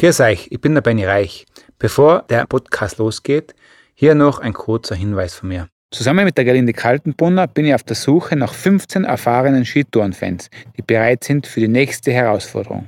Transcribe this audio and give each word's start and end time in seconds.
Grüß 0.00 0.20
euch, 0.20 0.46
ich 0.52 0.60
bin 0.60 0.74
der 0.74 0.80
Benny 0.80 1.04
Reich. 1.04 1.44
Bevor 1.80 2.22
der 2.30 2.46
Podcast 2.46 2.98
losgeht, 2.98 3.56
hier 3.94 4.14
noch 4.14 4.38
ein 4.38 4.52
kurzer 4.52 4.94
Hinweis 4.94 5.34
von 5.34 5.48
mir. 5.48 5.66
Zusammen 5.92 6.24
mit 6.24 6.38
der 6.38 6.44
Gerlinde 6.44 6.72
Kaltenbrunner 6.72 7.48
bin 7.48 7.64
ich 7.64 7.74
auf 7.74 7.82
der 7.82 7.96
Suche 7.96 8.36
nach 8.36 8.54
15 8.54 9.02
erfahrenen 9.02 9.64
Skitourenfans, 9.64 10.50
die 10.76 10.82
bereit 10.82 11.24
sind 11.24 11.48
für 11.48 11.58
die 11.58 11.66
nächste 11.66 12.12
Herausforderung. 12.12 12.86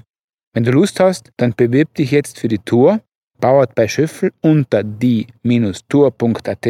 Wenn 0.55 0.63
du 0.63 0.71
Lust 0.71 1.01
hast, 1.01 1.33
dann 1.37 1.53
bewirb 1.57 1.93
dich 1.97 2.13
jetzt 2.13 2.39
für 2.39 2.47
die 2.47 2.61
Tour, 2.61 3.01
bauert 3.41 3.75
bei 3.75 3.89
Schöffel 3.89 4.31
unter 4.41 4.85
die-tour.at 4.85 6.69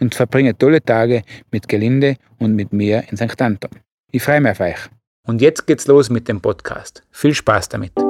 und 0.00 0.14
verbringe 0.14 0.56
tolle 0.56 0.84
Tage 0.84 1.22
mit 1.50 1.66
Gelinde 1.66 2.14
und 2.38 2.54
mit 2.54 2.72
mir 2.72 3.02
in 3.10 3.16
St. 3.16 3.42
Anton. 3.42 3.70
Ich 4.12 4.22
freue 4.22 4.40
mich 4.40 4.52
auf 4.52 4.60
euch. 4.60 4.88
Und 5.26 5.40
jetzt 5.42 5.66
geht's 5.66 5.88
los 5.88 6.10
mit 6.10 6.28
dem 6.28 6.40
Podcast. 6.40 7.02
Viel 7.10 7.34
Spaß 7.34 7.68
damit. 7.70 8.09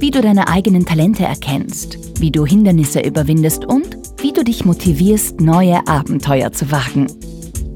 Wie 0.00 0.10
du 0.10 0.20
deine 0.20 0.48
eigenen 0.48 0.86
Talente 0.86 1.24
erkennst, 1.24 2.20
wie 2.20 2.30
du 2.30 2.46
Hindernisse 2.46 3.00
überwindest 3.00 3.64
und 3.64 3.98
wie 4.18 4.32
du 4.32 4.44
dich 4.44 4.64
motivierst, 4.64 5.40
neue 5.40 5.86
Abenteuer 5.88 6.52
zu 6.52 6.70
wagen. 6.70 7.08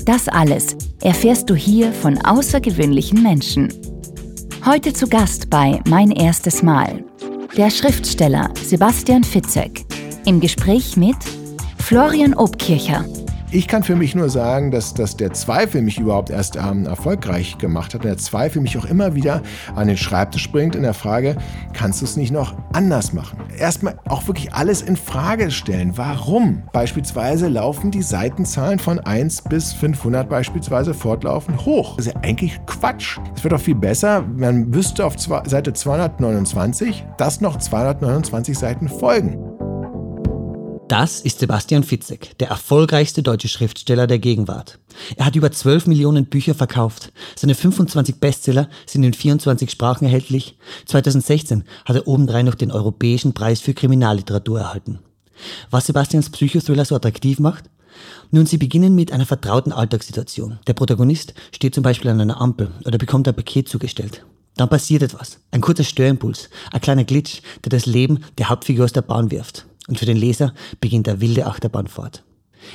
Das 0.05 0.28
alles 0.28 0.77
erfährst 1.00 1.50
du 1.50 1.55
hier 1.55 1.92
von 1.92 2.19
außergewöhnlichen 2.19 3.22
Menschen. 3.22 3.72
Heute 4.64 4.92
zu 4.92 5.08
Gast 5.08 5.50
bei 5.50 5.80
Mein 5.88 6.12
erstes 6.12 6.62
Mal 6.62 7.05
der 7.56 7.70
Schriftsteller 7.70 8.50
Sebastian 8.62 9.24
Fitzek 9.24 9.84
im 10.24 10.41
Gespräch 10.41 10.96
mit 10.96 11.16
Florian 11.78 12.34
Obkircher. 12.34 13.05
Ich 13.55 13.69
kann 13.69 13.83
für 13.83 13.97
mich 13.97 14.14
nur 14.14 14.31
sagen, 14.31 14.70
dass, 14.70 14.95
dass 14.95 15.14
der 15.14 15.34
Zweifel 15.34 15.83
mich 15.83 15.98
überhaupt 15.98 16.31
erst 16.31 16.56
ähm, 16.56 16.86
erfolgreich 16.86 17.58
gemacht 17.58 17.92
hat. 17.92 18.00
Und 18.00 18.08
der 18.08 18.17
Zweifel 18.17 18.62
mich 18.62 18.78
auch 18.78 18.86
immer 18.86 19.14
wieder 19.14 19.42
an 19.77 19.89
den 19.89 19.98
Schreibtisch 19.98 20.50
bringt 20.50 20.75
in 20.75 20.84
der 20.84 20.95
Frage, 20.95 21.36
kannst 21.75 22.00
du 22.00 22.06
es 22.06 22.17
nicht 22.17 22.33
noch 22.33 22.55
anders 22.73 23.12
machen? 23.12 23.39
Erstmal 23.58 23.98
auch 24.08 24.27
wirklich 24.27 24.55
alles 24.55 24.80
in 24.80 24.97
Frage 24.97 25.50
stellen. 25.50 25.92
Warum? 25.98 26.62
Beispielsweise 26.73 27.48
laufen 27.48 27.91
die 27.91 28.00
Seitenzahlen 28.00 28.78
von 28.78 28.98
1 29.00 29.42
bis 29.42 29.75
500 29.75 30.30
beispielsweise 30.30 30.95
fortlaufend 30.95 31.67
hoch. 31.67 31.97
Das 31.97 32.06
ist 32.06 32.14
ja 32.14 32.20
eigentlich 32.23 32.58
Quatsch. 32.64 33.19
Es 33.36 33.45
wird 33.45 33.53
doch 33.53 33.61
viel 33.61 33.75
besser, 33.75 34.23
man 34.34 34.73
wüsste 34.75 35.05
auf 35.05 35.19
Seite 35.19 35.75
229, 35.75 37.05
dass 37.19 37.42
noch 37.42 37.58
229 37.58 38.58
Seiten 38.58 38.89
folgen. 38.89 39.52
Das 40.92 41.22
ist 41.22 41.40
Sebastian 41.40 41.84
Fitzek, 41.84 42.36
der 42.36 42.48
erfolgreichste 42.48 43.22
deutsche 43.22 43.48
Schriftsteller 43.48 44.06
der 44.06 44.18
Gegenwart. 44.18 44.78
Er 45.16 45.24
hat 45.24 45.36
über 45.36 45.50
12 45.50 45.86
Millionen 45.86 46.26
Bücher 46.26 46.54
verkauft. 46.54 47.14
Seine 47.34 47.54
25 47.54 48.16
Bestseller 48.16 48.68
sind 48.84 49.02
in 49.02 49.14
24 49.14 49.70
Sprachen 49.70 50.04
erhältlich. 50.04 50.58
2016 50.84 51.64
hat 51.86 51.96
er 51.96 52.06
obendrein 52.06 52.44
noch 52.44 52.56
den 52.56 52.70
Europäischen 52.70 53.32
Preis 53.32 53.62
für 53.62 53.72
Kriminalliteratur 53.72 54.60
erhalten. 54.60 54.98
Was 55.70 55.86
Sebastians 55.86 56.28
Psychothriller 56.28 56.84
so 56.84 56.94
attraktiv 56.94 57.40
macht? 57.40 57.70
Nun, 58.30 58.44
sie 58.44 58.58
beginnen 58.58 58.94
mit 58.94 59.12
einer 59.12 59.24
vertrauten 59.24 59.72
Alltagssituation. 59.72 60.58
Der 60.67 60.74
Protagonist 60.74 61.33
steht 61.52 61.74
zum 61.74 61.84
Beispiel 61.84 62.11
an 62.11 62.20
einer 62.20 62.38
Ampel 62.38 62.70
oder 62.84 62.98
bekommt 62.98 63.27
ein 63.27 63.34
Paket 63.34 63.67
zugestellt. 63.67 64.27
Dann 64.58 64.68
passiert 64.68 65.02
etwas. 65.02 65.38
Ein 65.52 65.62
kurzer 65.62 65.84
Störimpuls, 65.84 66.50
ein 66.70 66.83
kleiner 66.83 67.05
Glitch, 67.05 67.40
der 67.64 67.70
das 67.70 67.86
Leben 67.86 68.22
der 68.36 68.50
Hauptfigur 68.50 68.84
aus 68.84 68.92
der 68.92 69.00
Bahn 69.00 69.30
wirft. 69.30 69.64
Und 69.92 69.98
für 69.98 70.07
den 70.07 70.17
Leser 70.17 70.55
beginnt 70.80 71.07
der 71.07 71.20
wilde 71.20 71.45
Achterbahnfahrt. 71.45 72.25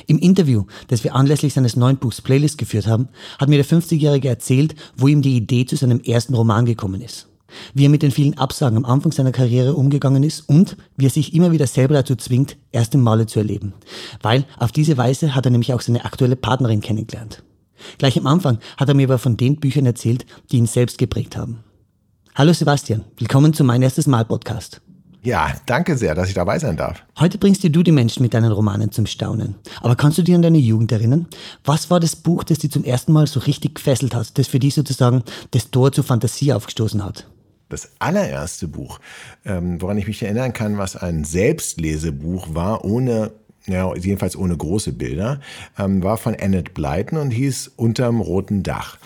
Im 0.06 0.20
Interview, 0.20 0.66
das 0.86 1.02
wir 1.02 1.16
anlässlich 1.16 1.52
seines 1.52 1.74
neuen 1.74 1.96
Buchs 1.96 2.22
Playlist 2.22 2.58
geführt 2.58 2.86
haben, 2.86 3.08
hat 3.40 3.48
mir 3.48 3.56
der 3.56 3.66
50-Jährige 3.66 4.28
erzählt, 4.28 4.76
wo 4.96 5.08
ihm 5.08 5.20
die 5.20 5.36
Idee 5.36 5.66
zu 5.66 5.74
seinem 5.74 5.98
ersten 5.98 6.34
Roman 6.34 6.64
gekommen 6.64 7.00
ist. 7.00 7.26
Wie 7.74 7.86
er 7.86 7.88
mit 7.88 8.02
den 8.02 8.12
vielen 8.12 8.38
Absagen 8.38 8.76
am 8.76 8.84
Anfang 8.84 9.10
seiner 9.10 9.32
Karriere 9.32 9.74
umgegangen 9.74 10.22
ist 10.22 10.48
und 10.48 10.76
wie 10.96 11.06
er 11.06 11.10
sich 11.10 11.34
immer 11.34 11.50
wieder 11.50 11.66
selber 11.66 11.94
dazu 11.94 12.14
zwingt, 12.14 12.56
erste 12.70 12.98
Male 12.98 13.26
zu 13.26 13.40
erleben. 13.40 13.74
Weil 14.22 14.44
auf 14.56 14.70
diese 14.70 14.96
Weise 14.96 15.34
hat 15.34 15.44
er 15.44 15.50
nämlich 15.50 15.74
auch 15.74 15.80
seine 15.80 16.04
aktuelle 16.04 16.36
Partnerin 16.36 16.82
kennengelernt. 16.82 17.42
Gleich 17.98 18.16
am 18.16 18.28
Anfang 18.28 18.60
hat 18.76 18.88
er 18.88 18.94
mir 18.94 19.08
aber 19.08 19.18
von 19.18 19.36
den 19.36 19.56
Büchern 19.56 19.86
erzählt, 19.86 20.24
die 20.52 20.58
ihn 20.58 20.66
selbst 20.66 20.98
geprägt 20.98 21.36
haben. 21.36 21.64
Hallo 22.36 22.52
Sebastian, 22.52 23.06
willkommen 23.16 23.54
zu 23.54 23.64
Mein 23.64 23.82
erstes 23.82 24.06
Mal 24.06 24.24
Podcast. 24.24 24.82
Ja, 25.28 25.52
danke 25.66 25.98
sehr, 25.98 26.14
dass 26.14 26.28
ich 26.28 26.34
dabei 26.34 26.58
sein 26.58 26.78
darf. 26.78 27.04
Heute 27.18 27.36
bringst 27.36 27.62
dir 27.62 27.68
du 27.68 27.82
die 27.82 27.92
Menschen 27.92 28.22
mit 28.22 28.32
deinen 28.32 28.50
Romanen 28.50 28.92
zum 28.92 29.04
Staunen. 29.04 29.56
Aber 29.82 29.94
kannst 29.94 30.16
du 30.16 30.22
dir 30.22 30.34
an 30.34 30.40
deine 30.40 30.56
Jugend 30.56 30.90
erinnern? 30.90 31.26
Was 31.66 31.90
war 31.90 32.00
das 32.00 32.16
Buch, 32.16 32.44
das 32.44 32.60
dich 32.60 32.70
zum 32.70 32.82
ersten 32.82 33.12
Mal 33.12 33.26
so 33.26 33.40
richtig 33.40 33.74
gefesselt 33.74 34.14
hat, 34.14 34.38
das 34.38 34.46
für 34.48 34.58
dich 34.58 34.74
sozusagen 34.74 35.22
das 35.50 35.70
Tor 35.70 35.92
zur 35.92 36.04
Fantasie 36.04 36.54
aufgestoßen 36.54 37.04
hat? 37.04 37.26
Das 37.68 37.90
allererste 37.98 38.68
Buch, 38.68 39.00
ähm, 39.44 39.82
woran 39.82 39.98
ich 39.98 40.06
mich 40.06 40.22
erinnern 40.22 40.54
kann, 40.54 40.78
was 40.78 40.96
ein 40.96 41.24
Selbstlesebuch 41.24 42.54
war, 42.54 42.86
ohne 42.86 43.30
ja, 43.68 43.94
jedenfalls 43.94 44.36
ohne 44.36 44.56
große 44.56 44.92
Bilder, 44.92 45.40
ähm, 45.78 46.02
war 46.02 46.16
von 46.16 46.34
Annette 46.34 46.72
Blyton 46.72 47.18
und 47.18 47.30
hieß 47.30 47.72
Unterm 47.76 48.20
roten 48.20 48.62
Dach. 48.62 48.98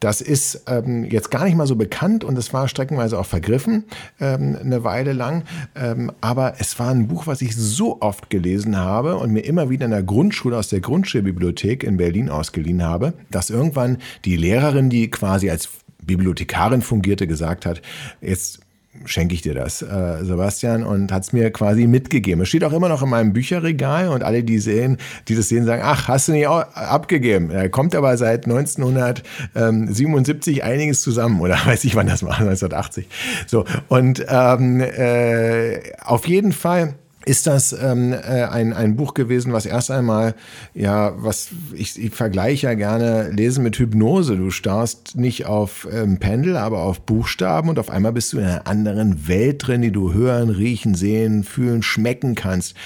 Das 0.00 0.20
ist 0.20 0.64
ähm, 0.66 1.04
jetzt 1.04 1.30
gar 1.30 1.44
nicht 1.44 1.56
mal 1.56 1.66
so 1.66 1.76
bekannt 1.76 2.24
und 2.24 2.36
es 2.36 2.52
war 2.52 2.68
streckenweise 2.68 3.18
auch 3.18 3.26
vergriffen, 3.26 3.84
ähm, 4.20 4.56
eine 4.60 4.84
Weile 4.84 5.12
lang. 5.12 5.44
Ähm, 5.74 6.12
aber 6.20 6.54
es 6.58 6.78
war 6.78 6.90
ein 6.90 7.08
Buch, 7.08 7.26
was 7.26 7.42
ich 7.42 7.54
so 7.54 8.00
oft 8.00 8.30
gelesen 8.30 8.76
habe 8.76 9.16
und 9.16 9.32
mir 9.32 9.40
immer 9.40 9.70
wieder 9.70 9.84
in 9.84 9.90
der 9.90 10.02
Grundschule 10.02 10.56
aus 10.56 10.68
der 10.68 10.80
Grundschulbibliothek 10.80 11.84
in 11.84 11.96
Berlin 11.96 12.30
ausgeliehen 12.30 12.82
habe, 12.82 13.14
dass 13.30 13.50
irgendwann 13.50 13.98
die 14.24 14.36
Lehrerin, 14.36 14.90
die 14.90 15.10
quasi 15.10 15.50
als 15.50 15.68
Bibliothekarin 16.02 16.82
fungierte, 16.82 17.26
gesagt 17.26 17.66
hat, 17.66 17.82
jetzt 18.20 18.60
schenke 19.04 19.34
ich 19.34 19.42
dir 19.42 19.54
das, 19.54 19.82
äh, 19.82 20.24
Sebastian, 20.24 20.84
und 20.84 21.12
hat 21.12 21.24
es 21.24 21.32
mir 21.32 21.50
quasi 21.50 21.86
mitgegeben. 21.86 22.42
Es 22.42 22.48
steht 22.48 22.64
auch 22.64 22.72
immer 22.72 22.88
noch 22.88 23.02
in 23.02 23.10
meinem 23.10 23.32
Bücherregal 23.32 24.08
und 24.08 24.22
alle, 24.22 24.42
die 24.42 24.58
sehen, 24.58 24.96
die 25.28 25.36
das 25.36 25.48
sehen, 25.48 25.64
sagen, 25.64 25.82
ach, 25.84 26.08
hast 26.08 26.28
du 26.28 26.32
nicht 26.32 26.46
abgegeben? 26.46 27.50
Er 27.50 27.68
kommt 27.68 27.94
aber 27.94 28.16
seit 28.16 28.46
1977 28.46 30.64
einiges 30.64 31.02
zusammen 31.02 31.40
oder 31.40 31.54
weiß 31.64 31.84
ich, 31.84 31.94
wann 31.94 32.06
das 32.06 32.22
war, 32.22 32.38
1980. 32.38 33.08
So, 33.46 33.64
und 33.88 34.24
ähm, 34.28 34.80
äh, 34.80 35.80
auf 36.02 36.26
jeden 36.26 36.52
Fall 36.52 36.94
ist 37.26 37.48
das 37.48 37.72
ähm, 37.72 38.12
äh, 38.12 38.44
ein, 38.44 38.72
ein 38.72 38.94
Buch 38.94 39.12
gewesen, 39.12 39.52
was 39.52 39.66
erst 39.66 39.90
einmal, 39.90 40.36
ja, 40.74 41.12
was 41.16 41.48
ich, 41.74 42.00
ich 42.02 42.14
vergleiche 42.14 42.68
ja 42.68 42.74
gerne 42.74 43.30
Lesen 43.30 43.64
mit 43.64 43.76
Hypnose. 43.78 44.36
Du 44.36 44.50
starrst 44.50 45.16
nicht 45.16 45.44
auf 45.44 45.88
ähm, 45.92 46.18
Pendel, 46.18 46.56
aber 46.56 46.82
auf 46.82 47.00
Buchstaben 47.00 47.68
und 47.68 47.80
auf 47.80 47.90
einmal 47.90 48.12
bist 48.12 48.32
du 48.32 48.38
in 48.38 48.44
einer 48.44 48.66
anderen 48.68 49.26
Welt 49.26 49.66
drin, 49.66 49.82
die 49.82 49.90
du 49.90 50.12
hören, 50.12 50.50
riechen, 50.50 50.94
sehen, 50.94 51.42
fühlen, 51.42 51.82
schmecken 51.82 52.36
kannst. 52.36 52.76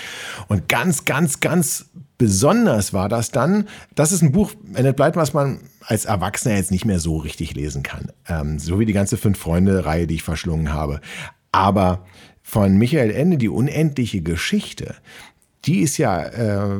Und 0.48 0.68
ganz, 0.68 1.04
ganz, 1.04 1.40
ganz 1.40 1.90
besonders 2.16 2.94
war 2.94 3.10
das 3.10 3.30
dann, 3.30 3.68
das 3.94 4.10
ist 4.10 4.22
ein 4.22 4.32
Buch, 4.32 4.52
Annette 4.74 4.94
Bleit, 4.94 5.16
was 5.16 5.34
man 5.34 5.60
als 5.82 6.06
Erwachsener 6.06 6.56
jetzt 6.56 6.70
nicht 6.70 6.86
mehr 6.86 6.98
so 6.98 7.18
richtig 7.18 7.54
lesen 7.54 7.82
kann. 7.82 8.10
Ähm, 8.26 8.58
so 8.58 8.80
wie 8.80 8.86
die 8.86 8.94
ganze 8.94 9.18
Fünf-Freunde-Reihe, 9.18 10.06
die 10.06 10.14
ich 10.14 10.22
verschlungen 10.22 10.72
habe. 10.72 11.00
Aber 11.52 12.06
von 12.50 12.76
Michael 12.76 13.12
Ende, 13.12 13.38
die 13.38 13.48
unendliche 13.48 14.22
Geschichte, 14.22 14.96
die 15.66 15.80
ist 15.82 15.98
ja 15.98 16.20
äh, 16.20 16.74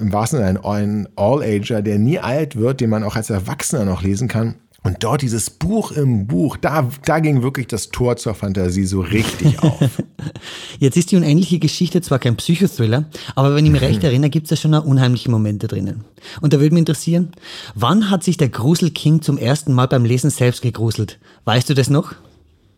im 0.00 0.12
wahrsten 0.12 0.40
Sinne 0.40 0.64
ein 0.64 1.08
All-Ager, 1.14 1.80
der 1.80 2.00
nie 2.00 2.18
alt 2.18 2.56
wird, 2.56 2.80
den 2.80 2.90
man 2.90 3.04
auch 3.04 3.14
als 3.14 3.30
Erwachsener 3.30 3.84
noch 3.84 4.02
lesen 4.02 4.26
kann. 4.26 4.56
Und 4.82 5.04
dort 5.04 5.22
dieses 5.22 5.48
Buch 5.48 5.92
im 5.92 6.26
Buch, 6.26 6.56
da, 6.56 6.90
da 7.04 7.20
ging 7.20 7.44
wirklich 7.44 7.68
das 7.68 7.90
Tor 7.90 8.16
zur 8.16 8.34
Fantasie 8.34 8.84
so 8.84 9.00
richtig 9.00 9.62
auf. 9.62 10.02
Jetzt 10.80 10.96
ist 10.96 11.12
die 11.12 11.16
unendliche 11.16 11.60
Geschichte 11.60 12.02
zwar 12.02 12.18
kein 12.18 12.34
Psychothriller, 12.34 13.04
aber 13.36 13.54
wenn 13.54 13.64
ich 13.64 13.70
mich 13.70 13.80
recht 13.80 14.02
erinnere, 14.02 14.30
gibt 14.30 14.46
es 14.46 14.50
da 14.50 14.56
schon 14.56 14.74
unheimliche 14.74 15.30
Momente 15.30 15.68
drinnen. 15.68 16.02
Und 16.40 16.52
da 16.52 16.58
würde 16.58 16.74
mich 16.74 16.80
interessieren, 16.80 17.30
wann 17.76 18.10
hat 18.10 18.24
sich 18.24 18.38
der 18.38 18.48
Gruselking 18.48 19.22
zum 19.22 19.38
ersten 19.38 19.72
Mal 19.72 19.86
beim 19.86 20.04
Lesen 20.04 20.30
selbst 20.30 20.62
gegruselt? 20.62 21.20
Weißt 21.44 21.70
du 21.70 21.74
das 21.74 21.90
noch? 21.90 22.16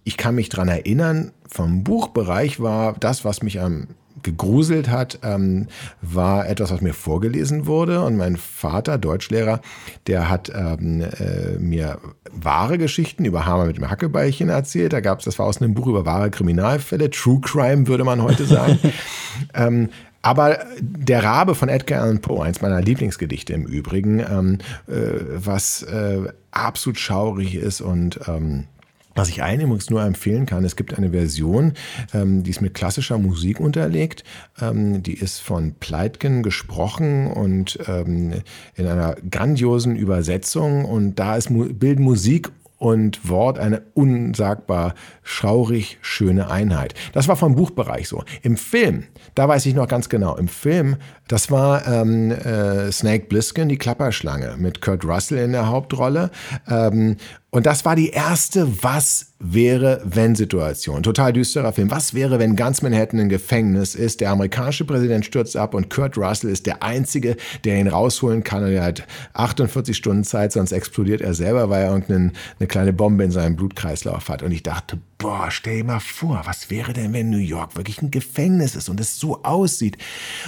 Ich 0.05 0.17
kann 0.17 0.35
mich 0.35 0.51
dran 0.51 0.69
erinnern, 0.69 1.33
vom 1.49 1.83
Buchbereich 1.83 2.61
war 2.61 2.95
das, 3.01 3.25
was 3.25 3.43
mich 3.43 3.61
am 3.61 3.89
gegruselt 4.25 4.89
hat, 4.89 5.21
ähm, 5.23 5.69
war 6.03 6.49
etwas, 6.49 6.73
was 6.73 6.81
mir 6.81 6.95
vorgelesen 6.95 7.67
wurde. 7.67 8.03
Und 8.03 8.17
mein 8.17 8.37
Vater, 8.37 8.99
Deutschlehrer, 8.99 9.61
der 10.09 10.29
hat 10.29 10.51
ähm, 10.55 11.03
äh, 11.03 11.59
mir 11.59 11.99
wahre 12.33 12.79
Geschichten 12.79 13.25
über 13.25 13.47
Hammer 13.47 13.67
mit 13.67 13.77
dem 13.77 13.89
Hackebeilchen 13.89 14.49
erzählt. 14.49 14.93
Da 14.93 15.01
gab 15.01 15.21
es, 15.21 15.27
das 15.27 15.39
war 15.39 15.47
aus 15.47 15.61
einem 15.61 15.75
Buch 15.75 15.87
über 15.87 16.05
wahre 16.07 16.31
Kriminalfälle, 16.31 17.11
True 17.11 17.41
Crime 17.41 17.87
würde 17.87 18.05
man 18.05 18.23
heute 18.23 18.47
sagen. 18.47 18.79
ähm, 19.55 19.91
aber 20.23 20.61
der 20.81 21.23
Rabe 21.23 21.55
von 21.55 21.69
Edgar 21.69 22.03
Allan 22.03 22.23
Poe, 22.23 22.43
eins 22.43 22.63
meiner 22.63 22.81
Lieblingsgedichte 22.81 23.53
im 23.53 23.67
Übrigen, 23.67 24.21
ähm, 24.21 24.59
äh, 24.89 25.21
was 25.35 25.83
äh, 25.83 26.23
absolut 26.51 26.99
schaurig 26.99 27.57
ist 27.57 27.83
und 27.83 28.21
ähm, 28.27 28.65
was 29.15 29.29
ich 29.29 29.43
allen 29.43 29.61
nur 29.91 30.03
empfehlen 30.03 30.47
kann, 30.47 30.65
es 30.65 30.77
gibt 30.77 30.97
eine 30.97 31.11
Version, 31.11 31.75
ähm, 32.13 32.43
die 32.43 32.51
ist 32.51 32.61
mit 32.61 32.75
klassischer 32.75 33.19
Musik 33.19 33.61
unterlegt. 33.61 34.25
Ähm, 34.61 35.03
die 35.03 35.15
ist 35.15 35.41
von 35.41 35.75
Pleitgen 35.75 36.43
gesprochen 36.43 37.27
und 37.27 37.79
ähm, 37.87 38.43
in 38.75 38.87
einer 38.87 39.17
grandiosen 39.31 39.97
Übersetzung. 39.97 40.85
Und 40.85 41.17
da 41.19 41.37
ist, 41.37 41.49
bilden 41.51 42.03
Musik 42.03 42.51
und 42.85 43.29
Wort 43.31 43.59
eine 43.59 43.83
unsagbar 43.95 44.95
schaurig 45.23 45.99
schöne 46.03 46.51
Einheit. 46.51 46.95
Das 47.13 47.29
war 47.29 47.37
vom 47.37 47.55
Buchbereich 47.55 48.09
so. 48.09 48.25
Im 48.43 48.57
Film, 48.57 49.05
da 49.35 49.49
weiß 49.49 49.65
ich 49.67 49.75
noch 49.75 49.89
ganz 49.89 50.09
genau, 50.09 50.37
im 50.37 50.49
Film, 50.49 50.97
das 51.27 51.51
war 51.51 51.87
ähm, 51.87 52.31
äh, 52.31 52.93
Snake 52.93 53.27
Bliskin, 53.27 53.71
die 53.71 53.79
Klapperschlange, 53.79 54.57
mit 54.59 54.83
Kurt 54.83 55.05
Russell 55.05 55.39
in 55.39 55.53
der 55.53 55.69
Hauptrolle. 55.69 56.31
Ähm, 56.69 57.17
und 57.55 57.67
das 57.67 57.85
war 57.85 57.95
die 57.95 58.09
erste 58.09 58.83
Was 58.83 59.35
wäre 59.45 60.01
wenn 60.05 60.35
Situation. 60.35 61.03
Total 61.03 61.33
düsterer 61.33 61.73
Film. 61.73 61.91
Was 61.91 62.15
wäre, 62.15 62.39
wenn 62.39 62.57
ganz 62.57 62.83
Manhattan 62.83 63.21
ein 63.21 63.29
Gefängnis 63.29 63.95
ist? 63.95 64.21
Der 64.21 64.31
amerikanische 64.31 64.85
Präsident 64.85 65.25
stürzt 65.25 65.57
ab 65.57 65.75
und 65.75 65.91
Kurt 65.91 66.17
Russell 66.17 66.51
ist 66.51 66.67
der 66.67 66.83
Einzige, 66.83 67.37
der 67.65 67.79
ihn 67.79 67.89
rausholen 67.89 68.43
kann. 68.43 68.65
Und 68.65 68.73
er 68.73 68.85
hat 68.85 69.07
48 69.35 69.97
Stunden 69.97 70.25
Zeit, 70.25 70.53
sonst 70.53 70.73
explodiert 70.73 71.21
er 71.21 71.35
selber, 71.35 71.69
weil 71.69 71.85
er 71.85 71.91
irgendeine 71.91 72.33
eine 72.59 72.67
kleine 72.67 72.93
Bombe 72.93 73.25
in 73.25 73.31
seinem 73.31 73.57
Blutkreislauf 73.57 74.29
hat. 74.29 74.43
Und 74.43 74.53
ich 74.53 74.63
dachte, 74.63 74.99
boah, 75.19 75.51
stell 75.51 75.79
dir 75.79 75.85
mal 75.85 76.01
vor, 76.01 76.43
was 76.45 76.71
wäre 76.71 76.93
denn, 76.93 77.13
wenn 77.13 77.31
New 77.31 77.39
York 77.39 77.77
wirklich 77.77 78.01
ein 78.03 78.11
Gefängnis 78.11 78.75
ist 78.75 78.89
und 78.89 78.99
es 78.99 79.19
so 79.19 79.43
aussieht? 79.43 79.99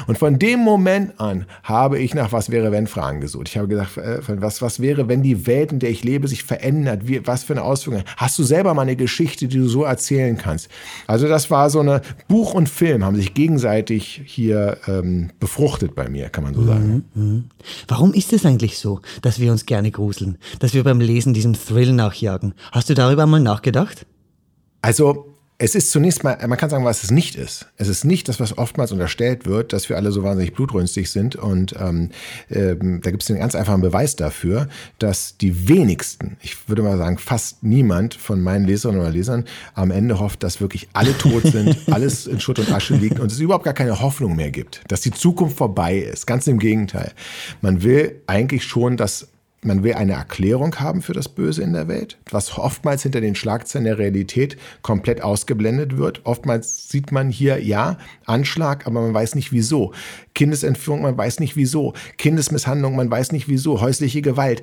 Und 0.07 0.19
von 0.19 0.39
dem 0.39 0.61
Moment 0.61 1.21
an 1.21 1.47
habe 1.63 1.99
ich 1.99 2.15
nach 2.15 2.33
Was 2.33 2.51
wäre, 2.51 2.73
wenn 2.73 2.87
Fragen 2.87 3.21
gesucht. 3.21 3.49
Ich 3.49 3.59
habe 3.59 3.69
gesagt, 3.69 3.97
äh, 3.99 4.21
was, 4.27 4.63
was 4.63 4.81
wäre, 4.81 5.09
wenn 5.09 5.23
die 5.23 5.47
Welt, 5.47 5.73
in 5.73 5.79
der 5.81 5.91
ich 5.91 6.03
lebe, 6.03 6.29
sich 6.29 6.45
verändert? 6.45 6.96
Wie, 7.05 7.27
was 7.27 7.45
für 7.45 7.53
eine 7.53 7.63
Auswirkung? 7.63 8.05
Hast 8.17 8.39
du 8.39 8.43
selber 8.43 8.75
mal 8.75 8.83
eine 8.83 8.97
Geschichte, 8.97 9.49
die 9.49 9.59
du 9.59 9.69
so 9.69 9.85
erzählen 9.85 10.37
kannst? 10.37 10.69
Also 11.07 11.29
das 11.29 11.51
war 11.51 11.71
so 11.71 11.81
eine 11.81 12.03
Buch 12.29 12.55
und 12.55 12.69
Film 12.69 13.05
haben 13.05 13.17
sich 13.17 13.35
gegenseitig 13.35 14.23
hier 14.25 14.79
ähm, 14.87 15.31
befruchtet 15.39 15.95
bei 15.95 16.09
mir, 16.09 16.29
kann 16.29 16.45
man 16.45 16.55
so 16.55 16.65
sagen. 16.65 17.05
Mhm, 17.15 17.35
mh. 17.35 17.43
Warum 17.89 18.13
ist 18.15 18.33
es 18.33 18.45
eigentlich 18.45 18.79
so, 18.79 19.01
dass 19.23 19.41
wir 19.41 19.53
uns 19.53 19.67
gerne 19.67 19.91
gruseln, 19.91 20.39
dass 20.59 20.75
wir 20.75 20.85
beim 20.85 21.01
Lesen 21.01 21.35
diesem 21.35 21.55
Thrill 21.55 21.93
nachjagen? 21.93 22.55
Hast 22.73 22.89
du 22.91 22.95
darüber 22.95 23.27
mal 23.27 23.41
nachgedacht? 23.41 24.07
Also 24.83 25.36
es 25.59 25.75
ist 25.75 25.91
zunächst 25.91 26.23
mal, 26.23 26.37
man 26.47 26.59
kann 26.59 26.69
sagen, 26.69 26.85
was 26.85 27.03
es 27.03 27.11
nicht 27.11 27.35
ist. 27.35 27.67
Es 27.79 27.89
ist 27.89 28.05
nicht 28.05 28.29
das, 28.29 28.41
was 28.41 28.59
oftmals 28.59 28.93
unterstellt 28.93 29.47
wird, 29.47 29.73
dass 29.73 29.89
wir 29.89 29.97
alle 29.97 30.13
so 30.13 30.23
wahnsinnig 30.23 30.53
blutrünstig 30.53 31.11
sind. 31.11 31.35
Und 31.35 31.75
ähm, 31.81 32.11
ähm, 32.51 33.01
da 33.03 33.11
gibt 33.11 33.23
es 33.23 33.31
einen 33.31 33.39
ganz 33.39 33.55
einfachen 33.55 33.81
Beweis 33.81 34.17
dafür, 34.17 34.69
dass 34.99 35.39
die 35.39 35.69
wenigsten, 35.69 36.37
ich 36.43 36.69
würde 36.69 36.83
mal 36.83 36.99
sagen 36.99 37.17
fast 37.17 37.63
niemand 37.63 38.15
von 38.15 38.43
meinen 38.43 38.67
Leserinnen 38.67 39.01
oder 39.01 39.11
Lesern 39.11 39.45
am 39.75 39.91
Ende 39.91 40.19
hofft, 40.19 40.43
dass 40.43 40.61
wirklich 40.61 40.89
alle 40.93 41.17
tot 41.17 41.45
sind, 41.45 41.77
alles 41.91 42.27
in 42.27 42.39
Schutt 42.39 42.59
und 42.59 42.71
Asche 42.71 42.95
liegt 42.95 43.19
und 43.19 43.33
es 43.33 43.41
überhaupt 43.41 43.65
gar 43.65 43.75
keine 43.75 44.01
Hoffnung 44.01 44.37
mehr 44.37 44.51
gibt, 44.51 44.83
dass 44.89 45.01
die 45.01 45.11
Zukunft 45.11 45.57
vorbei 45.57 45.97
ist. 45.97 46.27
Ganz 46.27 46.47
im 46.49 46.59
Gegenteil. 46.59 47.13
Man 47.63 47.83
will 47.83 48.21
eigentlich 48.27 48.65
schon, 48.65 48.99
dass 48.99 49.29
man 49.63 49.83
will 49.83 49.95
eine 49.95 50.13
Erklärung 50.13 50.77
haben 50.77 51.03
für 51.03 51.13
das 51.13 51.29
Böse 51.29 51.63
in 51.63 51.73
der 51.73 51.89
Welt, 51.89 52.19
was 52.31 52.57
oftmals 52.59 53.03
hinter 53.03 53.21
den 53.21 53.35
Schlagzeilen 53.35 53.85
der 53.85 53.99
Realität 53.99 54.57
komplett 54.83 55.23
ausgeblendet 55.23 55.97
wird. 55.97 56.21
Oftmals 56.25 56.89
sieht 56.89 57.11
man 57.11 57.31
hier, 57.31 57.63
ja, 57.63 57.99
Anschlag, 58.27 58.87
aber 58.87 59.01
man 59.01 59.15
weiß 59.15 59.35
nicht 59.35 59.53
wieso. 59.53 59.93
Kindesentführung, 60.35 61.03
man 61.03 61.19
weiß 61.19 61.41
nicht 61.41 61.57
wieso. 61.57 61.95
Kindesmisshandlung, 62.19 62.97
man 62.97 63.11
weiß 63.11 63.33
nicht 63.33 63.49
wieso. 63.49 63.81
Häusliche 63.81 64.23
Gewalt. 64.23 64.63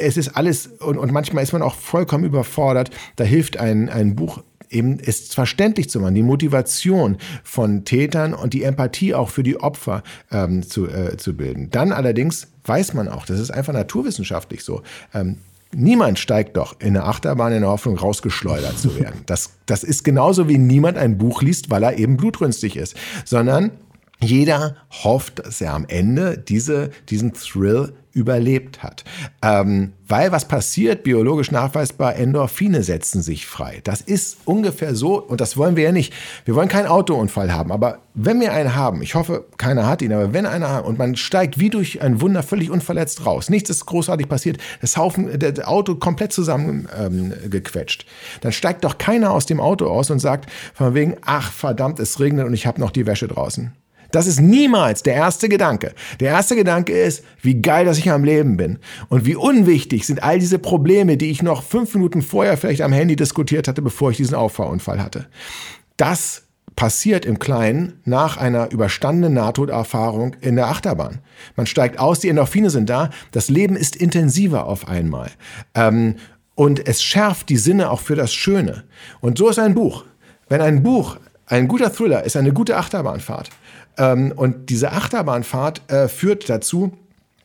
Es 0.00 0.16
ist 0.16 0.36
alles, 0.36 0.66
und, 0.66 0.98
und 0.98 1.12
manchmal 1.12 1.42
ist 1.42 1.52
man 1.52 1.62
auch 1.62 1.74
vollkommen 1.74 2.24
überfordert. 2.24 2.90
Da 3.16 3.24
hilft 3.24 3.56
ein, 3.58 3.88
ein 3.88 4.14
Buch 4.14 4.42
eben 4.70 4.98
es 5.00 5.34
verständlich 5.34 5.90
zu 5.90 6.00
machen, 6.00 6.14
die 6.14 6.22
Motivation 6.22 7.16
von 7.42 7.84
Tätern 7.84 8.34
und 8.34 8.54
die 8.54 8.62
Empathie 8.62 9.14
auch 9.14 9.30
für 9.30 9.42
die 9.42 9.60
Opfer 9.60 10.02
ähm, 10.30 10.62
zu, 10.62 10.88
äh, 10.88 11.16
zu 11.16 11.36
bilden. 11.36 11.70
Dann 11.70 11.92
allerdings 11.92 12.48
weiß 12.64 12.94
man 12.94 13.08
auch, 13.08 13.26
das 13.26 13.40
ist 13.40 13.50
einfach 13.50 13.72
naturwissenschaftlich 13.72 14.64
so. 14.64 14.82
Ähm, 15.14 15.38
Niemand 15.74 16.18
steigt 16.18 16.56
doch 16.56 16.80
in 16.80 16.96
eine 16.96 17.04
Achterbahn 17.04 17.52
in 17.52 17.60
der 17.60 17.68
Hoffnung, 17.68 17.98
rausgeschleudert 17.98 18.78
zu 18.78 18.98
werden. 18.98 19.20
Das, 19.26 19.50
das 19.66 19.84
ist 19.84 20.02
genauso 20.02 20.48
wie 20.48 20.56
niemand 20.56 20.96
ein 20.96 21.18
Buch 21.18 21.42
liest, 21.42 21.68
weil 21.68 21.82
er 21.82 21.98
eben 21.98 22.16
blutrünstig 22.16 22.74
ist, 22.76 22.96
sondern 23.26 23.72
jeder 24.18 24.76
hofft, 24.90 25.40
dass 25.40 25.60
er 25.60 25.74
am 25.74 25.84
Ende 25.86 26.38
diese, 26.38 26.90
diesen 27.10 27.34
Thrill 27.34 27.92
überlebt 28.18 28.82
hat. 28.82 29.04
Ähm, 29.42 29.92
weil 30.06 30.32
was 30.32 30.48
passiert, 30.48 31.02
biologisch 31.02 31.50
nachweisbar, 31.50 32.16
Endorphine 32.16 32.82
setzen 32.82 33.22
sich 33.22 33.46
frei. 33.46 33.80
Das 33.84 34.00
ist 34.00 34.38
ungefähr 34.44 34.94
so, 34.94 35.22
und 35.22 35.40
das 35.40 35.56
wollen 35.56 35.76
wir 35.76 35.84
ja 35.84 35.92
nicht. 35.92 36.12
Wir 36.44 36.54
wollen 36.54 36.68
keinen 36.68 36.86
Autounfall 36.86 37.52
haben, 37.52 37.70
aber 37.70 38.00
wenn 38.14 38.40
wir 38.40 38.52
einen 38.52 38.74
haben, 38.74 39.02
ich 39.02 39.14
hoffe, 39.14 39.44
keiner 39.58 39.86
hat 39.86 40.02
ihn, 40.02 40.12
aber 40.12 40.32
wenn 40.32 40.46
einer 40.46 40.70
hat 40.70 40.84
und 40.84 40.98
man 40.98 41.14
steigt 41.14 41.60
wie 41.60 41.70
durch 41.70 42.02
ein 42.02 42.20
Wunder 42.20 42.42
völlig 42.42 42.70
unverletzt 42.70 43.24
raus, 43.24 43.50
nichts 43.50 43.70
ist 43.70 43.86
großartig 43.86 44.28
passiert, 44.28 44.58
das 44.80 44.96
Haufen, 44.96 45.38
das 45.38 45.60
Auto 45.60 45.94
komplett 45.94 46.32
zusammengequetscht, 46.32 48.02
ähm, 48.02 48.40
dann 48.40 48.52
steigt 48.52 48.84
doch 48.84 48.98
keiner 48.98 49.32
aus 49.32 49.46
dem 49.46 49.60
Auto 49.60 49.86
aus 49.86 50.10
und 50.10 50.18
sagt 50.18 50.50
von 50.74 50.94
wegen, 50.94 51.16
ach 51.24 51.52
verdammt, 51.52 52.00
es 52.00 52.18
regnet 52.18 52.46
und 52.46 52.54
ich 52.54 52.66
habe 52.66 52.80
noch 52.80 52.90
die 52.90 53.06
Wäsche 53.06 53.28
draußen. 53.28 53.72
Das 54.10 54.26
ist 54.26 54.40
niemals 54.40 55.02
der 55.02 55.14
erste 55.14 55.48
Gedanke. 55.48 55.94
Der 56.20 56.30
erste 56.30 56.56
Gedanke 56.56 56.92
ist, 56.92 57.24
wie 57.42 57.60
geil, 57.60 57.84
dass 57.84 57.98
ich 57.98 58.10
am 58.10 58.24
Leben 58.24 58.56
bin. 58.56 58.78
Und 59.08 59.26
wie 59.26 59.36
unwichtig 59.36 60.06
sind 60.06 60.22
all 60.22 60.38
diese 60.38 60.58
Probleme, 60.58 61.16
die 61.16 61.30
ich 61.30 61.42
noch 61.42 61.62
fünf 61.62 61.94
Minuten 61.94 62.22
vorher 62.22 62.56
vielleicht 62.56 62.82
am 62.82 62.92
Handy 62.92 63.16
diskutiert 63.16 63.68
hatte, 63.68 63.82
bevor 63.82 64.10
ich 64.10 64.16
diesen 64.16 64.34
Auffahrunfall 64.34 65.02
hatte. 65.02 65.26
Das 65.96 66.44
passiert 66.78 67.26
im 67.26 67.40
Kleinen 67.40 68.00
nach 68.04 68.36
einer 68.36 68.70
überstandenen 68.70 69.34
Nahtoderfahrung 69.34 70.36
in 70.40 70.54
der 70.54 70.68
Achterbahn. 70.68 71.18
Man 71.56 71.66
steigt 71.66 71.98
aus, 71.98 72.20
die 72.20 72.28
Endorphine 72.28 72.70
sind 72.70 72.88
da, 72.88 73.10
das 73.32 73.48
Leben 73.50 73.74
ist 73.74 73.96
intensiver 73.96 74.66
auf 74.66 74.86
einmal. 74.86 75.30
Ähm, 75.74 76.14
und 76.54 76.86
es 76.86 77.02
schärft 77.02 77.48
die 77.48 77.56
Sinne 77.56 77.90
auch 77.90 78.00
für 78.00 78.14
das 78.14 78.32
Schöne. 78.32 78.84
Und 79.20 79.38
so 79.38 79.48
ist 79.48 79.58
ein 79.58 79.74
Buch. 79.74 80.04
Wenn 80.48 80.60
ein 80.60 80.82
Buch, 80.84 81.18
ein 81.46 81.66
guter 81.66 81.92
Thriller 81.92 82.22
ist 82.22 82.36
eine 82.36 82.52
gute 82.52 82.76
Achterbahnfahrt, 82.76 83.50
ähm, 83.98 84.32
und 84.34 84.70
diese 84.70 84.92
Achterbahnfahrt 84.92 85.90
äh, 85.90 86.08
führt 86.08 86.48
dazu, 86.48 86.92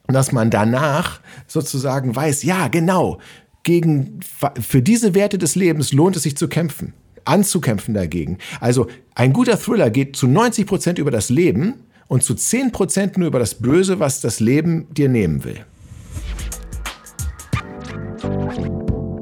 dass 0.07 0.31
man 0.31 0.49
danach 0.49 1.21
sozusagen 1.47 2.15
weiß, 2.15 2.43
ja, 2.43 2.67
genau, 2.67 3.19
gegen, 3.63 4.19
für 4.59 4.81
diese 4.81 5.15
Werte 5.15 5.37
des 5.37 5.55
Lebens 5.55 5.93
lohnt 5.93 6.15
es 6.15 6.23
sich 6.23 6.35
zu 6.35 6.47
kämpfen, 6.47 6.93
anzukämpfen 7.25 7.93
dagegen. 7.93 8.37
Also 8.59 8.87
ein 9.15 9.31
guter 9.31 9.57
Thriller 9.57 9.89
geht 9.89 10.15
zu 10.15 10.27
90 10.27 10.67
Prozent 10.67 10.99
über 10.99 11.11
das 11.11 11.29
Leben 11.29 11.75
und 12.07 12.23
zu 12.23 12.35
10 12.35 12.71
Prozent 12.71 13.17
nur 13.17 13.27
über 13.27 13.39
das 13.39 13.55
Böse, 13.55 13.99
was 13.99 14.19
das 14.19 14.39
Leben 14.39 14.93
dir 14.93 15.07
nehmen 15.07 15.43
will. 15.45 15.65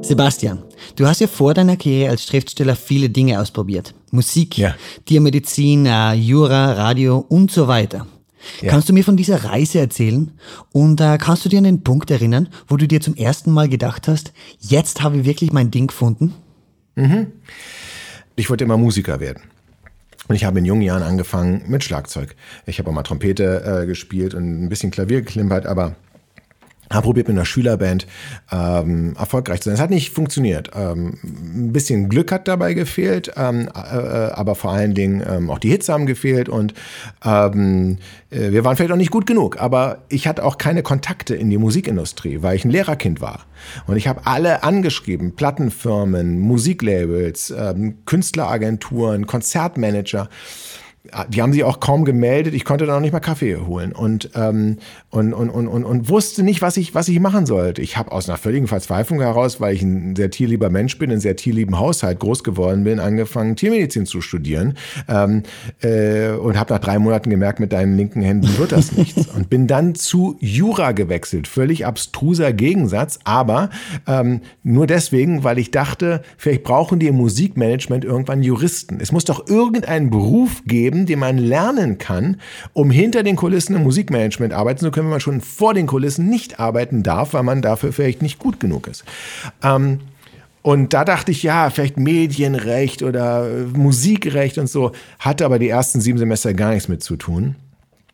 Sebastian, 0.01 0.63
du 0.95 1.07
hast 1.07 1.21
ja 1.21 1.27
vor 1.27 1.53
deiner 1.53 1.77
Karriere 1.77 2.11
als 2.11 2.25
Schriftsteller 2.25 2.75
viele 2.75 3.09
Dinge 3.09 3.39
ausprobiert. 3.39 3.93
Musik, 4.11 4.57
ja. 4.57 4.75
Tiermedizin, 5.05 5.85
äh, 5.85 6.13
Jura, 6.13 6.73
Radio 6.73 7.25
und 7.29 7.51
so 7.51 7.67
weiter. 7.67 8.07
Ja. 8.61 8.69
Kannst 8.71 8.89
du 8.89 8.93
mir 8.93 9.03
von 9.03 9.17
dieser 9.17 9.43
Reise 9.43 9.79
erzählen? 9.79 10.31
Und 10.71 10.99
äh, 10.99 11.17
kannst 11.19 11.45
du 11.45 11.49
dir 11.49 11.59
an 11.59 11.63
den 11.63 11.83
Punkt 11.83 12.09
erinnern, 12.11 12.49
wo 12.67 12.77
du 12.77 12.87
dir 12.87 13.01
zum 13.01 13.15
ersten 13.15 13.51
Mal 13.51 13.69
gedacht 13.69 14.07
hast, 14.07 14.33
jetzt 14.59 15.01
habe 15.01 15.17
ich 15.17 15.25
wirklich 15.25 15.51
mein 15.51 15.71
Ding 15.71 15.87
gefunden? 15.87 16.33
Mhm. 16.95 17.27
Ich 18.35 18.49
wollte 18.49 18.63
immer 18.63 18.77
Musiker 18.77 19.19
werden. 19.19 19.43
Und 20.27 20.35
ich 20.35 20.45
habe 20.45 20.59
in 20.59 20.65
jungen 20.65 20.81
Jahren 20.81 21.03
angefangen 21.03 21.63
mit 21.67 21.83
Schlagzeug. 21.83 22.35
Ich 22.65 22.79
habe 22.79 22.89
auch 22.89 22.93
mal 22.93 23.03
Trompete 23.03 23.81
äh, 23.81 23.85
gespielt 23.85 24.33
und 24.33 24.63
ein 24.63 24.69
bisschen 24.69 24.91
Klavier 24.91 25.21
geklimpert, 25.21 25.65
aber 25.65 25.95
habe 26.91 27.05
probiert 27.05 27.27
mit 27.27 27.37
einer 27.37 27.45
Schülerband 27.45 28.07
ähm, 28.51 29.15
erfolgreich 29.17 29.61
zu 29.61 29.69
sein. 29.69 29.75
Es 29.75 29.81
hat 29.81 29.89
nicht 29.89 30.11
funktioniert. 30.11 30.71
Ähm, 30.75 31.17
ein 31.23 31.73
bisschen 31.73 32.09
Glück 32.09 32.31
hat 32.31 32.47
dabei 32.47 32.73
gefehlt, 32.73 33.31
ähm, 33.35 33.69
äh, 33.73 33.77
aber 33.77 34.55
vor 34.55 34.71
allen 34.71 34.93
Dingen 34.93 35.23
ähm, 35.27 35.49
auch 35.49 35.59
die 35.59 35.69
Hits 35.69 35.89
haben 35.89 36.05
gefehlt 36.05 36.49
und 36.49 36.73
ähm, 37.23 37.97
äh, 38.29 38.51
wir 38.51 38.63
waren 38.63 38.75
vielleicht 38.75 38.91
auch 38.91 38.97
nicht 38.97 39.11
gut 39.11 39.27
genug. 39.27 39.61
Aber 39.61 39.99
ich 40.09 40.27
hatte 40.27 40.43
auch 40.43 40.57
keine 40.57 40.83
Kontakte 40.83 41.35
in 41.35 41.49
die 41.49 41.57
Musikindustrie, 41.57 42.41
weil 42.41 42.55
ich 42.55 42.65
ein 42.65 42.71
Lehrerkind 42.71 43.21
war. 43.21 43.45
Und 43.87 43.97
ich 43.97 44.07
habe 44.07 44.21
alle 44.25 44.63
angeschrieben, 44.63 45.35
Plattenfirmen, 45.35 46.39
Musiklabels, 46.39 47.53
ähm, 47.55 47.99
Künstleragenturen, 48.05 49.27
Konzertmanager 49.27 50.29
die 51.29 51.41
haben 51.41 51.51
sich 51.51 51.63
auch 51.63 51.79
kaum 51.79 52.05
gemeldet. 52.05 52.53
Ich 52.53 52.63
konnte 52.63 52.85
da 52.85 52.93
noch 52.93 53.01
nicht 53.01 53.11
mal 53.11 53.19
Kaffee 53.19 53.57
holen 53.57 53.91
und, 53.91 54.29
ähm, 54.35 54.77
und, 55.09 55.33
und, 55.33 55.49
und, 55.49 55.67
und, 55.67 55.83
und 55.83 56.09
wusste 56.09 56.43
nicht, 56.43 56.61
was 56.61 56.77
ich, 56.77 56.93
was 56.93 57.07
ich 57.07 57.19
machen 57.19 57.47
sollte. 57.47 57.81
Ich 57.81 57.97
habe 57.97 58.11
aus 58.11 58.29
einer 58.29 58.37
völligen 58.37 58.67
Verzweiflung 58.67 59.19
heraus, 59.19 59.59
weil 59.59 59.73
ich 59.73 59.81
ein 59.81 60.15
sehr 60.15 60.29
tierlieber 60.29 60.69
Mensch 60.69 60.99
bin, 60.99 61.09
in 61.09 61.19
sehr 61.19 61.35
tierlieben 61.35 61.79
Haushalt 61.79 62.19
groß 62.19 62.43
geworden 62.43 62.83
bin, 62.83 62.99
angefangen, 62.99 63.55
Tiermedizin 63.55 64.05
zu 64.05 64.21
studieren 64.21 64.77
ähm, 65.07 65.41
äh, 65.81 66.29
und 66.33 66.59
habe 66.59 66.71
nach 66.73 66.79
drei 66.79 66.99
Monaten 66.99 67.31
gemerkt, 67.31 67.59
mit 67.59 67.73
deinen 67.73 67.97
linken 67.97 68.21
Händen 68.21 68.55
wird 68.59 68.71
das 68.71 68.91
nichts. 68.91 69.25
und 69.35 69.49
bin 69.49 69.65
dann 69.65 69.95
zu 69.95 70.37
Jura 70.39 70.91
gewechselt. 70.91 71.47
Völlig 71.47 71.87
abstruser 71.87 72.53
Gegensatz, 72.53 73.17
aber 73.23 73.71
ähm, 74.07 74.41
nur 74.61 74.85
deswegen, 74.85 75.43
weil 75.43 75.57
ich 75.57 75.71
dachte, 75.71 76.21
vielleicht 76.37 76.61
brauchen 76.61 76.99
die 76.99 77.07
im 77.07 77.15
Musikmanagement 77.15 78.05
irgendwann 78.05 78.43
Juristen. 78.43 78.99
Es 79.01 79.11
muss 79.11 79.25
doch 79.25 79.47
irgendeinen 79.47 80.11
Beruf 80.11 80.61
geben, 80.67 80.90
geben, 80.91 81.05
den 81.05 81.19
man 81.19 81.37
lernen 81.37 81.97
kann, 81.97 82.37
um 82.73 82.91
hinter 82.91 83.23
den 83.23 83.35
Kulissen 83.35 83.75
im 83.75 83.83
Musikmanagement 83.83 84.53
arbeiten 84.53 84.79
zu 84.79 84.91
können, 84.91 85.07
wenn 85.07 85.11
man 85.11 85.19
schon 85.21 85.41
vor 85.41 85.73
den 85.73 85.87
Kulissen 85.87 86.29
nicht 86.29 86.59
arbeiten 86.59 87.03
darf, 87.03 87.33
weil 87.33 87.43
man 87.43 87.61
dafür 87.61 87.93
vielleicht 87.93 88.21
nicht 88.21 88.39
gut 88.39 88.59
genug 88.59 88.87
ist. 88.87 89.03
Ähm, 89.63 89.99
und 90.63 90.93
da 90.93 91.05
dachte 91.05 91.31
ich, 91.31 91.41
ja, 91.41 91.69
vielleicht 91.71 91.97
Medienrecht 91.97 93.01
oder 93.01 93.47
Musikrecht 93.73 94.59
und 94.59 94.67
so, 94.67 94.91
hatte 95.17 95.45
aber 95.45 95.57
die 95.57 95.69
ersten 95.69 96.01
sieben 96.01 96.19
Semester 96.19 96.53
gar 96.53 96.71
nichts 96.71 96.87
mit 96.87 97.01
zu 97.01 97.15
tun. 97.15 97.55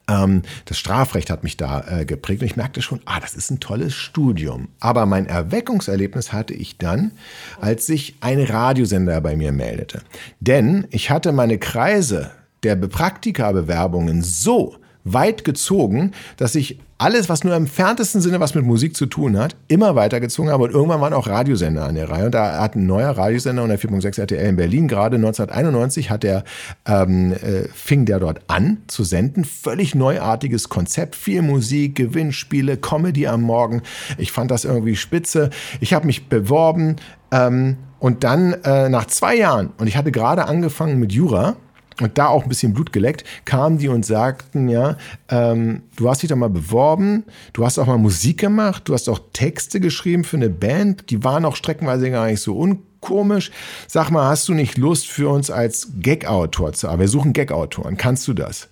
Ähm, 0.10 0.43
das 0.63 0.77
Strafrecht 0.77 1.29
hat 1.29 1.43
mich 1.43 1.57
da 1.57 1.84
äh, 1.89 2.05
geprägt 2.05 2.41
und 2.41 2.48
ich 2.48 2.55
merkte 2.55 2.81
schon, 2.81 3.01
ah, 3.03 3.19
das 3.19 3.36
ist 3.36 3.51
ein 3.51 3.60
tolles 3.60 3.93
Studium. 3.93 4.69
Aber 4.79 5.05
mein 5.05 5.25
Erweckungserlebnis 5.25 6.31
hatte 6.31 6.53
ich 6.53 6.77
dann, 6.77 7.12
als 7.60 7.86
sich 7.86 8.15
ein 8.22 8.39
Radiosender 8.39 9.19
bei 9.19 9.36
mir 9.36 9.51
meldete. 9.51 10.01
Denn 10.39 10.88
ich 10.89 11.10
hatte 11.10 11.34
meine 11.34 11.57
Kreise 11.57 12.31
der 12.63 12.75
Praktikabewerbungen 12.75 14.21
so 14.21 14.75
weit 15.13 15.43
gezogen, 15.43 16.11
dass 16.37 16.55
ich 16.55 16.79
alles, 16.99 17.29
was 17.29 17.43
nur 17.43 17.55
im 17.55 17.63
entferntesten 17.63 18.21
Sinne 18.21 18.39
was 18.39 18.55
mit 18.55 18.65
Musik 18.65 18.95
zu 18.95 19.05
tun 19.05 19.37
hat, 19.37 19.55
immer 19.67 19.95
weitergezogen 19.95 20.51
habe. 20.51 20.63
Und 20.63 20.71
irgendwann 20.71 20.99
waren 20.99 21.13
auch 21.13 21.27
Radiosender 21.27 21.85
an 21.85 21.95
der 21.95 22.09
Reihe. 22.09 22.25
Und 22.25 22.33
da 22.33 22.59
hat 22.59 22.75
ein 22.75 22.87
neuer 22.87 23.11
Radiosender 23.11 23.63
unter 23.63 23.75
4.6 23.75 24.19
RTL 24.19 24.49
in 24.49 24.55
Berlin 24.55 24.87
gerade 24.87 25.17
1991 25.17 26.09
hat 26.09 26.23
der, 26.23 26.43
ähm, 26.87 27.33
äh, 27.33 27.67
fing 27.73 28.05
der 28.05 28.19
dort 28.19 28.41
an 28.47 28.79
zu 28.87 29.03
senden. 29.03 29.45
Völlig 29.45 29.93
neuartiges 29.93 30.69
Konzept. 30.69 31.15
Viel 31.15 31.43
Musik, 31.43 31.95
Gewinnspiele, 31.95 32.77
Comedy 32.77 33.27
am 33.27 33.43
Morgen. 33.43 33.83
Ich 34.17 34.31
fand 34.31 34.49
das 34.49 34.65
irgendwie 34.65 34.95
spitze. 34.95 35.51
Ich 35.79 35.93
habe 35.93 36.07
mich 36.07 36.29
beworben. 36.29 36.95
Ähm, 37.31 37.77
und 37.99 38.23
dann 38.23 38.53
äh, 38.63 38.89
nach 38.89 39.05
zwei 39.05 39.35
Jahren, 39.35 39.71
und 39.77 39.87
ich 39.87 39.97
hatte 39.97 40.11
gerade 40.11 40.45
angefangen 40.45 40.99
mit 40.99 41.11
Jura, 41.11 41.57
und 42.01 42.18
da 42.18 42.27
auch 42.27 42.44
ein 42.44 42.50
bisschen 42.50 42.74
Blut 42.74 42.94
geleckt, 42.94 43.24
kamen 43.46 43.77
die 43.77 43.88
und 43.88 44.06
sagten, 44.06 44.70
ja, 44.70 44.98
ähm, 45.30 45.84
du 45.96 46.10
hast 46.10 46.22
dich 46.22 46.30
doch 46.30 46.36
mal 46.36 46.50
beworben, 46.50 47.24
du 47.54 47.66
hast 47.66 47.80
auch 47.80 47.88
mal 47.88 47.98
Musik 47.98 48.39
gemacht, 48.39 48.84
du 48.86 48.94
hast 48.94 49.10
auch 49.10 49.20
Texte 49.34 49.80
geschrieben 49.80 50.24
für 50.24 50.38
eine 50.38 50.50
Band, 50.50 51.10
die 51.10 51.24
waren 51.24 51.46
auch 51.46 51.56
streckenweise 51.56 52.10
gar 52.12 52.27
nicht 52.27 52.42
so 52.42 52.58
unkomisch. 52.58 53.51
Sag 53.88 54.12
mal, 54.12 54.30
hast 54.30 54.48
du 54.48 54.54
nicht 54.54 54.77
Lust 54.77 55.08
für 55.08 55.30
uns 55.30 55.50
als 55.50 55.89
Gag-Autor 56.00 56.74
zu 56.74 56.88
arbeiten? 56.88 57.01
Wir 57.01 57.08
suchen 57.08 57.34
Gag-Autoren, 57.34 57.98
kannst 57.98 58.27
du 58.27 58.34
das? 58.34 58.70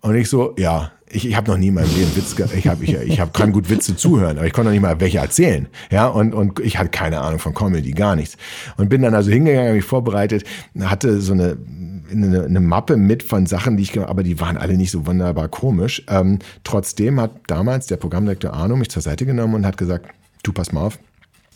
Und 0.00 0.14
ich 0.14 0.28
so, 0.28 0.54
ja, 0.56 0.92
ich, 1.10 1.26
ich 1.26 1.36
habe 1.36 1.50
noch 1.50 1.56
nie 1.56 1.68
in 1.68 1.74
meinem 1.74 1.88
Witz 1.88 2.36
gehabt. 2.36 2.54
Ich 2.54 2.68
habe 2.68 2.84
ich, 2.84 2.94
ich 2.94 3.20
hab, 3.20 3.34
kann 3.34 3.52
gut 3.52 3.70
Witze 3.70 3.96
zuhören, 3.96 4.36
aber 4.36 4.46
ich 4.46 4.52
konnte 4.52 4.66
noch 4.66 4.72
nicht 4.72 4.82
mal 4.82 5.00
welche 5.00 5.18
erzählen. 5.18 5.66
Ja, 5.90 6.06
und, 6.06 6.34
und 6.34 6.60
ich 6.60 6.78
hatte 6.78 6.90
keine 6.90 7.20
Ahnung 7.20 7.38
von 7.38 7.54
Comedy, 7.54 7.92
gar 7.92 8.14
nichts. 8.14 8.36
Und 8.76 8.88
bin 8.88 9.02
dann 9.02 9.14
also 9.14 9.30
hingegangen, 9.30 9.66
habe 9.68 9.76
mich 9.76 9.84
vorbereitet, 9.84 10.44
hatte 10.80 11.20
so 11.20 11.32
eine 11.32 11.56
eine, 12.10 12.44
eine 12.44 12.60
Mappe 12.60 12.96
mit 12.96 13.22
von 13.22 13.46
Sachen, 13.46 13.76
die 13.76 13.82
ich 13.82 13.92
gemacht 13.92 14.08
aber 14.10 14.22
die 14.22 14.40
waren 14.40 14.56
alle 14.56 14.76
nicht 14.76 14.90
so 14.90 15.06
wunderbar 15.06 15.48
komisch. 15.48 16.02
Ähm, 16.08 16.38
trotzdem 16.64 17.20
hat 17.20 17.32
damals 17.46 17.86
der 17.86 17.96
Programmdirektor 17.96 18.52
Arno 18.52 18.76
mich 18.76 18.90
zur 18.90 19.02
Seite 19.02 19.26
genommen 19.26 19.54
und 19.54 19.66
hat 19.66 19.76
gesagt, 19.76 20.06
du 20.42 20.52
pass 20.52 20.72
mal 20.72 20.82
auf, 20.82 20.98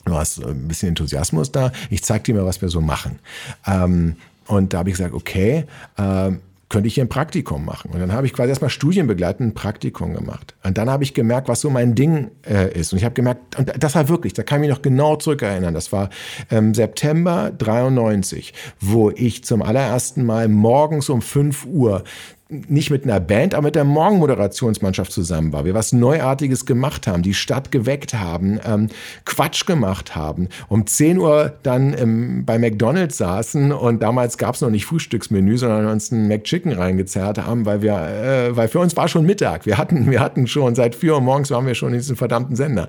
du 0.04 0.14
hast 0.14 0.44
ein 0.44 0.68
bisschen 0.68 0.90
Enthusiasmus 0.90 1.52
da, 1.52 1.73
ich 1.90 2.02
zeig 2.02 2.25
dir 2.25 2.35
mal, 2.35 2.44
was 2.44 2.61
wir 2.61 2.68
so 2.68 2.80
machen. 2.80 3.18
Ähm, 3.66 4.16
und 4.47 4.73
da 4.73 4.78
habe 4.78 4.90
ich 4.90 4.97
gesagt, 4.97 5.14
okay, 5.14 5.64
ähm, 5.99 6.40
könnte 6.73 6.88
ich 6.88 6.95
hier 6.95 7.05
ein 7.05 7.11
Praktikum 7.11 7.67
machen. 7.67 7.91
Und 7.93 8.00
dann 8.00 8.12
habe 8.12 8.26
ich 8.26 8.33
quasi 8.33 8.49
erstmal 8.49 8.71
studienbegleitend 8.71 9.50
ein 9.50 9.55
Praktikum 9.55 10.14
gemacht. 10.14 10.55
Und 10.64 10.79
dann 10.79 10.88
habe 10.88 11.05
ich 11.05 11.12
gemerkt, 11.12 11.49
was 11.49 11.61
so 11.61 11.69
mein 11.69 11.95
Ding 11.95 12.31
äh, 12.49 12.73
ist. 12.73 12.93
Und 12.93 12.99
ich 12.99 13.05
habe 13.05 13.14
gemerkt, 13.14 13.59
und 13.59 13.71
das 13.79 13.95
war 13.95 14.09
wirklich, 14.09 14.33
da 14.33 14.43
kann 14.43 14.62
ich 14.62 14.69
mich 14.69 14.76
noch 14.76 14.83
genau 14.83 15.17
zurückerinnern, 15.17 15.75
das 15.75 15.93
war 15.93 16.09
ähm, 16.50 16.73
September 16.73 17.52
93, 17.57 18.55
wo 18.81 19.11
ich 19.11 19.45
zum 19.45 19.61
allerersten 19.61 20.25
Mal 20.25 20.49
morgens 20.49 21.11
um 21.11 21.21
5 21.21 21.67
Uhr 21.67 22.05
nicht 22.68 22.90
mit 22.90 23.04
einer 23.04 23.21
Band, 23.21 23.54
aber 23.54 23.66
mit 23.68 23.75
der 23.75 23.85
Morgenmoderationsmannschaft 23.85 25.11
zusammen 25.11 25.52
war. 25.52 25.64
Wir 25.64 25.75
was 25.75 25.92
Neuartiges 25.92 26.66
gemacht 26.66 27.06
haben, 27.06 27.23
die 27.23 27.35
Stadt 27.35 27.73
geweckt 27.73 28.14
haben, 28.14 28.61
ähm, 28.64 28.88
Quatsch 29.25 29.66
gemacht 29.66 30.14
haben. 30.14 30.49
Um 30.68 30.87
10 30.87 31.18
Uhr 31.18 31.54
dann 31.62 31.97
ähm, 31.99 32.44
bei 32.44 32.59
McDonalds 32.59 33.16
saßen 33.16 33.73
und 33.73 34.02
damals 34.02 34.37
gab 34.38 34.54
es 34.54 34.61
noch 34.61 34.71
nicht 34.71 34.85
Frühstücksmenü, 34.85 35.56
sondern 35.56 35.87
uns 35.87 36.12
einen 36.12 36.28
McChicken 36.28 36.73
reingezerrt 36.73 37.38
haben, 37.38 37.64
weil 37.64 37.82
wir, 37.82 37.94
äh, 37.94 38.56
weil 38.56 38.68
für 38.68 38.80
uns 38.80 38.97
war 38.97 39.09
schon 39.09 39.25
Mittag. 39.25 39.64
Wir 39.64 39.78
hatten, 39.78 40.11
wir 40.11 40.21
hatten 40.21 40.47
schon 40.47 40.75
seit 40.75 40.94
4 40.94 41.14
Uhr 41.14 41.21
morgens 41.21 41.50
waren 41.50 41.66
wir 41.66 41.75
schon 41.75 41.92
in 41.92 41.99
diesem 41.99 42.16
verdammten 42.16 42.56
Sender. 42.56 42.88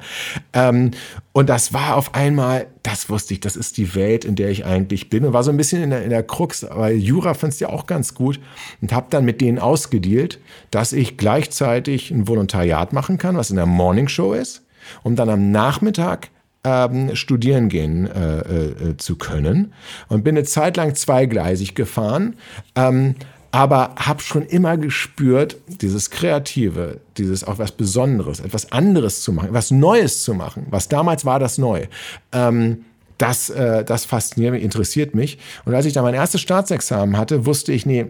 Ähm, 0.51 0.91
und 1.33 1.49
das 1.49 1.73
war 1.73 1.97
auf 1.97 2.13
einmal, 2.13 2.67
das 2.83 3.09
wusste 3.09 3.33
ich, 3.33 3.39
das 3.39 3.55
ist 3.55 3.77
die 3.77 3.95
Welt, 3.95 4.23
in 4.23 4.35
der 4.35 4.51
ich 4.51 4.65
eigentlich 4.65 5.09
bin. 5.09 5.25
Und 5.25 5.33
war 5.33 5.43
so 5.43 5.49
ein 5.49 5.57
bisschen 5.57 5.81
in 5.81 5.89
der, 5.89 6.03
in 6.03 6.11
der 6.11 6.21
Krux, 6.21 6.63
weil 6.69 6.95
Jura 6.95 7.33
fand 7.33 7.53
es 7.53 7.59
ja 7.59 7.69
auch 7.69 7.87
ganz 7.87 8.13
gut 8.13 8.39
und 8.81 8.93
habe 8.93 9.07
dann 9.09 9.25
mit 9.25 9.41
denen 9.41 9.57
ausgedealt, 9.57 10.39
dass 10.69 10.93
ich 10.93 11.17
gleichzeitig 11.17 12.11
ein 12.11 12.27
Volontariat 12.27 12.93
machen 12.93 13.17
kann, 13.17 13.35
was 13.35 13.49
in 13.49 13.55
der 13.55 13.65
Morningshow 13.65 14.33
ist, 14.33 14.63
um 15.01 15.15
dann 15.15 15.29
am 15.29 15.49
Nachmittag 15.49 16.29
ähm, 16.63 17.15
studieren 17.15 17.67
gehen 17.67 18.05
äh, 18.05 18.37
äh, 18.37 18.97
zu 18.97 19.17
können. 19.17 19.73
Und 20.09 20.23
bin 20.23 20.37
eine 20.37 20.45
Zeit 20.45 20.77
lang 20.77 20.93
zweigleisig 20.93 21.73
gefahren. 21.73 22.35
Ähm, 22.75 23.15
aber 23.53 23.93
habe 23.97 24.19
schon 24.19 24.41
immer 24.47 24.77
gespürt, 24.77 25.57
dieses 25.67 26.09
Kreative, 26.09 26.99
dieses 27.17 27.43
auch 27.43 27.59
was 27.59 27.71
Besonderes, 27.71 28.39
etwas 28.39 28.71
anderes 28.71 29.21
zu 29.21 29.31
machen, 29.31 29.49
etwas 29.49 29.69
Neues 29.69 30.23
zu 30.23 30.33
machen, 30.33 30.65
was 30.71 30.87
damals 30.87 31.23
war 31.23 31.37
das 31.37 31.59
neu. 31.59 31.85
Ähm, 32.31 32.85
das, 33.19 33.51
äh, 33.51 33.85
das 33.85 34.05
fasziniert 34.05 34.53
mich, 34.53 34.63
interessiert 34.63 35.13
mich. 35.13 35.37
Und 35.65 35.75
als 35.75 35.85
ich 35.85 35.93
da 35.93 36.01
mein 36.01 36.15
erstes 36.15 36.41
Staatsexamen 36.41 37.15
hatte, 37.15 37.45
wusste 37.45 37.73
ich, 37.73 37.85
nee, 37.85 38.07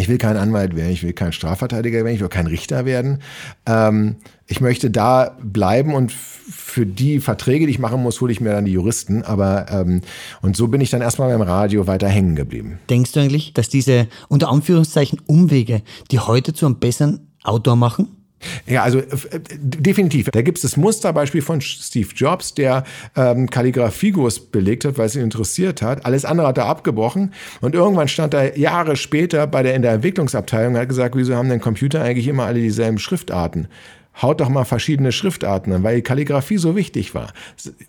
ich 0.00 0.08
will 0.08 0.18
kein 0.18 0.36
Anwalt 0.36 0.74
werden, 0.74 0.90
ich 0.90 1.02
will 1.02 1.12
kein 1.12 1.32
Strafverteidiger 1.32 2.04
werden, 2.04 2.14
ich 2.14 2.20
will 2.20 2.28
kein 2.28 2.46
Richter 2.46 2.84
werden. 2.84 3.20
Ähm, 3.66 4.16
ich 4.46 4.60
möchte 4.60 4.90
da 4.90 5.36
bleiben 5.42 5.94
und 5.94 6.10
für 6.10 6.86
die 6.86 7.20
Verträge, 7.20 7.66
die 7.66 7.72
ich 7.72 7.78
machen 7.78 8.02
muss, 8.02 8.20
hole 8.20 8.32
ich 8.32 8.40
mir 8.40 8.50
dann 8.50 8.64
die 8.64 8.72
Juristen. 8.72 9.22
Aber 9.22 9.66
ähm, 9.70 10.00
und 10.42 10.56
so 10.56 10.68
bin 10.68 10.80
ich 10.80 10.90
dann 10.90 11.02
erstmal 11.02 11.30
beim 11.30 11.42
Radio 11.42 11.86
weiter 11.86 12.08
hängen 12.08 12.34
geblieben. 12.34 12.80
Denkst 12.88 13.12
du 13.12 13.20
eigentlich, 13.20 13.52
dass 13.54 13.68
diese 13.68 14.08
unter 14.28 14.48
Anführungszeichen 14.48 15.20
Umwege, 15.26 15.82
die 16.10 16.18
heute 16.18 16.52
zu 16.52 16.66
einem 16.66 16.80
besseren 16.80 17.28
Autor 17.44 17.76
machen? 17.76 18.19
Ja, 18.66 18.82
also 18.82 18.98
äh, 19.00 19.06
definitiv. 19.58 20.30
Da 20.30 20.42
gibt 20.42 20.58
es 20.58 20.62
das 20.62 20.76
Musterbeispiel 20.76 21.42
von 21.42 21.60
Steve 21.60 22.08
Jobs, 22.14 22.54
der 22.54 22.84
ähm, 23.16 23.50
Kalligrafiegurs 23.50 24.40
belegt 24.40 24.84
hat, 24.84 24.98
weil 24.98 25.06
es 25.06 25.16
ihn 25.16 25.22
interessiert 25.22 25.82
hat. 25.82 26.06
Alles 26.06 26.24
andere 26.24 26.48
hat 26.48 26.58
er 26.58 26.66
abgebrochen. 26.66 27.34
Und 27.60 27.74
irgendwann 27.74 28.08
stand 28.08 28.34
er 28.34 28.58
Jahre 28.58 28.96
später 28.96 29.46
bei 29.46 29.62
der 29.62 29.74
in 29.74 29.82
der 29.82 29.92
Entwicklungsabteilung 29.92 30.74
und 30.74 30.80
hat 30.80 30.88
gesagt, 30.88 31.16
wieso 31.16 31.34
haben 31.34 31.48
denn 31.48 31.60
Computer 31.60 32.02
eigentlich 32.02 32.28
immer 32.28 32.44
alle 32.44 32.60
dieselben 32.60 32.98
Schriftarten? 32.98 33.68
Haut 34.22 34.40
doch 34.40 34.48
mal 34.48 34.64
verschiedene 34.64 35.12
Schriftarten 35.12 35.72
an, 35.72 35.82
weil 35.82 35.96
die 35.96 36.02
Kalligrafie 36.02 36.58
so 36.58 36.76
wichtig 36.76 37.14
war. 37.14 37.32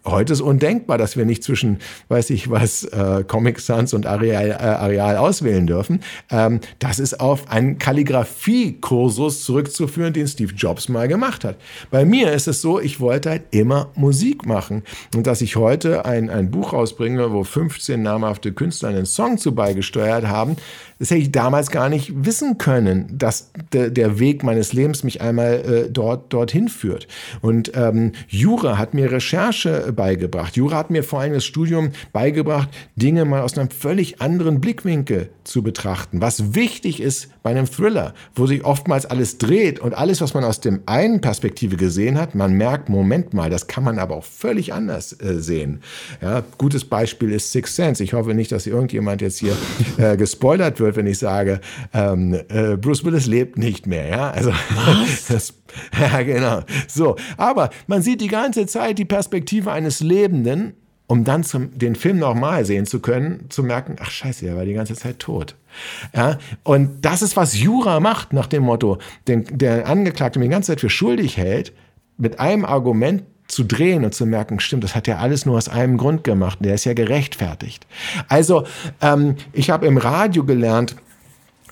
Heute 0.05 0.33
ist 0.33 0.41
undenkbar, 0.41 0.97
dass 0.97 1.17
wir 1.17 1.25
nicht 1.25 1.43
zwischen, 1.43 1.79
weiß 2.07 2.29
ich 2.29 2.49
was, 2.49 2.83
äh, 2.83 3.23
Comic 3.27 3.59
Sans 3.59 3.93
und 3.93 4.05
Areal, 4.05 4.49
äh, 4.49 4.53
Areal 4.53 5.17
auswählen 5.17 5.67
dürfen. 5.67 6.01
Ähm, 6.29 6.59
das 6.79 6.99
ist 6.99 7.19
auf 7.19 7.49
einen 7.49 7.77
Kalligrafie-Kursus 7.77 9.43
zurückzuführen, 9.43 10.13
den 10.13 10.27
Steve 10.27 10.53
Jobs 10.53 10.89
mal 10.89 11.07
gemacht 11.07 11.43
hat. 11.43 11.57
Bei 11.89 12.05
mir 12.05 12.31
ist 12.31 12.47
es 12.47 12.61
so, 12.61 12.79
ich 12.79 12.99
wollte 12.99 13.29
halt 13.29 13.43
immer 13.51 13.89
Musik 13.95 14.45
machen. 14.45 14.83
Und 15.15 15.27
dass 15.27 15.41
ich 15.41 15.55
heute 15.55 16.05
ein, 16.05 16.29
ein 16.29 16.51
Buch 16.51 16.73
rausbringe, 16.73 17.31
wo 17.31 17.43
15 17.43 18.01
namhafte 18.01 18.53
Künstler 18.53 18.89
einen 18.89 19.05
Song 19.05 19.37
zu 19.37 19.53
beigesteuert 19.53 20.27
haben, 20.27 20.55
das 21.01 21.09
hätte 21.09 21.21
ich 21.21 21.31
damals 21.31 21.71
gar 21.71 21.89
nicht 21.89 22.11
wissen 22.25 22.59
können, 22.59 23.07
dass 23.11 23.51
de, 23.73 23.89
der 23.89 24.19
Weg 24.19 24.43
meines 24.43 24.71
Lebens 24.71 25.03
mich 25.03 25.19
einmal 25.19 25.53
äh, 25.53 25.89
dort 25.89 26.20
dort 26.29 26.51
dorthin 26.51 26.69
führt. 26.69 27.07
Und 27.41 27.71
ähm, 27.75 28.11
Jura 28.27 28.77
hat 28.77 28.93
mir 28.93 29.11
Recherche 29.11 29.93
beigebracht. 29.95 30.55
Jura 30.57 30.77
hat 30.77 30.89
mir 30.89 31.03
vor 31.03 31.21
allem 31.21 31.33
das 31.33 31.45
Studium 31.45 31.91
beigebracht, 32.13 32.69
Dinge 32.95 33.25
mal 33.25 33.41
aus 33.41 33.57
einem 33.57 33.69
völlig 33.69 34.21
anderen 34.21 34.59
Blickwinkel 34.59 35.29
zu 35.43 35.63
betrachten. 35.63 36.21
Was 36.21 36.55
wichtig 36.55 37.01
ist 37.01 37.29
bei 37.43 37.51
einem 37.51 37.65
Thriller, 37.65 38.13
wo 38.35 38.45
sich 38.45 38.63
oftmals 38.65 39.05
alles 39.05 39.37
dreht 39.37 39.79
und 39.79 39.93
alles, 39.93 40.21
was 40.21 40.33
man 40.33 40.43
aus 40.43 40.59
dem 40.59 40.81
einen 40.85 41.21
Perspektive 41.21 41.77
gesehen 41.77 42.19
hat, 42.19 42.35
man 42.35 42.53
merkt, 42.53 42.89
Moment 42.89 43.33
mal, 43.33 43.49
das 43.49 43.67
kann 43.67 43.83
man 43.83 43.99
aber 43.99 44.15
auch 44.15 44.23
völlig 44.23 44.73
anders 44.73 45.13
äh, 45.13 45.39
sehen. 45.39 45.81
Ja, 46.21 46.43
gutes 46.57 46.85
Beispiel 46.85 47.31
ist 47.31 47.51
Six 47.51 47.75
Sense. 47.75 48.03
Ich 48.03 48.13
hoffe 48.13 48.33
nicht, 48.33 48.51
dass 48.51 48.67
irgendjemand 48.67 49.21
jetzt 49.21 49.39
hier 49.39 49.55
äh, 49.97 50.17
gespoilert 50.17 50.79
wird, 50.79 50.95
wenn 50.95 51.07
ich 51.07 51.17
sage, 51.17 51.61
ähm, 51.93 52.33
äh, 52.49 52.77
Bruce 52.77 53.03
Willis 53.05 53.25
lebt 53.25 53.57
nicht 53.57 53.87
mehr. 53.87 54.07
Ja, 54.07 54.31
also 54.31 54.51
das, 55.27 55.53
ja 55.99 56.21
genau. 56.23 56.61
So, 56.87 57.15
aber 57.37 57.69
man 57.87 58.01
sieht 58.01 58.21
die 58.21 58.27
ganze 58.27 58.65
Zeit 58.65 58.97
die 58.97 59.05
Perspektive 59.05 59.71
eines 59.71 59.99
Lebenden 59.99 60.73
um 61.11 61.25
dann 61.25 61.43
zum, 61.43 61.77
den 61.77 61.97
Film 61.97 62.19
nochmal 62.19 62.63
sehen 62.63 62.85
zu 62.85 63.01
können, 63.01 63.47
zu 63.49 63.63
merken, 63.63 63.97
ach 63.99 64.09
scheiße, 64.09 64.47
er 64.47 64.55
war 64.55 64.63
die 64.63 64.71
ganze 64.71 64.95
Zeit 64.95 65.19
tot. 65.19 65.55
Ja, 66.15 66.37
und 66.63 67.03
das 67.03 67.21
ist, 67.21 67.35
was 67.35 67.59
Jura 67.59 67.99
macht, 67.99 68.31
nach 68.31 68.47
dem 68.47 68.63
Motto, 68.63 68.97
den, 69.27 69.43
der 69.51 69.87
Angeklagte 69.87 70.39
die 70.39 70.47
ganze 70.47 70.71
Zeit 70.71 70.79
für 70.79 70.89
schuldig 70.89 71.35
hält, 71.35 71.73
mit 72.17 72.39
einem 72.39 72.63
Argument 72.63 73.23
zu 73.49 73.65
drehen 73.65 74.05
und 74.05 74.15
zu 74.15 74.25
merken, 74.25 74.61
stimmt, 74.61 74.85
das 74.85 74.95
hat 74.95 75.05
er 75.09 75.19
alles 75.19 75.45
nur 75.45 75.57
aus 75.57 75.67
einem 75.67 75.97
Grund 75.97 76.23
gemacht, 76.23 76.59
der 76.61 76.75
ist 76.75 76.85
ja 76.85 76.93
gerechtfertigt. 76.93 77.85
Also, 78.29 78.63
ähm, 79.01 79.35
ich 79.51 79.69
habe 79.69 79.87
im 79.87 79.97
Radio 79.97 80.45
gelernt, 80.45 80.95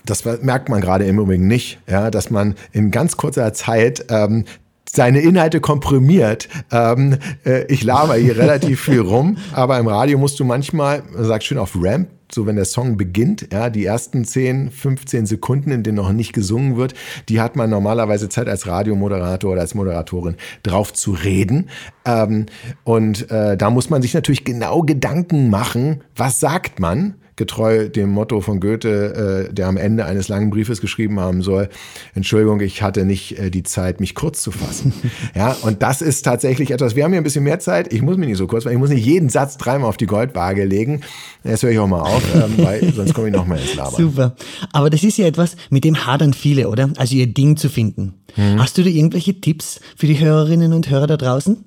das 0.04 0.24
merkt 0.24 0.68
man 0.68 0.80
gerade 0.80 1.04
im 1.04 1.18
Übrigen 1.18 1.46
nicht, 1.46 1.78
ja, 1.88 2.10
dass 2.10 2.30
man 2.30 2.54
in 2.72 2.90
ganz 2.90 3.16
kurzer 3.16 3.52
Zeit 3.52 4.06
ähm, 4.08 4.44
seine 4.92 5.20
Inhalte 5.20 5.60
komprimiert. 5.60 6.48
Ähm, 6.72 7.18
äh, 7.44 7.64
ich 7.66 7.84
laber 7.84 8.14
hier 8.14 8.36
relativ 8.36 8.80
viel 8.84 9.00
rum, 9.00 9.36
aber 9.52 9.78
im 9.78 9.86
Radio 9.86 10.18
musst 10.18 10.40
du 10.40 10.44
manchmal, 10.44 11.02
man 11.12 11.24
sagt 11.24 11.44
schön 11.44 11.58
auf 11.58 11.76
Ramp, 11.80 12.08
so 12.32 12.46
wenn 12.46 12.56
der 12.56 12.64
Song 12.64 12.96
beginnt, 12.96 13.48
ja, 13.52 13.70
die 13.70 13.84
ersten 13.84 14.24
10, 14.24 14.70
15 14.70 15.26
Sekunden, 15.26 15.70
in 15.70 15.82
denen 15.82 15.96
noch 15.96 16.12
nicht 16.12 16.32
gesungen 16.32 16.76
wird, 16.76 16.94
die 17.28 17.40
hat 17.40 17.56
man 17.56 17.70
normalerweise 17.70 18.28
Zeit 18.28 18.48
als 18.48 18.66
Radiomoderator 18.66 19.52
oder 19.52 19.62
als 19.62 19.74
Moderatorin 19.74 20.36
drauf 20.62 20.92
zu 20.92 21.12
reden. 21.12 21.68
Ähm, 22.04 22.46
und 22.84 23.30
äh, 23.30 23.56
da 23.56 23.70
muss 23.70 23.90
man 23.90 24.02
sich 24.02 24.14
natürlich 24.14 24.44
genau 24.44 24.82
Gedanken 24.82 25.50
machen, 25.50 26.02
was 26.14 26.40
sagt 26.40 26.78
man, 26.78 27.14
getreu 27.40 27.88
dem 27.88 28.10
Motto 28.10 28.42
von 28.42 28.60
Goethe, 28.60 29.48
äh, 29.48 29.52
der 29.52 29.66
am 29.66 29.78
Ende 29.78 30.04
eines 30.04 30.28
langen 30.28 30.50
Briefes 30.50 30.82
geschrieben 30.82 31.18
haben 31.18 31.40
soll, 31.40 31.70
Entschuldigung, 32.14 32.60
ich 32.60 32.82
hatte 32.82 33.06
nicht 33.06 33.38
äh, 33.38 33.50
die 33.50 33.62
Zeit, 33.62 33.98
mich 33.98 34.14
kurz 34.14 34.42
zu 34.42 34.52
fassen. 34.52 34.92
ja, 35.34 35.56
und 35.62 35.82
das 35.82 36.02
ist 36.02 36.22
tatsächlich 36.22 36.70
etwas, 36.70 36.94
wir 36.94 37.02
haben 37.02 37.12
hier 37.12 37.20
ein 37.20 37.24
bisschen 37.24 37.42
mehr 37.42 37.58
Zeit, 37.58 37.92
ich 37.92 38.02
muss 38.02 38.18
mich 38.18 38.28
nicht 38.28 38.36
so 38.36 38.46
kurz, 38.46 38.66
weil 38.66 38.74
ich 38.74 38.78
muss 38.78 38.90
nicht 38.90 39.04
jeden 39.04 39.30
Satz 39.30 39.56
dreimal 39.56 39.88
auf 39.88 39.96
die 39.96 40.06
Goldwaage 40.06 40.64
legen. 40.64 41.00
Jetzt 41.42 41.62
höre 41.62 41.70
ich 41.70 41.78
auch 41.78 41.88
mal 41.88 42.02
auf, 42.02 42.22
ähm, 42.34 42.54
weil 42.58 42.92
sonst 42.94 43.14
komme 43.14 43.28
ich 43.28 43.34
noch 43.34 43.46
mal 43.46 43.58
ins 43.58 43.74
Labern. 43.74 43.94
Super. 43.96 44.36
Aber 44.74 44.90
das 44.90 45.02
ist 45.02 45.16
ja 45.16 45.26
etwas, 45.26 45.56
mit 45.70 45.84
dem 45.84 46.06
hadern 46.06 46.34
viele, 46.34 46.68
oder? 46.68 46.90
Also 46.98 47.16
ihr 47.16 47.26
Ding 47.26 47.56
zu 47.56 47.70
finden. 47.70 48.14
Hm. 48.34 48.60
Hast 48.60 48.76
du 48.76 48.82
da 48.82 48.90
irgendwelche 48.90 49.40
Tipps 49.40 49.80
für 49.96 50.06
die 50.06 50.20
Hörerinnen 50.20 50.74
und 50.74 50.90
Hörer 50.90 51.06
da 51.06 51.16
draußen? 51.16 51.64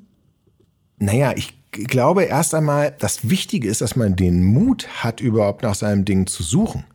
Naja, 1.00 1.34
ich 1.36 1.54
glaube 1.74 2.24
erst 2.24 2.54
einmal, 2.54 2.96
das 3.00 3.30
Wichtige 3.30 3.68
ist, 3.68 3.82
dass 3.82 3.96
man 3.96 4.16
den 4.16 4.44
Mut 4.44 4.88
hat, 5.04 5.22
überhaupt 5.22 5.64
nach 5.64 5.76
seinem 5.76 6.06
Ding 6.06 6.28
zu 6.28 6.44
suchen. 6.44 6.86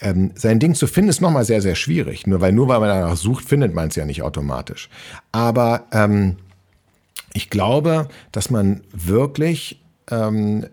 Ähm, 0.00 0.32
sein 0.34 0.58
Ding 0.58 0.74
zu 0.74 0.86
finden 0.86 1.10
ist 1.10 1.20
nochmal 1.20 1.44
sehr, 1.44 1.62
sehr 1.62 1.74
schwierig. 1.74 2.26
Nur 2.26 2.40
weil, 2.40 2.52
nur 2.52 2.68
weil 2.68 2.80
man 2.80 2.88
danach 2.88 3.16
sucht, 3.16 3.46
findet 3.46 3.74
man 3.74 3.88
es 3.88 3.96
ja 3.96 4.04
nicht 4.04 4.22
automatisch. 4.22 4.90
Aber 5.32 5.86
ähm, 5.92 6.36
ich 7.32 7.50
glaube, 7.50 8.08
dass 8.32 8.50
man 8.50 8.82
wirklich 8.92 9.82
ähm, 10.10 10.66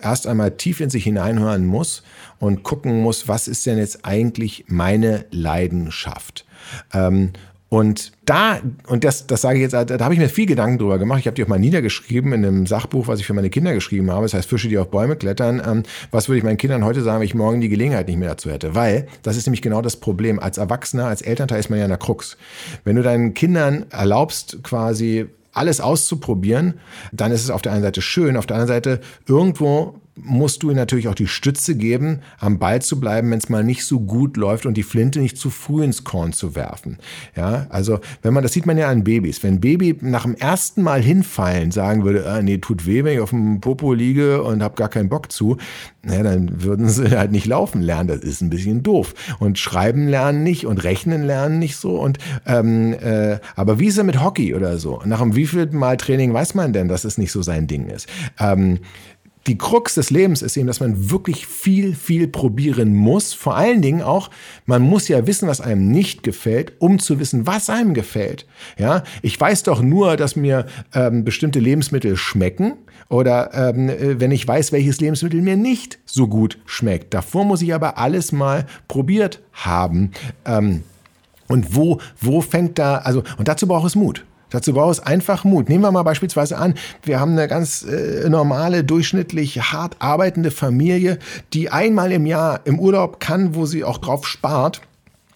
erst 0.00 0.26
einmal 0.26 0.52
tief 0.52 0.80
in 0.80 0.90
sich 0.90 1.04
hineinhören 1.04 1.66
muss 1.66 2.02
und 2.38 2.62
gucken 2.62 3.00
muss, 3.00 3.28
was 3.28 3.48
ist 3.48 3.66
denn 3.66 3.78
jetzt 3.78 4.04
eigentlich 4.04 4.64
meine 4.68 5.26
Leidenschaft? 5.30 6.44
Und 7.68 8.12
da, 8.26 8.60
und 8.86 9.02
das, 9.02 9.26
das 9.26 9.40
sage 9.40 9.56
ich 9.56 9.62
jetzt, 9.62 9.72
da 9.72 10.04
habe 10.04 10.14
ich 10.14 10.20
mir 10.20 10.28
viel 10.28 10.46
Gedanken 10.46 10.78
drüber 10.78 10.98
gemacht. 10.98 11.18
Ich 11.18 11.26
habe 11.26 11.34
die 11.34 11.42
auch 11.42 11.48
mal 11.48 11.58
niedergeschrieben 11.58 12.32
in 12.32 12.44
einem 12.44 12.66
Sachbuch, 12.66 13.08
was 13.08 13.18
ich 13.18 13.26
für 13.26 13.34
meine 13.34 13.50
Kinder 13.50 13.74
geschrieben 13.74 14.10
habe. 14.10 14.22
Das 14.22 14.34
heißt 14.34 14.48
Fische, 14.48 14.68
die 14.68 14.78
auf 14.78 14.90
Bäume 14.90 15.16
klettern. 15.16 15.60
Ähm, 15.66 15.82
was 16.12 16.28
würde 16.28 16.38
ich 16.38 16.44
meinen 16.44 16.58
Kindern 16.58 16.84
heute 16.84 17.02
sagen, 17.02 17.20
wenn 17.20 17.26
ich 17.26 17.34
morgen 17.34 17.60
die 17.60 17.68
Gelegenheit 17.68 18.06
nicht 18.06 18.18
mehr 18.18 18.30
dazu 18.30 18.50
hätte? 18.50 18.76
Weil 18.76 19.08
das 19.22 19.36
ist 19.36 19.46
nämlich 19.46 19.62
genau 19.62 19.82
das 19.82 19.96
Problem. 19.96 20.38
Als 20.38 20.58
Erwachsener, 20.58 21.06
als 21.06 21.22
Elternteil 21.22 21.58
ist 21.58 21.68
man 21.68 21.80
ja 21.80 21.86
in 21.86 21.90
der 21.90 21.98
Krux. 21.98 22.36
Wenn 22.84 22.94
du 22.94 23.02
deinen 23.02 23.34
Kindern 23.34 23.86
erlaubst, 23.90 24.62
quasi 24.62 25.26
alles 25.52 25.80
auszuprobieren, 25.80 26.74
dann 27.12 27.32
ist 27.32 27.42
es 27.42 27.50
auf 27.50 27.62
der 27.62 27.72
einen 27.72 27.82
Seite 27.82 28.00
schön, 28.00 28.36
auf 28.36 28.46
der 28.46 28.56
anderen 28.56 28.76
Seite 28.76 29.00
irgendwo 29.26 30.00
musst 30.16 30.62
du 30.62 30.70
ihm 30.70 30.76
natürlich 30.76 31.08
auch 31.08 31.14
die 31.14 31.26
Stütze 31.26 31.76
geben, 31.76 32.20
am 32.38 32.58
Ball 32.58 32.80
zu 32.80 32.98
bleiben, 32.98 33.30
wenn 33.30 33.38
es 33.38 33.48
mal 33.48 33.62
nicht 33.62 33.84
so 33.84 34.00
gut 34.00 34.36
läuft 34.36 34.64
und 34.64 34.76
die 34.76 34.82
Flinte 34.82 35.20
nicht 35.20 35.36
zu 35.36 35.50
früh 35.50 35.84
ins 35.84 36.04
Korn 36.04 36.32
zu 36.32 36.54
werfen. 36.54 36.98
Ja, 37.36 37.66
also 37.68 38.00
wenn 38.22 38.32
man, 38.32 38.42
das 38.42 38.52
sieht 38.52 38.66
man 38.66 38.78
ja 38.78 38.88
an 38.88 39.04
Babys. 39.04 39.42
Wenn 39.42 39.54
ein 39.54 39.60
Baby 39.60 39.96
nach 40.00 40.22
dem 40.22 40.34
ersten 40.34 40.82
Mal 40.82 41.02
hinfallen 41.02 41.70
sagen 41.70 42.04
würde, 42.04 42.26
ah, 42.26 42.40
nee, 42.40 42.58
tut 42.58 42.86
weh, 42.86 43.04
wenn 43.04 43.14
ich 43.14 43.20
auf 43.20 43.30
dem 43.30 43.60
Popo 43.60 43.92
liege 43.92 44.42
und 44.42 44.62
habe 44.62 44.74
gar 44.74 44.88
keinen 44.88 45.08
Bock 45.08 45.30
zu, 45.30 45.58
ja, 46.08 46.22
dann 46.22 46.62
würden 46.62 46.88
sie 46.88 47.16
halt 47.16 47.32
nicht 47.32 47.46
laufen 47.46 47.82
lernen. 47.82 48.08
Das 48.08 48.20
ist 48.20 48.40
ein 48.40 48.50
bisschen 48.50 48.82
doof. 48.82 49.14
Und 49.38 49.58
schreiben 49.58 50.08
lernen 50.08 50.42
nicht 50.42 50.66
und 50.66 50.82
rechnen 50.82 51.24
lernen 51.24 51.58
nicht 51.58 51.76
so. 51.76 52.00
Und 52.00 52.18
ähm, 52.46 52.94
äh, 52.94 53.38
aber 53.54 53.78
wie 53.78 53.86
ist 53.86 53.98
er 53.98 54.04
mit 54.04 54.22
Hockey 54.22 54.54
oder 54.54 54.78
so? 54.78 55.02
Nach 55.04 55.20
dem 55.20 55.36
wievielten 55.36 55.78
Mal 55.78 55.96
Training 55.96 56.32
weiß 56.32 56.54
man 56.54 56.72
denn, 56.72 56.88
dass 56.88 57.04
es 57.04 57.18
nicht 57.18 57.32
so 57.32 57.42
sein 57.42 57.66
Ding 57.66 57.88
ist? 57.88 58.08
Ähm, 58.38 58.78
die 59.46 59.58
Krux 59.58 59.94
des 59.94 60.10
Lebens 60.10 60.42
ist 60.42 60.56
eben, 60.56 60.66
dass 60.66 60.80
man 60.80 61.10
wirklich 61.10 61.46
viel, 61.46 61.94
viel 61.94 62.26
probieren 62.28 62.94
muss. 62.94 63.32
Vor 63.32 63.56
allen 63.56 63.82
Dingen 63.82 64.02
auch, 64.02 64.30
man 64.64 64.82
muss 64.82 65.08
ja 65.08 65.26
wissen, 65.26 65.48
was 65.48 65.60
einem 65.60 65.90
nicht 65.90 66.22
gefällt, 66.22 66.72
um 66.80 66.98
zu 66.98 67.20
wissen, 67.20 67.46
was 67.46 67.70
einem 67.70 67.94
gefällt. 67.94 68.46
Ja, 68.78 69.04
ich 69.22 69.40
weiß 69.40 69.62
doch 69.64 69.82
nur, 69.82 70.16
dass 70.16 70.36
mir 70.36 70.66
ähm, 70.94 71.24
bestimmte 71.24 71.60
Lebensmittel 71.60 72.16
schmecken 72.16 72.74
oder 73.08 73.54
ähm, 73.54 73.88
äh, 73.88 74.20
wenn 74.20 74.32
ich 74.32 74.46
weiß, 74.46 74.72
welches 74.72 75.00
Lebensmittel 75.00 75.40
mir 75.42 75.56
nicht 75.56 75.98
so 76.04 76.26
gut 76.26 76.58
schmeckt. 76.66 77.14
Davor 77.14 77.44
muss 77.44 77.62
ich 77.62 77.72
aber 77.74 77.98
alles 77.98 78.32
mal 78.32 78.66
probiert 78.88 79.40
haben. 79.52 80.10
Ähm, 80.44 80.82
und 81.48 81.76
wo, 81.76 82.00
wo 82.20 82.40
fängt 82.40 82.78
da, 82.78 82.96
also, 82.96 83.22
und 83.38 83.46
dazu 83.48 83.68
braucht 83.68 83.86
es 83.86 83.94
Mut. 83.94 84.24
Dazu 84.50 84.72
braucht 84.72 84.92
es 84.92 85.00
einfach 85.00 85.44
Mut. 85.44 85.68
Nehmen 85.68 85.82
wir 85.82 85.92
mal 85.92 86.02
beispielsweise 86.02 86.56
an, 86.58 86.74
wir 87.02 87.18
haben 87.20 87.32
eine 87.32 87.48
ganz 87.48 87.82
äh, 87.82 88.28
normale, 88.28 88.84
durchschnittlich 88.84 89.72
hart 89.72 89.96
arbeitende 89.98 90.50
Familie, 90.50 91.18
die 91.52 91.70
einmal 91.70 92.12
im 92.12 92.26
Jahr 92.26 92.60
im 92.64 92.78
Urlaub 92.78 93.20
kann, 93.20 93.54
wo 93.54 93.66
sie 93.66 93.84
auch 93.84 93.98
drauf 93.98 94.26
spart 94.26 94.80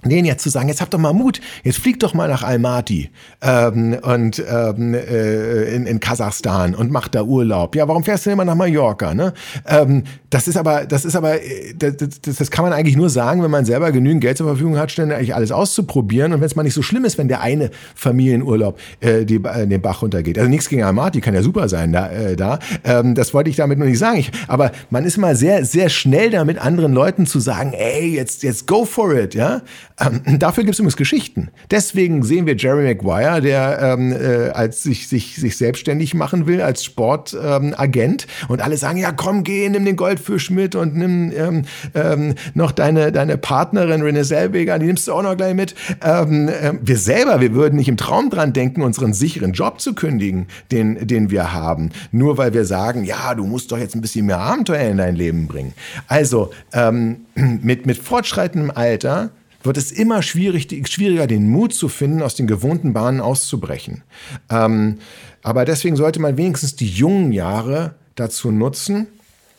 denen 0.09 0.25
jetzt 0.25 0.43
zu 0.43 0.49
sagen, 0.49 0.69
jetzt 0.69 0.81
habt 0.81 0.95
doch 0.95 0.99
mal 0.99 1.13
Mut, 1.13 1.41
jetzt 1.63 1.79
fliegt 1.79 2.03
doch 2.03 2.15
mal 2.15 2.29
nach 2.29 2.43
Almaty 2.43 3.11
ähm, 3.43 3.99
und 4.03 4.43
ähm, 4.49 4.95
äh, 4.95 5.75
in, 5.75 5.87
in 5.87 6.01
Kasachstan 6.01 6.75
und 6.75 6.91
macht 6.91 7.15
da 7.15 7.23
Urlaub. 7.23 7.77
Ja, 7.77 7.87
warum 7.89 8.05
fährst 8.05 8.25
du 8.25 8.31
denn 8.31 8.39
immer 8.39 8.45
nach 8.45 8.55
Mallorca? 8.55 9.15
Ne? 9.15 9.35
Ähm, 9.67 10.05
das 10.31 10.49
ist 10.49 10.57
aber, 10.57 10.87
das 10.87 11.05
ist 11.05 11.17
aber, 11.17 11.43
äh, 11.43 11.75
das, 11.77 11.97
das, 12.23 12.37
das 12.37 12.51
kann 12.51 12.65
man 12.65 12.73
eigentlich 12.73 12.97
nur 12.97 13.11
sagen, 13.11 13.43
wenn 13.43 13.51
man 13.51 13.65
selber 13.65 13.93
genügend 13.93 14.23
Geld 14.23 14.39
zur 14.39 14.47
Verfügung 14.47 14.79
hat, 14.79 14.91
ständig 14.91 15.17
eigentlich 15.17 15.35
alles 15.35 15.53
auszuprobieren 15.53 16.33
und 16.33 16.41
wenn 16.41 16.47
es 16.47 16.57
mal 16.57 16.63
nicht 16.63 16.75
so 16.75 16.83
schlimm 16.83 17.05
ist, 17.05 17.19
wenn 17.19 17.29
der 17.29 17.41
eine 17.41 17.71
Familienurlaub 17.95 18.79
äh, 19.01 19.25
die, 19.25 19.37
äh, 19.37 19.67
den 19.67 19.83
Bach 19.83 20.03
runtergeht. 20.03 20.39
Also 20.39 20.49
nichts 20.49 20.69
gegen 20.69 20.83
Almaty, 20.83 21.21
kann 21.21 21.35
ja 21.35 21.43
super 21.43 21.69
sein 21.69 21.93
da. 21.93 22.09
Äh, 22.09 22.37
da. 22.37 22.59
Ähm, 22.85 23.15
das 23.15 23.35
wollte 23.35 23.51
ich 23.51 23.57
damit 23.57 23.79
nur 23.79 23.89
nicht 23.89 23.99
sagen. 23.99 24.19
Ich, 24.19 24.31
aber 24.49 24.73
man 24.91 25.05
ist 25.05 25.19
mal 25.19 25.37
sehr, 25.37 25.65
sehr 25.65 25.89
schnell 25.89 26.31
damit, 26.31 26.59
anderen 26.59 26.93
Leuten 26.93 27.27
zu 27.27 27.41
sagen, 27.41 27.73
ey, 27.73 28.15
jetzt, 28.15 28.43
jetzt 28.43 28.67
go 28.67 28.85
for 28.85 29.15
it, 29.15 29.35
ja. 29.35 29.63
Ähm, 30.01 30.39
dafür 30.39 30.65
gibt 30.65 30.75
es 30.75 30.79
übrigens 30.79 30.97
Geschichten. 30.97 31.49
Deswegen 31.71 32.23
sehen 32.23 32.47
wir 32.47 32.57
Jerry 32.57 32.85
Maguire, 32.85 33.41
der 33.41 33.79
ähm, 33.81 34.13
äh, 34.13 34.51
als 34.51 34.83
sich, 34.83 35.09
sich, 35.09 35.37
sich 35.37 35.57
selbstständig 35.57 36.15
machen 36.15 36.47
will 36.47 36.63
als 36.63 36.85
Sportagent 36.85 38.27
ähm, 38.27 38.47
und 38.49 38.63
alle 38.63 38.77
sagen, 38.77 38.99
ja 38.99 39.13
komm, 39.13 39.45
geh, 39.45 39.69
nimm 39.69 39.85
den 39.85 39.97
Goldfisch 39.97 40.51
mit 40.51 40.75
und 40.75 40.97
nimm 40.97 41.33
ähm, 41.37 41.63
ähm, 41.95 42.35
noch 42.55 42.73
deine, 42.73 43.13
deine 43.13 43.37
Partnerin 43.37 44.03
Renée 44.03 44.25
Selweger, 44.25 44.79
die 44.79 44.87
nimmst 44.87 45.07
du 45.09 45.13
auch 45.13 45.23
noch 45.23 45.37
gleich 45.37 45.55
mit. 45.55 45.75
Ähm, 46.03 46.49
äh, 46.49 46.73
wir 46.81 46.97
selber, 46.97 47.41
wir 47.41 47.55
würden 47.55 47.77
nicht 47.77 47.89
im 47.89 47.97
Traum 47.97 48.31
dran 48.31 48.53
denken, 48.53 48.83
unseren 48.83 49.13
sicheren 49.13 49.53
Job 49.53 49.81
zu 49.81 49.95
kündigen, 49.95 50.47
den, 50.71 51.07
den 51.07 51.31
wir 51.31 51.53
haben. 51.53 51.91
Nur 52.11 52.39
weil 52.39 52.55
wir 52.55 52.65
sagen, 52.65 53.05
ja, 53.05 53.35
du 53.35 53.45
musst 53.45 53.71
doch 53.71 53.79
jetzt 53.79 53.95
ein 53.95 54.01
bisschen 54.01 54.27
mehr 54.27 54.39
Abenteuer 54.39 54.89
in 54.89 54.97
dein 54.97 55.17
Leben 55.17 55.47
bringen. 55.47 55.75
Also 56.07 56.51
ähm, 56.73 57.27
mit, 57.35 57.87
mit 57.87 57.99
fortschreitendem 57.99 58.71
Alter 58.75 59.31
wird 59.63 59.77
es 59.77 59.93
immer 59.93 60.23
schwierig, 60.23 60.69
schwieriger, 60.89 61.27
den 61.27 61.49
Mut 61.49 61.75
zu 61.75 61.89
finden, 61.89 62.23
aus 62.23 62.35
den 62.35 62.47
gewohnten 62.47 62.93
Bahnen 62.93 63.21
auszubrechen. 63.21 64.03
Ähm, 64.51 64.99
aber 65.43 65.65
deswegen 65.65 65.97
sollte 65.97 66.21
man 66.21 66.37
wenigstens 66.37 66.77
die 66.77 66.89
jungen 66.89 67.33
Jahre 67.33 67.95
dazu 68.15 68.51
nutzen, 68.51 69.07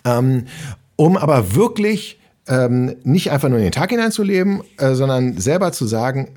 ähm, 0.05 0.45
um 0.95 1.17
aber 1.17 1.55
wirklich 1.55 2.19
ähm, 2.47 2.95
nicht 3.03 3.31
einfach 3.31 3.49
nur 3.49 3.59
in 3.59 3.65
den 3.65 3.71
Tag 3.71 3.91
hineinzuleben, 3.91 4.61
äh, 4.77 4.93
sondern 4.93 5.37
selber 5.39 5.71
zu 5.71 5.85
sagen, 5.85 6.29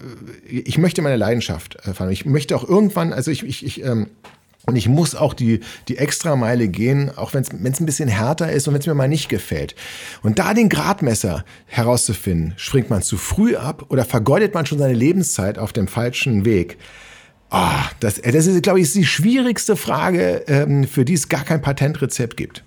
äh, 0.48 0.58
ich 0.58 0.78
möchte 0.78 1.02
meine 1.02 1.16
Leidenschaft 1.16 1.76
äh. 1.86 2.10
Ich 2.10 2.24
möchte 2.26 2.56
auch 2.56 2.68
irgendwann, 2.68 3.12
also 3.12 3.30
ich, 3.30 3.42
ich, 3.42 3.64
ich 3.64 3.82
ähm, 3.84 4.08
und 4.66 4.76
ich 4.76 4.88
muss 4.88 5.14
auch 5.14 5.34
die, 5.34 5.60
die 5.88 5.98
Extrameile 5.98 6.68
gehen, 6.68 7.10
auch 7.16 7.34
wenn 7.34 7.42
es 7.42 7.80
ein 7.80 7.86
bisschen 7.86 8.08
härter 8.08 8.50
ist 8.50 8.66
und 8.66 8.74
wenn 8.74 8.80
es 8.80 8.86
mir 8.86 8.94
mal 8.94 9.08
nicht 9.08 9.28
gefällt. 9.28 9.74
Und 10.22 10.38
da 10.38 10.54
den 10.54 10.68
Gradmesser 10.68 11.44
herauszufinden, 11.66 12.54
springt 12.56 12.88
man 12.90 13.02
zu 13.02 13.16
früh 13.16 13.56
ab 13.56 13.86
oder 13.88 14.04
vergeudet 14.04 14.54
man 14.54 14.64
schon 14.64 14.78
seine 14.78 14.94
Lebenszeit 14.94 15.58
auf 15.58 15.72
dem 15.72 15.86
falschen 15.86 16.44
Weg? 16.44 16.78
Oh, 17.50 17.68
das, 18.00 18.20
das 18.20 18.46
ist, 18.46 18.62
glaube 18.62 18.80
ich, 18.80 18.92
die 18.92 19.04
schwierigste 19.04 19.76
Frage, 19.76 20.44
ähm, 20.48 20.84
für 20.84 21.04
die 21.04 21.14
es 21.14 21.28
gar 21.28 21.44
kein 21.44 21.60
Patentrezept 21.60 22.36
gibt. 22.36 22.64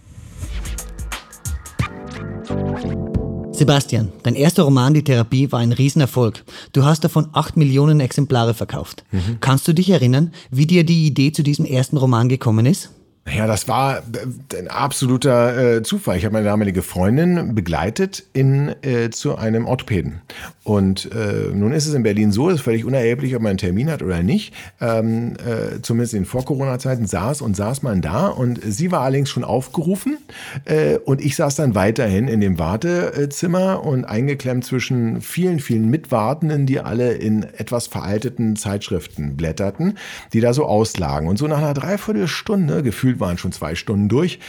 Sebastian, 3.57 4.11
dein 4.21 4.35
erster 4.35 4.61
Roman, 4.61 4.93
Die 4.93 5.03
Therapie, 5.03 5.51
war 5.51 5.59
ein 5.59 5.71
Riesenerfolg. 5.71 6.43
Du 6.73 6.85
hast 6.85 7.03
davon 7.03 7.29
acht 7.33 7.57
Millionen 7.57 7.99
Exemplare 7.99 8.53
verkauft. 8.53 9.03
Mhm. 9.11 9.37
Kannst 9.39 9.67
du 9.67 9.73
dich 9.73 9.89
erinnern, 9.89 10.31
wie 10.51 10.67
dir 10.67 10.83
die 10.83 11.07
Idee 11.07 11.31
zu 11.31 11.41
diesem 11.41 11.65
ersten 11.65 11.97
Roman 11.97 12.29
gekommen 12.29 12.67
ist? 12.67 12.91
Ja, 13.35 13.45
das 13.45 13.67
war 13.67 13.97
äh, 13.97 14.57
ein 14.57 14.69
absoluter 14.69 15.77
äh, 15.77 15.83
Zufall. 15.83 16.17
Ich 16.17 16.25
habe 16.25 16.33
meine 16.33 16.45
damalige 16.45 16.81
Freundin 16.81 17.55
begleitet 17.55 18.23
in, 18.33 18.73
äh, 18.83 19.09
zu 19.09 19.37
einem 19.37 19.65
Orthopäden. 19.65 20.21
Und 20.63 21.09
äh, 21.13 21.53
nun 21.53 21.71
ist 21.71 21.87
es 21.87 21.93
in 21.93 22.03
Berlin 22.03 22.31
so, 22.31 22.49
es 22.49 22.55
ist 22.55 22.61
völlig 22.61 22.85
unerheblich, 22.85 23.35
ob 23.35 23.41
man 23.41 23.51
einen 23.51 23.57
Termin 23.57 23.89
hat 23.89 24.01
oder 24.01 24.23
nicht. 24.23 24.53
Ähm, 24.81 25.35
äh, 25.37 25.81
zumindest 25.81 26.13
in 26.13 26.25
Vor-Corona-Zeiten 26.25 27.05
saß 27.05 27.41
und 27.41 27.55
saß 27.55 27.83
man 27.83 28.01
da. 28.01 28.27
Und 28.27 28.59
sie 28.63 28.91
war 28.91 29.01
allerdings 29.01 29.29
schon 29.29 29.43
aufgerufen. 29.43 30.17
Äh, 30.65 30.97
und 30.97 31.21
ich 31.21 31.35
saß 31.35 31.55
dann 31.55 31.75
weiterhin 31.75 32.27
in 32.27 32.41
dem 32.41 32.59
Wartezimmer 32.59 33.83
und 33.83 34.05
eingeklemmt 34.05 34.65
zwischen 34.65 35.21
vielen, 35.21 35.59
vielen 35.59 35.89
Mitwartenden, 35.89 36.65
die 36.65 36.79
alle 36.79 37.13
in 37.13 37.43
etwas 37.43 37.87
veralteten 37.87 38.55
Zeitschriften 38.55 39.37
blätterten, 39.37 39.97
die 40.33 40.41
da 40.41 40.53
so 40.53 40.65
auslagen. 40.65 41.27
Und 41.27 41.37
so 41.37 41.47
nach 41.47 41.59
einer 41.59 41.73
Dreiviertelstunde 41.73 42.83
gefühlt 42.83 43.16
waren 43.19 43.37
schon 43.37 43.51
zwei 43.51 43.75
Stunden 43.75 44.09
durch, 44.09 44.39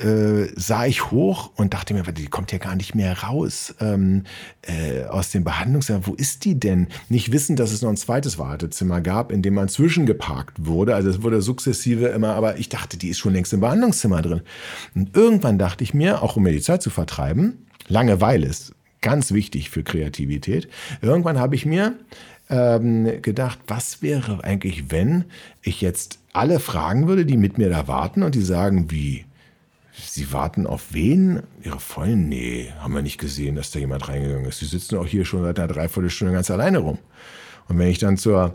äh, 0.00 0.48
sah 0.56 0.86
ich 0.86 1.10
hoch 1.10 1.50
und 1.54 1.72
dachte 1.72 1.94
mir, 1.94 2.02
die 2.02 2.26
kommt 2.26 2.50
ja 2.50 2.58
gar 2.58 2.74
nicht 2.74 2.94
mehr 2.94 3.22
raus 3.22 3.74
ähm, 3.80 4.24
äh, 4.62 5.04
aus 5.04 5.30
dem 5.30 5.44
Behandlungszimmer. 5.44 6.06
Wo 6.06 6.14
ist 6.14 6.44
die 6.44 6.58
denn? 6.58 6.88
Nicht 7.08 7.32
wissen, 7.32 7.54
dass 7.54 7.72
es 7.72 7.80
noch 7.80 7.90
ein 7.90 7.96
zweites 7.96 8.38
Wartezimmer 8.38 9.00
gab, 9.00 9.30
in 9.30 9.42
dem 9.42 9.54
man 9.54 9.68
zwischengeparkt 9.68 10.66
wurde. 10.66 10.94
Also 10.94 11.10
es 11.10 11.22
wurde 11.22 11.42
sukzessive 11.42 12.08
immer, 12.08 12.34
aber 12.34 12.58
ich 12.58 12.68
dachte, 12.68 12.96
die 12.96 13.08
ist 13.08 13.18
schon 13.18 13.32
längst 13.32 13.52
im 13.52 13.60
Behandlungszimmer 13.60 14.20
drin. 14.20 14.42
Und 14.94 15.16
irgendwann 15.16 15.58
dachte 15.58 15.84
ich 15.84 15.94
mir, 15.94 16.22
auch 16.22 16.36
um 16.36 16.42
mir 16.42 16.52
die 16.52 16.60
Zeit 16.60 16.82
zu 16.82 16.90
vertreiben, 16.90 17.66
Langeweile 17.88 18.46
ist 18.46 18.74
ganz 19.00 19.30
wichtig 19.30 19.70
für 19.70 19.84
Kreativität. 19.84 20.68
Irgendwann 21.00 21.38
habe 21.38 21.54
ich 21.54 21.64
mir 21.64 21.94
ähm, 22.48 23.22
gedacht, 23.22 23.58
was 23.66 24.02
wäre 24.02 24.42
eigentlich, 24.44 24.90
wenn 24.90 25.24
ich 25.62 25.80
jetzt 25.80 26.20
alle 26.32 26.60
fragen 26.60 27.08
würde, 27.08 27.26
die 27.26 27.36
mit 27.36 27.58
mir 27.58 27.70
da 27.70 27.88
warten 27.88 28.22
und 28.22 28.34
die 28.34 28.42
sagen, 28.42 28.90
wie? 28.90 29.24
Sie 29.98 30.30
warten 30.32 30.66
auf 30.66 30.92
wen? 30.92 31.42
Ihre 31.62 31.80
Freundin? 31.80 32.28
Nee, 32.28 32.72
haben 32.78 32.94
wir 32.94 33.02
nicht 33.02 33.18
gesehen, 33.18 33.56
dass 33.56 33.70
da 33.70 33.78
jemand 33.78 34.08
reingegangen 34.08 34.44
ist. 34.44 34.58
Sie 34.58 34.66
sitzen 34.66 34.98
auch 34.98 35.06
hier 35.06 35.24
schon 35.24 35.42
seit 35.42 35.58
einer 35.58 35.72
Dreiviertelstunde 35.72 36.34
ganz 36.34 36.50
alleine 36.50 36.78
rum. 36.78 36.98
Und 37.68 37.78
wenn 37.78 37.88
ich 37.88 37.98
dann 37.98 38.18
zur 38.18 38.54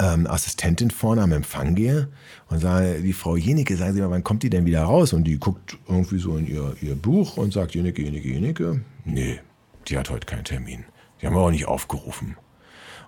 ähm, 0.00 0.26
Assistentin 0.26 0.90
vorne 0.90 1.22
am 1.22 1.32
Empfang 1.32 1.74
gehe 1.74 2.08
und 2.48 2.58
sage, 2.58 3.00
die 3.00 3.12
Frau 3.12 3.36
Jenike, 3.36 3.76
sagen 3.76 3.94
Sie 3.94 4.00
mal, 4.00 4.10
wann 4.10 4.24
kommt 4.24 4.42
die 4.42 4.50
denn 4.50 4.66
wieder 4.66 4.82
raus? 4.82 5.12
Und 5.12 5.24
die 5.24 5.38
guckt 5.38 5.78
irgendwie 5.88 6.18
so 6.18 6.36
in 6.36 6.46
ihr, 6.46 6.76
ihr 6.82 6.96
Buch 6.96 7.36
und 7.36 7.52
sagt, 7.52 7.74
Jenike, 7.74 8.02
Jenike, 8.02 8.28
Jenike. 8.28 8.80
Nee, 9.04 9.40
die 9.88 9.96
hat 9.96 10.10
heute 10.10 10.26
keinen 10.26 10.44
Termin. 10.44 10.84
Die 11.20 11.26
haben 11.26 11.34
wir 11.34 11.40
auch 11.40 11.50
nicht 11.50 11.66
aufgerufen. 11.66 12.36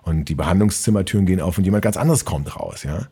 Und 0.09 0.25
die 0.25 0.35
Behandlungszimmertüren 0.35 1.25
gehen 1.25 1.39
auf 1.39 1.57
und 1.57 1.63
jemand 1.63 1.83
ganz 1.83 1.95
anderes 1.95 2.25
kommt 2.25 2.55
raus, 2.55 2.83
ja. 2.83 3.07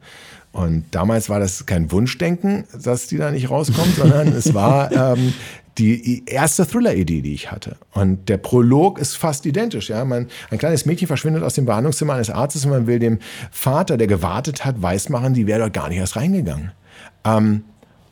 Und 0.51 0.85
damals 0.91 1.29
war 1.29 1.39
das 1.39 1.67
kein 1.67 1.91
Wunschdenken, 1.91 2.63
dass 2.83 3.05
die 3.07 3.17
da 3.17 3.29
nicht 3.29 3.51
rauskommt, 3.51 3.95
sondern 3.97 4.29
es 4.29 4.55
war 4.55 4.91
ähm, 4.91 5.33
die 5.77 6.23
erste 6.25 6.65
Thriller-Idee, 6.65 7.21
die 7.21 7.33
ich 7.33 7.51
hatte. 7.51 7.75
Und 7.91 8.27
der 8.29 8.37
Prolog 8.37 8.97
ist 8.97 9.15
fast 9.15 9.45
identisch. 9.45 9.89
Ja? 9.89 10.03
Man, 10.03 10.27
ein 10.49 10.57
kleines 10.57 10.87
Mädchen 10.87 11.07
verschwindet 11.07 11.43
aus 11.43 11.53
dem 11.53 11.65
Behandlungszimmer 11.65 12.13
eines 12.13 12.31
Arztes 12.31 12.65
und 12.65 12.71
man 12.71 12.87
will 12.87 12.97
dem 12.97 13.19
Vater, 13.51 13.97
der 13.97 14.07
gewartet 14.07 14.65
hat, 14.65 14.81
weismachen, 14.81 15.35
die 15.35 15.45
wäre 15.45 15.59
dort 15.59 15.73
gar 15.73 15.89
nicht 15.89 15.99
erst 15.99 16.15
reingegangen. 16.15 16.71
Ähm, 17.23 17.63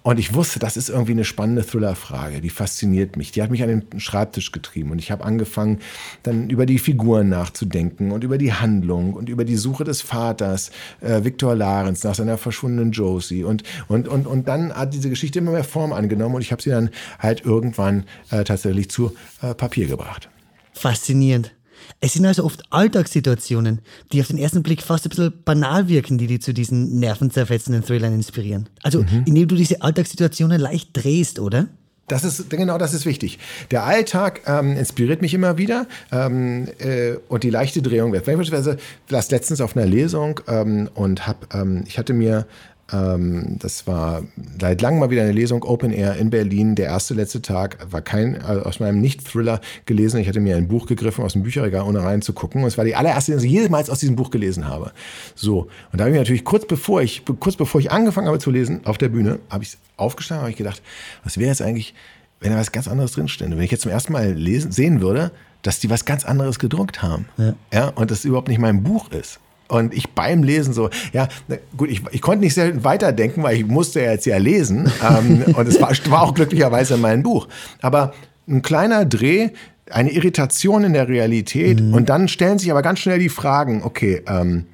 und 0.05 0.19
ich 0.19 0.35
wusste, 0.35 0.59
das 0.59 0.77
ist 0.77 0.89
irgendwie 0.89 1.13
eine 1.13 1.23
spannende 1.23 1.65
Thriller-Frage, 1.65 2.39
die 2.39 2.51
fasziniert 2.51 3.17
mich. 3.17 3.31
Die 3.31 3.41
hat 3.41 3.49
mich 3.49 3.63
an 3.63 3.69
den 3.69 3.99
Schreibtisch 3.99 4.51
getrieben 4.51 4.91
und 4.91 4.99
ich 4.99 5.09
habe 5.09 5.25
angefangen, 5.25 5.79
dann 6.21 6.47
über 6.51 6.67
die 6.67 6.77
Figuren 6.77 7.27
nachzudenken 7.29 8.11
und 8.11 8.23
über 8.23 8.37
die 8.37 8.53
Handlung 8.53 9.15
und 9.15 9.29
über 9.29 9.45
die 9.45 9.55
Suche 9.55 9.83
des 9.83 10.03
Vaters, 10.03 10.69
äh, 11.01 11.23
Viktor 11.23 11.55
Larenz, 11.55 12.03
nach 12.03 12.13
seiner 12.13 12.37
verschwundenen 12.37 12.91
Josie. 12.91 13.43
Und, 13.43 13.63
und, 13.87 14.07
und, 14.07 14.27
und 14.27 14.47
dann 14.47 14.71
hat 14.71 14.93
diese 14.93 15.09
Geschichte 15.09 15.39
immer 15.39 15.53
mehr 15.53 15.63
Form 15.63 15.91
angenommen 15.91 16.35
und 16.35 16.41
ich 16.43 16.51
habe 16.51 16.61
sie 16.61 16.69
dann 16.69 16.91
halt 17.17 17.43
irgendwann 17.43 18.03
äh, 18.29 18.43
tatsächlich 18.43 18.91
zu 18.91 19.15
äh, 19.41 19.55
Papier 19.55 19.87
gebracht. 19.87 20.29
Faszinierend. 20.73 21.54
Es 21.99 22.13
sind 22.13 22.25
also 22.25 22.43
oft 22.43 22.63
Alltagssituationen, 22.71 23.79
die 24.11 24.21
auf 24.21 24.27
den 24.27 24.37
ersten 24.37 24.63
Blick 24.63 24.81
fast 24.81 25.05
ein 25.05 25.09
bisschen 25.09 25.33
banal 25.43 25.87
wirken, 25.87 26.17
die 26.17 26.27
dich 26.27 26.41
zu 26.41 26.53
diesen 26.53 26.99
nervenzerfetzenden 26.99 27.83
Thrillern 27.83 28.13
inspirieren. 28.13 28.69
Also, 28.83 29.01
mhm. 29.03 29.23
indem 29.25 29.47
du 29.47 29.55
diese 29.55 29.81
Alltagssituationen 29.81 30.59
leicht 30.59 30.89
drehst, 30.93 31.39
oder? 31.39 31.67
Das 32.07 32.23
ist 32.23 32.51
genau 32.51 32.77
das 32.77 32.93
ist 32.93 33.07
wichtig. 33.07 33.39
Der 33.71 33.83
Alltag 33.83 34.41
ähm, 34.45 34.77
inspiriert 34.77 35.23
mich 35.23 35.33
immer 35.33 35.57
wieder 35.57 35.87
ähm, 36.11 36.67
äh, 36.77 37.15
und 37.29 37.43
die 37.43 37.49
leichte 37.49 37.81
Drehung. 37.81 38.13
Ich 38.13 38.27
war 38.27 38.75
letztens 39.09 39.59
auf 39.59 39.75
einer 39.75 39.87
Lesung 39.87 40.39
ähm, 40.47 40.87
und 40.93 41.25
habe 41.25 41.47
ähm, 41.51 41.83
ich 41.87 41.97
hatte 41.97 42.13
mir 42.13 42.45
ähm, 42.91 43.57
das 43.59 43.87
war 43.87 44.23
seit 44.59 44.81
langem 44.81 44.99
mal 44.99 45.09
wieder 45.09 45.23
eine 45.23 45.31
Lesung 45.31 45.63
Open 45.63 45.91
Air 45.91 46.17
in 46.17 46.29
Berlin. 46.29 46.75
Der 46.75 46.85
erste 46.85 47.15
letzte 47.15 47.41
Tag 47.41 47.77
war 47.89 48.01
kein 48.01 48.41
also 48.41 48.61
aus 48.61 48.79
meinem 48.79 49.01
Nicht-Thriller 49.01 49.59
gelesen. 49.85 50.19
Ich 50.19 50.27
hatte 50.27 50.39
mir 50.39 50.55
ein 50.55 50.67
Buch 50.67 50.85
gegriffen 50.85 51.23
aus 51.23 51.33
dem 51.33 51.43
Bücherregal, 51.43 51.81
ohne 51.81 52.03
reinzugucken. 52.03 52.61
Und 52.61 52.67
es 52.67 52.77
war 52.77 52.85
die 52.85 52.95
allererste, 52.95 53.35
die 53.37 53.45
ich 53.45 53.51
jemals 53.51 53.89
aus 53.89 53.99
diesem 53.99 54.15
Buch 54.15 54.29
gelesen 54.29 54.67
habe. 54.67 54.91
So 55.33 55.67
und 55.91 55.99
da 55.99 56.03
habe 56.03 56.11
ich 56.11 56.19
natürlich 56.19 56.43
kurz 56.43 56.67
bevor 56.67 57.01
ich 57.01 57.23
kurz 57.39 57.55
bevor 57.55 57.81
ich 57.81 57.91
angefangen 57.91 58.27
habe 58.27 58.39
zu 58.39 58.51
lesen 58.51 58.81
auf 58.85 58.97
der 58.97 59.09
Bühne, 59.09 59.39
habe 59.49 59.63
ich 59.63 59.77
aufgestanden, 59.97 60.43
habe 60.43 60.51
ich 60.51 60.57
gedacht, 60.57 60.81
was 61.23 61.37
wäre 61.37 61.49
jetzt 61.49 61.61
eigentlich, 61.61 61.95
wenn 62.39 62.51
da 62.51 62.57
was 62.57 62.71
ganz 62.71 62.87
anderes 62.87 63.13
drinstände? 63.13 63.57
Wenn 63.57 63.63
ich 63.63 63.71
jetzt 63.71 63.81
zum 63.81 63.91
ersten 63.91 64.13
Mal 64.13 64.33
lesen, 64.33 64.71
sehen 64.71 65.01
würde, 65.01 65.31
dass 65.63 65.79
die 65.79 65.89
was 65.89 66.05
ganz 66.05 66.23
anderes 66.23 66.59
gedruckt 66.59 67.01
haben, 67.01 67.25
ja, 67.37 67.55
ja 67.73 67.87
und 67.89 68.11
das 68.11 68.25
überhaupt 68.25 68.47
nicht 68.47 68.59
mein 68.59 68.83
Buch 68.83 69.09
ist. 69.11 69.39
Und 69.67 69.93
ich 69.93 70.11
beim 70.11 70.43
Lesen 70.43 70.73
so, 70.73 70.89
ja, 71.11 71.27
gut, 71.75 71.89
ich, 71.89 72.01
ich 72.11 72.21
konnte 72.21 72.43
nicht 72.43 72.53
sehr 72.53 72.83
weiterdenken, 72.83 73.41
weil 73.41 73.57
ich 73.57 73.65
musste 73.65 74.01
ja 74.01 74.11
jetzt 74.11 74.25
ja 74.25 74.37
lesen. 74.37 74.91
ähm, 75.07 75.43
und 75.55 75.67
es 75.67 75.81
war, 75.81 75.91
war 76.09 76.21
auch 76.21 76.33
glücklicherweise 76.33 76.97
mein 76.97 77.23
Buch. 77.23 77.47
Aber 77.81 78.13
ein 78.47 78.61
kleiner 78.61 79.05
Dreh, 79.05 79.49
eine 79.89 80.11
Irritation 80.11 80.83
in 80.83 80.93
der 80.93 81.07
Realität. 81.07 81.81
Mhm. 81.81 81.93
Und 81.93 82.09
dann 82.09 82.27
stellen 82.27 82.59
sich 82.59 82.71
aber 82.71 82.81
ganz 82.81 82.99
schnell 82.99 83.19
die 83.19 83.29
Fragen, 83.29 83.83
okay, 83.83 84.21
ähm, 84.27 84.65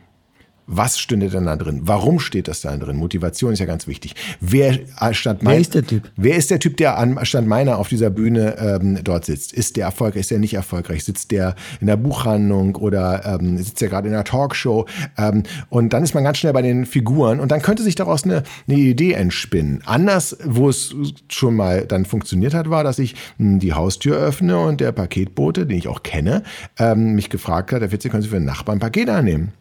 was 0.71 0.99
stünde 0.99 1.29
denn 1.29 1.45
da 1.45 1.57
drin? 1.57 1.81
Warum 1.83 2.19
steht 2.19 2.47
das 2.47 2.61
da 2.61 2.75
drin? 2.77 2.95
Motivation 2.95 3.51
ist 3.51 3.59
ja 3.59 3.65
ganz 3.65 3.87
wichtig. 3.87 4.15
Wer 4.39 4.79
stand 5.11 5.43
mein, 5.43 5.55
Wer 5.55 5.61
ist 5.61 5.75
der 5.75 5.85
Typ? 5.85 6.11
Wer 6.15 6.35
ist 6.37 6.49
der 6.49 6.59
Typ, 6.59 6.77
der 6.77 6.97
anstatt 6.97 7.45
meiner 7.45 7.77
auf 7.77 7.89
dieser 7.89 8.09
Bühne 8.09 8.55
ähm, 8.57 8.99
dort 9.03 9.25
sitzt? 9.25 9.51
Ist 9.53 9.75
der 9.75 9.85
erfolgreich? 9.85 10.21
Ist 10.21 10.31
der 10.31 10.39
nicht 10.39 10.53
erfolgreich? 10.53 11.03
Sitzt 11.03 11.31
der 11.31 11.55
in 11.81 11.87
der 11.87 11.97
Buchhandlung 11.97 12.75
oder 12.75 13.25
ähm, 13.25 13.57
sitzt 13.57 13.81
der 13.81 13.89
gerade 13.89 14.07
in 14.07 14.13
einer 14.13 14.23
Talkshow? 14.23 14.85
Ähm, 15.17 15.43
und 15.69 15.91
dann 15.91 16.03
ist 16.03 16.13
man 16.13 16.23
ganz 16.23 16.37
schnell 16.37 16.53
bei 16.53 16.61
den 16.61 16.85
Figuren 16.85 17.41
und 17.41 17.51
dann 17.51 17.61
könnte 17.61 17.83
sich 17.83 17.95
daraus 17.95 18.23
eine, 18.23 18.43
eine 18.67 18.77
Idee 18.77 19.11
entspinnen. 19.11 19.83
Anders, 19.85 20.37
wo 20.45 20.69
es 20.69 20.95
schon 21.27 21.55
mal 21.55 21.85
dann 21.85 22.05
funktioniert 22.05 22.53
hat, 22.53 22.69
war, 22.69 22.85
dass 22.85 22.97
ich 22.97 23.15
hm, 23.37 23.59
die 23.59 23.73
Haustür 23.73 24.17
öffne 24.17 24.57
und 24.57 24.79
der 24.79 24.93
Paketbote, 24.93 25.65
den 25.65 25.77
ich 25.77 25.89
auch 25.89 26.01
kenne, 26.03 26.43
ähm, 26.79 27.13
mich 27.13 27.29
gefragt 27.29 27.73
hat, 27.73 27.81
der 27.81 27.91
Witze, 27.91 28.09
können 28.09 28.23
Sie 28.23 28.29
für 28.29 28.37
einen 28.37 28.45
Nachbarn 28.45 28.77
ein 28.77 28.79
Paket 28.79 29.09
annehmen? 29.09 29.51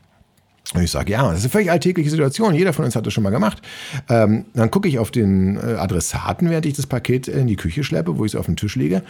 Und 0.75 0.83
ich 0.83 0.91
sage, 0.91 1.13
ja, 1.13 1.29
das 1.29 1.39
ist 1.39 1.45
eine 1.45 1.51
völlig 1.51 1.71
alltägliche 1.71 2.11
Situation. 2.11 2.55
Jeder 2.55 2.73
von 2.73 2.85
uns 2.85 2.95
hat 2.95 3.07
das 3.07 3.13
schon 3.13 3.25
mal 3.25 3.31
gemacht. 3.31 3.61
Ähm, 4.09 4.45
dann 4.55 4.71
gucke 4.71 4.89
ich 4.89 4.99
auf 4.99 5.11
den 5.11 5.57
äh, 5.57 5.75
Adressaten, 5.75 6.49
während 6.49 6.67
ich 6.67 6.75
das 6.75 6.87
Paket 6.87 7.29
in 7.29 7.47
die 7.47 7.57
Küche 7.57 7.83
schleppe, 7.83 8.19
wo 8.19 8.25
ich 8.25 8.35
es 8.35 8.37
auf 8.39 8.47
den 8.47 8.57
Tisch 8.57 8.77
lege. 8.77 9.03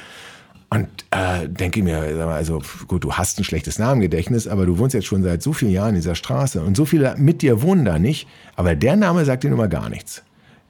Und 0.71 0.87
äh, 1.11 1.49
denke 1.49 1.83
mir, 1.83 1.99
also 2.29 2.63
gut, 2.87 3.03
du 3.03 3.15
hast 3.15 3.39
ein 3.39 3.45
schlechtes 3.45 3.79
Namengedächtnis, 3.79 4.47
aber 4.47 4.67
du 4.67 4.79
wohnst 4.79 4.95
jetzt 4.95 5.07
schon 5.07 5.23
seit 5.23 5.43
so 5.43 5.53
vielen 5.53 5.73
Jahren 5.73 5.91
in 5.91 5.97
dieser 5.97 6.15
Straße 6.15 6.63
und 6.63 6.77
so 6.77 6.85
viele 6.85 7.17
mit 7.19 7.43
dir 7.43 7.61
wohnen 7.61 7.85
da 7.85 7.99
nicht. 7.99 8.29
Aber 8.55 8.77
der 8.77 8.97
Name 8.97 9.25
sagt 9.25 9.43
dir 9.43 9.51
nun 9.51 9.59
mal 9.59 9.69
gar 9.69 9.91
nichts. 9.91 10.23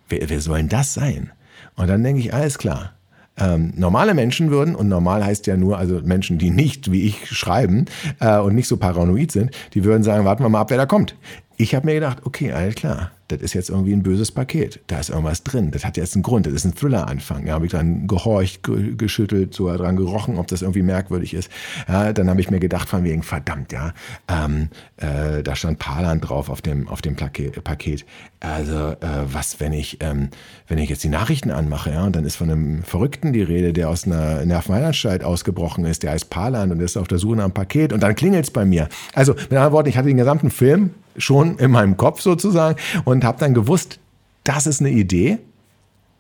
Wer, 0.09 0.29
wer 0.29 0.41
soll 0.41 0.57
denn 0.57 0.69
das 0.71 0.95
sein? 0.95 1.31
Und 1.77 1.89
dann 1.89 2.03
denke 2.03 2.21
ich, 2.21 2.33
alles 2.33 2.57
klar 2.57 2.95
ähm, 3.39 3.73
normale 3.77 4.15
Menschen 4.15 4.51
würden, 4.51 4.75
und 4.75 4.89
normal 4.89 5.25
heißt 5.25 5.47
ja 5.47 5.57
nur, 5.57 5.79
also 5.79 6.01
Menschen, 6.03 6.39
die 6.39 6.51
nicht 6.51 6.93
wie 6.93 7.07
ich 7.07 7.27
schreiben 7.27 7.87
äh, 8.21 8.39
und 8.39 8.55
nicht 8.55 8.69
so 8.69 8.77
paranoid 8.77 9.33
sind, 9.33 9.51
die 9.75 9.85
würden 9.85 10.03
sagen, 10.03 10.25
warten 10.25 10.43
wir 10.43 10.49
mal 10.49 10.61
ab, 10.61 10.71
wer 10.71 10.79
da 10.79 10.87
kommt. 10.87 11.17
ich 11.57 11.75
habe 11.75 11.87
mir 11.87 11.95
gedacht, 11.95 12.19
okay, 12.25 12.53
alles 12.53 12.75
klar, 12.75 13.11
das 13.31 13.41
ist 13.41 13.55
jetzt 13.55 13.71
irgendwie 13.71 13.93
ein 13.93 14.03
böses 14.03 14.33
Paket. 14.33 14.81
Da 14.89 14.99
ist 14.99 15.11
irgendwas 15.11 15.45
drin. 15.45 15.71
Das 15.71 15.85
hat 15.85 15.97
jetzt 15.97 16.15
einen 16.15 16.23
Grund. 16.23 16.47
Das 16.47 16.53
ist 16.53 16.65
ein 16.65 16.75
Thriller-Anfang. 16.75 17.47
Da 17.47 17.53
habe 17.53 17.67
ich 17.67 17.73
dann 17.73 18.07
gehorcht, 18.07 18.63
geschüttelt, 18.99 19.55
so 19.55 19.75
dran 19.77 19.97
gerochen, 19.97 20.39
ob 20.39 20.49
das 20.49 20.63
irgendwie 20.63 20.83
merkwürdig 20.83 21.35
ist. 21.35 21.51
Ja, 21.89 22.13
dann 22.13 22.29
habe 22.29 22.41
ich 22.41 22.51
mir 22.51 22.61
gedacht, 22.61 22.89
von 22.89 23.05
wegen, 23.05 23.23
verdammt, 23.23 23.73
ja, 23.73 23.93
ähm, 24.29 24.69
äh, 24.97 25.43
da 25.43 25.55
stand 25.55 25.79
Palan 25.79 26.21
drauf 26.21 26.49
auf 26.49 26.61
dem, 26.61 26.89
auf 26.89 27.03
dem 27.03 27.17
Paket. 27.17 28.05
Also, 28.41 28.75
äh, 28.75 28.97
was, 29.31 29.61
wenn 29.61 29.73
ich, 29.73 29.99
ähm, 30.01 30.31
wenn 30.67 30.79
ich 30.79 30.89
jetzt 30.89 31.05
die 31.05 31.09
Nachrichten 31.09 31.51
anmache, 31.51 31.91
ja, 31.91 32.05
und 32.05 32.17
dann 32.17 32.25
ist 32.25 32.37
von 32.37 32.51
einem 32.51 32.83
Verrückten 32.83 33.33
die 33.33 33.43
Rede, 33.43 33.73
der 33.73 33.89
aus 33.89 34.07
einer 34.07 34.45
Nervenheilanstalt 34.45 35.23
ausgebrochen 35.23 35.85
ist, 35.85 36.03
der 36.03 36.13
heißt 36.13 36.31
Palan 36.31 36.73
und 36.73 36.81
ist 36.81 36.97
auf 36.97 37.07
der 37.07 37.19
Suche 37.19 37.37
nach 37.37 37.45
einem 37.45 37.53
Paket 37.53 37.93
und 37.93 38.03
dann 38.03 38.15
klingelt 38.15 38.45
es 38.45 38.51
bei 38.51 38.65
mir. 38.65 38.89
Also, 39.15 39.35
mit 39.35 39.53
anderen 39.53 39.73
Worten, 39.73 39.89
ich 39.91 39.97
hatte 39.97 40.09
den 40.09 40.17
gesamten 40.17 40.51
Film 40.51 40.91
schon 41.17 41.59
in 41.59 41.71
meinem 41.71 41.97
Kopf 41.97 42.21
sozusagen 42.21 42.79
und 43.05 43.20
habe 43.25 43.39
dann 43.39 43.55
gewusst, 43.55 43.99
das 44.45 44.67
ist 44.67 44.81
eine 44.81 44.91
Idee, 44.91 45.39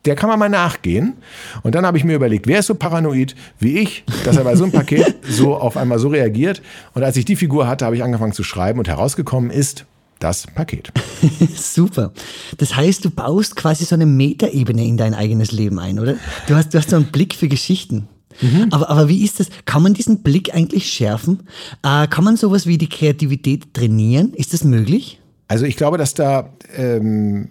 der 0.04 0.14
kann 0.14 0.30
man 0.30 0.38
mal 0.38 0.48
nachgehen. 0.48 1.14
Und 1.62 1.74
dann 1.74 1.84
habe 1.84 1.98
ich 1.98 2.04
mir 2.04 2.14
überlegt, 2.14 2.46
wer 2.46 2.60
ist 2.60 2.66
so 2.66 2.74
paranoid 2.74 3.34
wie 3.58 3.78
ich, 3.78 4.04
dass 4.24 4.36
er 4.36 4.44
bei 4.44 4.56
so 4.56 4.64
einem 4.64 4.72
Paket 4.72 5.16
so 5.28 5.56
auf 5.56 5.76
einmal 5.76 5.98
so 5.98 6.08
reagiert. 6.08 6.62
Und 6.94 7.02
als 7.02 7.16
ich 7.16 7.24
die 7.24 7.36
Figur 7.36 7.66
hatte, 7.66 7.84
habe 7.84 7.96
ich 7.96 8.02
angefangen 8.02 8.32
zu 8.32 8.42
schreiben 8.42 8.78
und 8.78 8.88
herausgekommen 8.88 9.50
ist 9.50 9.84
das 10.18 10.46
Paket. 10.46 10.92
Super. 11.56 12.12
Das 12.58 12.76
heißt, 12.76 13.04
du 13.04 13.10
baust 13.10 13.56
quasi 13.56 13.84
so 13.84 13.94
eine 13.94 14.06
Metaebene 14.06 14.84
in 14.84 14.96
dein 14.96 15.14
eigenes 15.14 15.52
Leben 15.52 15.78
ein, 15.78 15.98
oder? 15.98 16.16
Du 16.46 16.54
hast, 16.54 16.72
du 16.72 16.78
hast 16.78 16.90
so 16.90 16.96
einen 16.96 17.06
Blick 17.06 17.34
für 17.34 17.48
Geschichten. 17.48 18.08
Mhm. 18.40 18.68
Aber, 18.70 18.88
aber 18.90 19.08
wie 19.08 19.24
ist 19.24 19.40
das? 19.40 19.48
Kann 19.64 19.82
man 19.82 19.94
diesen 19.94 20.22
Blick 20.22 20.54
eigentlich 20.54 20.90
schärfen? 20.90 21.40
Äh, 21.82 22.06
kann 22.06 22.24
man 22.24 22.36
sowas 22.36 22.66
wie 22.66 22.78
die 22.78 22.88
Kreativität 22.88 23.74
trainieren? 23.74 24.32
Ist 24.34 24.52
das 24.52 24.64
möglich? 24.64 25.19
Also 25.50 25.64
ich 25.64 25.76
glaube, 25.76 25.98
dass 25.98 26.14
da 26.14 26.48
ähm, 26.76 27.48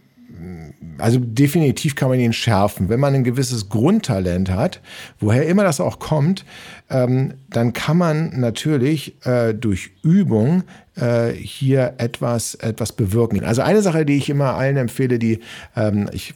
also 0.99 1.19
definitiv 1.19 1.95
kann 1.95 2.07
man 2.07 2.17
ihn 2.17 2.31
schärfen. 2.31 2.87
Wenn 2.87 3.01
man 3.01 3.13
ein 3.13 3.25
gewisses 3.25 3.67
Grundtalent 3.67 4.49
hat, 4.49 4.79
woher 5.19 5.45
immer 5.45 5.65
das 5.65 5.81
auch 5.81 5.99
kommt, 5.99 6.45
ähm, 6.89 7.33
dann 7.49 7.73
kann 7.73 7.97
man 7.97 8.39
natürlich 8.39 9.25
äh, 9.25 9.53
durch 9.53 9.91
Übung 10.01 10.63
äh, 10.95 11.33
hier 11.33 11.95
etwas, 11.97 12.55
etwas 12.55 12.93
bewirken. 12.93 13.43
Also 13.43 13.63
eine 13.63 13.81
Sache, 13.81 14.05
die 14.05 14.15
ich 14.15 14.29
immer 14.29 14.53
allen 14.53 14.77
empfehle, 14.77 15.19
die 15.19 15.41
ähm, 15.75 16.09
ich 16.13 16.35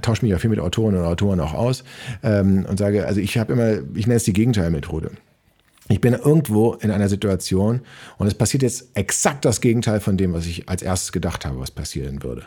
tausche 0.00 0.24
mich 0.24 0.32
ja 0.32 0.38
viel 0.38 0.48
mit 0.48 0.60
Autoren 0.60 0.96
und 0.96 1.04
Autoren 1.04 1.40
auch 1.40 1.52
aus 1.52 1.84
ähm, 2.22 2.64
und 2.66 2.78
sage, 2.78 3.06
also 3.06 3.20
ich 3.20 3.36
habe 3.36 3.52
immer, 3.52 3.72
ich 3.94 4.06
nenne 4.06 4.16
es 4.16 4.24
die 4.24 4.32
Gegenteilmethode. 4.32 5.10
Ich 5.88 6.00
bin 6.00 6.14
irgendwo 6.14 6.74
in 6.74 6.90
einer 6.90 7.08
Situation 7.08 7.80
und 8.18 8.26
es 8.26 8.34
passiert 8.34 8.62
jetzt 8.62 8.90
exakt 8.94 9.44
das 9.44 9.60
Gegenteil 9.60 10.00
von 10.00 10.16
dem, 10.16 10.32
was 10.32 10.46
ich 10.46 10.68
als 10.68 10.82
erstes 10.82 11.12
gedacht 11.12 11.44
habe, 11.44 11.58
was 11.58 11.70
passieren 11.70 12.22
würde. 12.22 12.46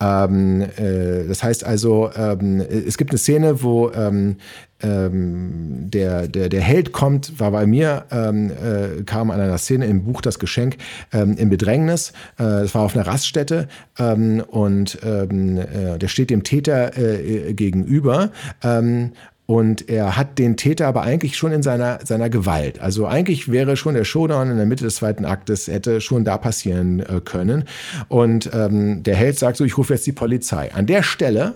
Ähm, 0.00 0.62
äh, 0.76 1.26
das 1.28 1.42
heißt 1.42 1.64
also, 1.64 2.10
ähm, 2.16 2.60
es 2.60 2.96
gibt 2.96 3.10
eine 3.10 3.18
Szene, 3.18 3.62
wo 3.62 3.90
ähm, 3.90 4.36
ähm, 4.82 5.88
der, 5.88 6.26
der, 6.26 6.48
der 6.48 6.60
Held 6.60 6.92
kommt, 6.92 7.38
war 7.38 7.52
bei 7.52 7.66
mir, 7.66 8.04
ähm, 8.10 8.50
äh, 8.50 9.02
kam 9.04 9.30
an 9.30 9.40
einer 9.40 9.58
Szene 9.58 9.86
im 9.86 10.04
Buch 10.04 10.20
Das 10.20 10.38
Geschenk 10.38 10.76
ähm, 11.12 11.36
in 11.36 11.48
Bedrängnis. 11.50 12.12
Äh, 12.38 12.64
es 12.64 12.74
war 12.74 12.82
auf 12.82 12.96
einer 12.96 13.06
Raststätte 13.06 13.68
ähm, 13.98 14.42
und 14.48 15.02
äh, 15.02 15.98
der 15.98 16.08
steht 16.08 16.30
dem 16.30 16.42
Täter 16.42 16.96
äh, 16.98 17.54
gegenüber 17.54 18.30
ähm, 18.62 19.12
und 19.52 19.90
er 19.90 20.16
hat 20.16 20.38
den 20.38 20.56
Täter 20.56 20.86
aber 20.86 21.02
eigentlich 21.02 21.36
schon 21.36 21.52
in 21.52 21.62
seiner, 21.62 21.98
seiner 22.06 22.30
Gewalt. 22.30 22.80
Also 22.80 23.06
eigentlich 23.06 23.52
wäre 23.52 23.76
schon 23.76 23.92
der 23.92 24.04
Showdown 24.04 24.50
in 24.50 24.56
der 24.56 24.64
Mitte 24.64 24.82
des 24.82 24.94
zweiten 24.94 25.26
Aktes, 25.26 25.68
hätte 25.68 26.00
schon 26.00 26.24
da 26.24 26.38
passieren 26.38 27.00
äh, 27.00 27.20
können. 27.22 27.64
Und 28.08 28.50
ähm, 28.54 29.02
der 29.02 29.14
Held 29.14 29.38
sagt 29.38 29.58
so, 29.58 29.64
ich 29.66 29.76
rufe 29.76 29.92
jetzt 29.92 30.06
die 30.06 30.12
Polizei. 30.12 30.72
An 30.72 30.86
der 30.86 31.02
Stelle 31.02 31.52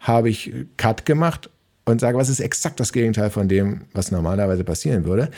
habe 0.00 0.30
ich 0.30 0.52
Cut 0.78 1.06
gemacht 1.06 1.48
und 1.84 2.00
sage, 2.00 2.18
was 2.18 2.28
ist 2.28 2.40
exakt 2.40 2.80
das 2.80 2.92
Gegenteil 2.92 3.30
von 3.30 3.46
dem, 3.46 3.82
was 3.92 4.10
normalerweise 4.10 4.64
passieren 4.64 5.04
würde. 5.04 5.30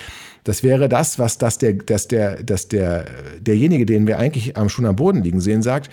Das 0.45 0.63
wäre 0.63 0.89
das, 0.89 1.19
was 1.19 1.37
das 1.37 1.59
der, 1.59 1.75
dass 1.75 2.09
der, 2.09 2.43
dass 2.43 2.69
der, 2.69 3.05
derjenige, 3.41 3.85
den 3.85 4.07
wir 4.07 4.19
eigentlich 4.19 4.55
schon 4.69 4.87
am 4.87 4.97
Boden 4.97 5.23
liegen 5.23 5.43
sehen, 5.43 5.61
sagt, 5.61 5.91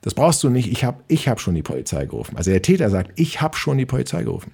das 0.00 0.14
brauchst 0.14 0.42
du 0.42 0.50
nicht, 0.50 0.68
ich 0.72 0.82
habe 0.82 1.04
ich 1.06 1.28
hab 1.28 1.40
schon 1.40 1.54
die 1.54 1.62
Polizei 1.62 2.06
gerufen. 2.06 2.36
Also 2.36 2.50
der 2.50 2.60
Täter 2.60 2.90
sagt, 2.90 3.12
ich 3.14 3.40
habe 3.40 3.56
schon 3.56 3.78
die 3.78 3.86
Polizei 3.86 4.24
gerufen. 4.24 4.50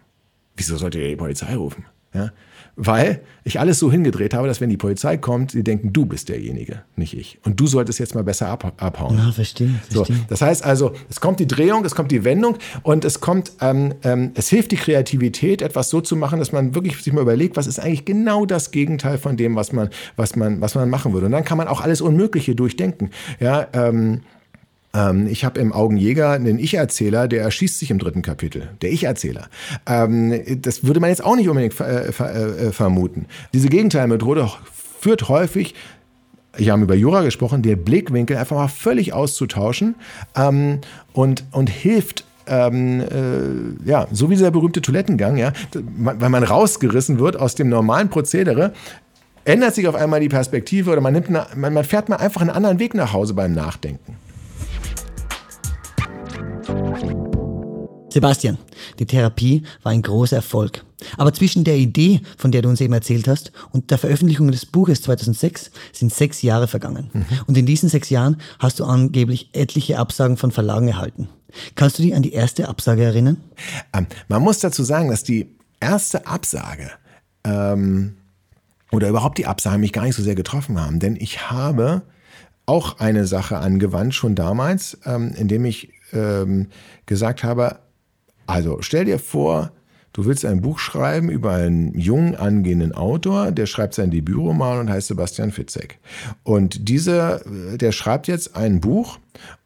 Wieso 0.60 0.76
sollte 0.76 0.98
ihr 0.98 1.08
die 1.08 1.16
Polizei 1.16 1.56
rufen? 1.56 1.86
Ja? 2.12 2.32
Weil 2.76 3.22
ich 3.44 3.58
alles 3.58 3.78
so 3.78 3.90
hingedreht 3.90 4.34
habe, 4.34 4.46
dass 4.46 4.60
wenn 4.60 4.68
die 4.68 4.76
Polizei 4.76 5.16
kommt, 5.16 5.52
sie 5.52 5.64
denken, 5.64 5.94
du 5.94 6.04
bist 6.04 6.28
derjenige, 6.28 6.82
nicht 6.96 7.16
ich. 7.16 7.38
Und 7.46 7.58
du 7.58 7.66
solltest 7.66 7.98
jetzt 7.98 8.14
mal 8.14 8.24
besser 8.24 8.48
ab, 8.48 8.74
abhauen. 8.76 9.16
Ja, 9.16 9.32
verstehe. 9.32 9.70
verstehe. 9.88 10.16
So, 10.16 10.22
das 10.28 10.42
heißt 10.42 10.64
also, 10.64 10.92
es 11.08 11.18
kommt 11.18 11.40
die 11.40 11.46
Drehung, 11.46 11.82
es 11.86 11.94
kommt 11.94 12.12
die 12.12 12.24
Wendung 12.24 12.58
und 12.82 13.06
es 13.06 13.20
kommt, 13.20 13.52
ähm, 13.62 13.94
ähm, 14.02 14.32
es 14.34 14.50
hilft 14.50 14.70
die 14.72 14.76
Kreativität, 14.76 15.62
etwas 15.62 15.88
so 15.88 16.02
zu 16.02 16.14
machen, 16.14 16.38
dass 16.38 16.52
man 16.52 16.74
wirklich 16.74 17.02
sich 17.02 17.12
mal 17.14 17.22
überlegt, 17.22 17.56
was 17.56 17.66
ist 17.66 17.80
eigentlich 17.80 18.04
genau 18.04 18.44
das 18.44 18.70
Gegenteil 18.70 19.16
von 19.16 19.38
dem, 19.38 19.56
was 19.56 19.72
man, 19.72 19.88
was 20.16 20.36
man, 20.36 20.60
was 20.60 20.74
man 20.74 20.90
machen 20.90 21.14
würde. 21.14 21.24
Und 21.26 21.32
dann 21.32 21.44
kann 21.44 21.56
man 21.56 21.68
auch 21.68 21.80
alles 21.80 22.02
Unmögliche 22.02 22.54
durchdenken. 22.54 23.10
Ja, 23.40 23.66
ähm, 23.72 24.20
ähm, 24.94 25.26
ich 25.26 25.44
habe 25.44 25.60
im 25.60 25.72
Augenjäger 25.72 26.30
einen 26.30 26.58
Ich-Erzähler, 26.58 27.28
der 27.28 27.42
erschießt 27.42 27.78
sich 27.78 27.90
im 27.90 27.98
dritten 27.98 28.22
Kapitel. 28.22 28.70
Der 28.82 28.90
Ich-Erzähler. 28.90 29.48
Ähm, 29.86 30.40
das 30.62 30.84
würde 30.84 31.00
man 31.00 31.10
jetzt 31.10 31.24
auch 31.24 31.36
nicht 31.36 31.48
unbedingt 31.48 31.74
ver 31.74 32.12
ver 32.12 32.34
äh, 32.34 32.72
vermuten. 32.72 33.26
Diese 33.52 33.68
Gegenteilmethode 33.68 34.50
führt 35.00 35.28
häufig 35.28 35.74
ich 36.58 36.70
habe 36.70 36.82
über 36.82 36.94
Jura 36.94 37.22
gesprochen, 37.22 37.62
der 37.62 37.76
Blickwinkel 37.76 38.36
einfach 38.36 38.56
mal 38.56 38.68
völlig 38.68 39.12
auszutauschen 39.12 39.94
ähm, 40.36 40.80
und, 41.12 41.44
und 41.52 41.70
hilft 41.70 42.24
ähm, 42.46 43.00
äh, 43.00 43.88
ja, 43.88 44.08
so 44.10 44.28
wie 44.28 44.34
dieser 44.34 44.50
berühmte 44.50 44.82
Toilettengang, 44.82 45.36
ja, 45.36 45.52
weil 45.72 46.28
man 46.28 46.42
rausgerissen 46.42 47.20
wird 47.20 47.38
aus 47.38 47.54
dem 47.54 47.68
normalen 47.68 48.10
Prozedere, 48.10 48.72
ändert 49.44 49.74
sich 49.74 49.86
auf 49.86 49.94
einmal 49.94 50.20
die 50.20 50.28
Perspektive 50.28 50.90
oder 50.90 51.00
man, 51.00 51.12
nimmt 51.12 51.28
eine, 51.28 51.46
man, 51.54 51.72
man 51.72 51.84
fährt 51.84 52.08
mal 52.08 52.16
einfach 52.16 52.40
einen 52.40 52.50
anderen 52.50 52.78
Weg 52.80 52.94
nach 52.94 53.12
Hause 53.12 53.34
beim 53.34 53.52
Nachdenken. 53.52 54.16
Sebastian, 58.10 58.58
die 58.98 59.06
Therapie 59.06 59.62
war 59.82 59.92
ein 59.92 60.02
großer 60.02 60.36
Erfolg. 60.36 60.84
Aber 61.16 61.32
zwischen 61.32 61.64
der 61.64 61.76
Idee, 61.76 62.20
von 62.36 62.52
der 62.52 62.62
du 62.62 62.68
uns 62.68 62.80
eben 62.80 62.92
erzählt 62.92 63.28
hast, 63.28 63.52
und 63.72 63.90
der 63.90 63.98
Veröffentlichung 63.98 64.50
des 64.50 64.66
Buches 64.66 65.02
2006 65.02 65.70
sind 65.92 66.12
sechs 66.12 66.42
Jahre 66.42 66.68
vergangen. 66.68 67.10
Mhm. 67.12 67.24
Und 67.46 67.56
in 67.56 67.66
diesen 67.66 67.88
sechs 67.88 68.10
Jahren 68.10 68.36
hast 68.58 68.80
du 68.80 68.84
angeblich 68.84 69.50
etliche 69.52 69.98
Absagen 69.98 70.36
von 70.36 70.50
Verlagen 70.50 70.88
erhalten. 70.88 71.28
Kannst 71.74 71.98
du 71.98 72.02
dich 72.02 72.14
an 72.14 72.22
die 72.22 72.32
erste 72.32 72.68
Absage 72.68 73.04
erinnern? 73.04 73.38
Ähm, 73.92 74.06
man 74.28 74.42
muss 74.42 74.58
dazu 74.58 74.82
sagen, 74.82 75.08
dass 75.10 75.24
die 75.24 75.48
erste 75.80 76.26
Absage 76.26 76.90
ähm, 77.44 78.16
oder 78.92 79.08
überhaupt 79.08 79.38
die 79.38 79.46
Absagen 79.46 79.80
mich 79.80 79.92
gar 79.92 80.04
nicht 80.04 80.16
so 80.16 80.22
sehr 80.22 80.34
getroffen 80.34 80.80
haben. 80.80 81.00
Denn 81.00 81.16
ich 81.16 81.50
habe 81.50 82.02
auch 82.66 82.98
eine 83.00 83.26
Sache 83.26 83.58
angewandt, 83.58 84.14
schon 84.14 84.34
damals, 84.34 84.98
ähm, 85.04 85.32
indem 85.36 85.64
ich 85.64 85.92
ähm, 86.12 86.68
gesagt 87.06 87.42
habe, 87.42 87.78
also 88.50 88.78
stell 88.80 89.04
dir 89.04 89.18
vor, 89.18 89.72
du 90.12 90.24
willst 90.24 90.44
ein 90.44 90.60
Buch 90.60 90.78
schreiben 90.78 91.30
über 91.30 91.52
einen 91.52 91.98
jungen 91.98 92.34
angehenden 92.34 92.92
Autor, 92.92 93.52
der 93.52 93.66
schreibt 93.66 93.94
sein 93.94 94.10
Debütroman 94.10 94.80
und 94.80 94.90
heißt 94.90 95.08
Sebastian 95.08 95.52
Fitzek. 95.52 95.98
Und 96.42 96.88
dieser, 96.88 97.40
der 97.76 97.92
schreibt 97.92 98.28
jetzt 98.28 98.56
ein 98.56 98.80
Buch 98.80 99.18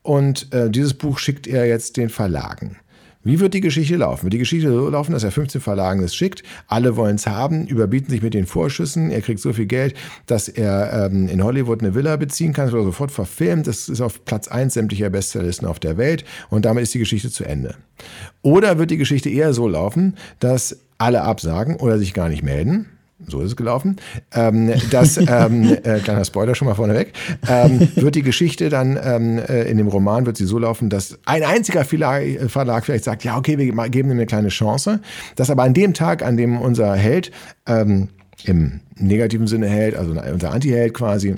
und 0.03 0.53
äh, 0.53 0.71
dieses 0.71 0.95
Buch 0.95 1.19
schickt 1.19 1.47
er 1.47 1.67
jetzt 1.67 1.97
den 1.97 2.11
Verlagen. 2.11 2.77
Wie 3.25 3.41
wird 3.41 3.55
die 3.55 3.61
Geschichte 3.61 3.97
laufen? 3.97 4.25
Wird 4.25 4.35
die 4.35 4.39
Geschichte 4.39 4.71
so 4.71 4.89
laufen, 4.89 5.13
dass 5.13 5.25
er 5.25 5.31
15 5.31 5.61
Verlagen 5.61 6.03
es 6.03 6.15
schickt, 6.15 6.43
alle 6.69 6.97
wollen 6.97 7.17
es 7.17 7.27
haben, 7.27 7.67
überbieten 7.67 8.11
sich 8.11 8.23
mit 8.23 8.35
den 8.35 8.47
Vorschüssen, 8.47 9.11
er 9.11 9.23
kriegt 9.23 9.41
so 9.41 9.53
viel 9.55 9.67
Geld, 9.67 9.95
dass 10.27 10.49
er 10.49 11.11
ähm, 11.11 11.29
in 11.29 11.43
Hollywood 11.43 11.81
eine 11.81 11.95
Villa 11.95 12.17
beziehen 12.17 12.53
kann, 12.53 12.71
wird 12.71 12.85
sofort 12.85 13.11
verfilmt, 13.11 13.67
das 13.67 13.89
ist 13.89 14.03
auf 14.03 14.25
Platz 14.27 14.49
1 14.49 14.75
sämtlicher 14.75 15.09
Bestsellerlisten 15.09 15.67
auf 15.67 15.81
der 15.81 15.97
Welt 15.97 16.25
und 16.51 16.67
damit 16.67 16.83
ist 16.83 16.95
die 16.95 16.99
Geschichte 16.99 17.31
zu 17.31 17.45
Ende. 17.45 17.75
Oder 18.43 18.79
wird 18.79 18.91
die 18.91 18.99
Geschichte 18.99 19.31
eher 19.31 19.55
so 19.55 19.69
laufen, 19.69 20.17
dass 20.39 20.81
alle 20.99 21.23
absagen 21.23 21.77
oder 21.77 21.99
sich 21.99 22.13
gar 22.13 22.29
nicht 22.29 22.43
melden, 22.43 22.91
so 23.29 23.41
ist 23.41 23.49
es 23.49 23.57
gelaufen, 23.57 23.97
ähm, 24.33 24.73
dass, 24.91 25.17
ähm, 25.17 25.77
äh, 25.85 26.01
kleiner 26.01 26.25
Spoiler 26.25 26.55
schon 26.55 26.69
mal 26.69 26.75
vorneweg, 26.75 27.13
ähm, 27.49 27.89
wird 27.95 28.15
die 28.15 28.23
Geschichte 28.23 28.69
dann 28.69 28.99
ähm, 29.03 29.39
äh, 29.39 29.63
in 29.65 29.79
dem 29.79 29.89
Roman 29.89 30.27
wird 30.27 30.37
sie 30.37 30.47
so 30.47 30.59
laufen, 30.59 30.91
dass 30.91 31.19
ein 31.25 31.43
einziger 31.43 31.85
Verlag, 31.85 32.25
Verlag 32.49 32.85
vielleicht 32.85 33.05
sagt, 33.05 33.25
ja, 33.25 33.37
okay, 33.37 33.59
wir 33.59 33.89
geben 33.89 34.11
ihm 34.11 34.17
eine 34.17 34.27
kleine 34.27 34.49
Chance, 34.49 35.01
dass 35.37 35.51
aber 35.51 35.63
an 35.63 35.75
dem 35.75 35.95
Tag, 35.95 36.23
an 36.23 36.37
dem 36.37 36.61
unser 36.61 36.95
Held 36.95 37.31
ähm, 37.67 38.09
im 38.45 38.81
negativen 38.97 39.47
Sinne 39.47 39.69
hält, 39.69 39.97
also 39.97 40.13
unser 40.13 40.53
Anti-Held 40.53 40.95
quasi, 40.95 41.37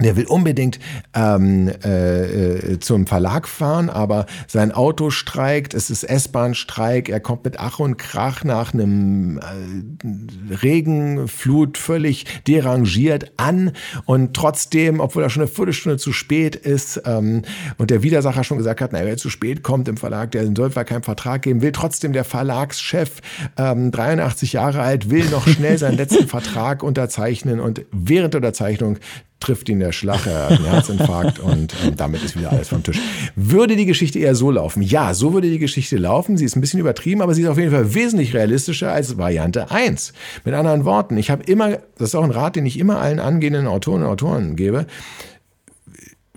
der 0.00 0.16
will 0.16 0.26
unbedingt 0.26 0.78
ähm, 1.14 1.70
äh, 1.84 2.74
äh, 2.74 2.78
zum 2.80 3.06
Verlag 3.06 3.48
fahren, 3.48 3.90
aber 3.90 4.26
sein 4.46 4.72
Auto 4.72 5.10
streikt, 5.10 5.74
es 5.74 5.90
ist 5.90 6.04
S-Bahn-Streik, 6.04 7.08
er 7.08 7.20
kommt 7.20 7.44
mit 7.44 7.58
Ach 7.58 7.78
und 7.78 7.96
Krach 7.98 8.44
nach 8.44 8.72
einem 8.72 9.38
äh, 9.38 10.54
Regen, 10.54 11.28
Flut 11.28 11.78
völlig 11.78 12.26
derangiert 12.46 13.32
an 13.36 13.72
und 14.04 14.34
trotzdem, 14.34 15.00
obwohl 15.00 15.22
er 15.22 15.30
schon 15.30 15.42
eine 15.42 15.50
Viertelstunde 15.50 15.98
zu 15.98 16.12
spät 16.12 16.56
ist 16.56 17.02
ähm, 17.04 17.42
und 17.78 17.90
der 17.90 18.02
Widersacher 18.02 18.44
schon 18.44 18.58
gesagt 18.58 18.80
hat, 18.80 18.92
na, 18.92 19.04
wer 19.04 19.16
zu 19.16 19.30
spät 19.30 19.62
kommt 19.62 19.88
im 19.88 19.96
Verlag, 19.96 20.30
der 20.30 20.50
soll 20.54 20.72
zwar 20.72 20.84
keinen 20.84 21.02
Vertrag 21.02 21.42
geben, 21.42 21.62
will 21.62 21.72
trotzdem 21.72 22.12
der 22.12 22.24
Verlagschef, 22.24 23.20
ähm, 23.56 23.90
83 23.90 24.52
Jahre 24.52 24.80
alt, 24.80 25.10
will 25.10 25.28
noch 25.30 25.46
schnell 25.46 25.78
seinen 25.78 25.96
letzten 25.96 26.28
Vertrag 26.28 26.82
unterzeichnen 26.82 27.60
und 27.60 27.84
während 27.92 28.34
der 28.34 28.38
Unterzeichnung 28.38 28.98
trifft 29.40 29.68
ihn 29.68 29.80
der 29.80 29.92
Schlag, 29.92 30.26
er 30.26 30.50
Herzinfarkt 30.50 31.38
und 31.38 31.74
ähm, 31.84 31.96
damit 31.96 32.22
ist 32.22 32.36
wieder 32.38 32.52
alles 32.52 32.68
vom 32.68 32.82
Tisch. 32.82 32.98
Würde 33.34 33.74
die 33.76 33.86
Geschichte 33.86 34.18
eher 34.18 34.34
so 34.34 34.50
laufen? 34.50 34.82
Ja, 34.82 35.14
so 35.14 35.32
würde 35.32 35.50
die 35.50 35.58
Geschichte 35.58 35.96
laufen. 35.96 36.36
Sie 36.36 36.44
ist 36.44 36.56
ein 36.56 36.60
bisschen 36.60 36.80
übertrieben, 36.80 37.22
aber 37.22 37.34
sie 37.34 37.42
ist 37.42 37.48
auf 37.48 37.58
jeden 37.58 37.72
Fall 37.72 37.94
wesentlich 37.94 38.34
realistischer 38.34 38.92
als 38.92 39.16
Variante 39.18 39.70
1. 39.70 40.12
Mit 40.44 40.54
anderen 40.54 40.84
Worten, 40.84 41.16
ich 41.16 41.30
habe 41.30 41.42
immer, 41.44 41.78
das 41.98 42.10
ist 42.10 42.14
auch 42.14 42.24
ein 42.24 42.30
Rat, 42.30 42.56
den 42.56 42.66
ich 42.66 42.78
immer 42.78 43.00
allen 43.00 43.18
angehenden 43.18 43.66
Autoren 43.66 44.02
und 44.02 44.08
Autoren 44.08 44.56
gebe, 44.56 44.86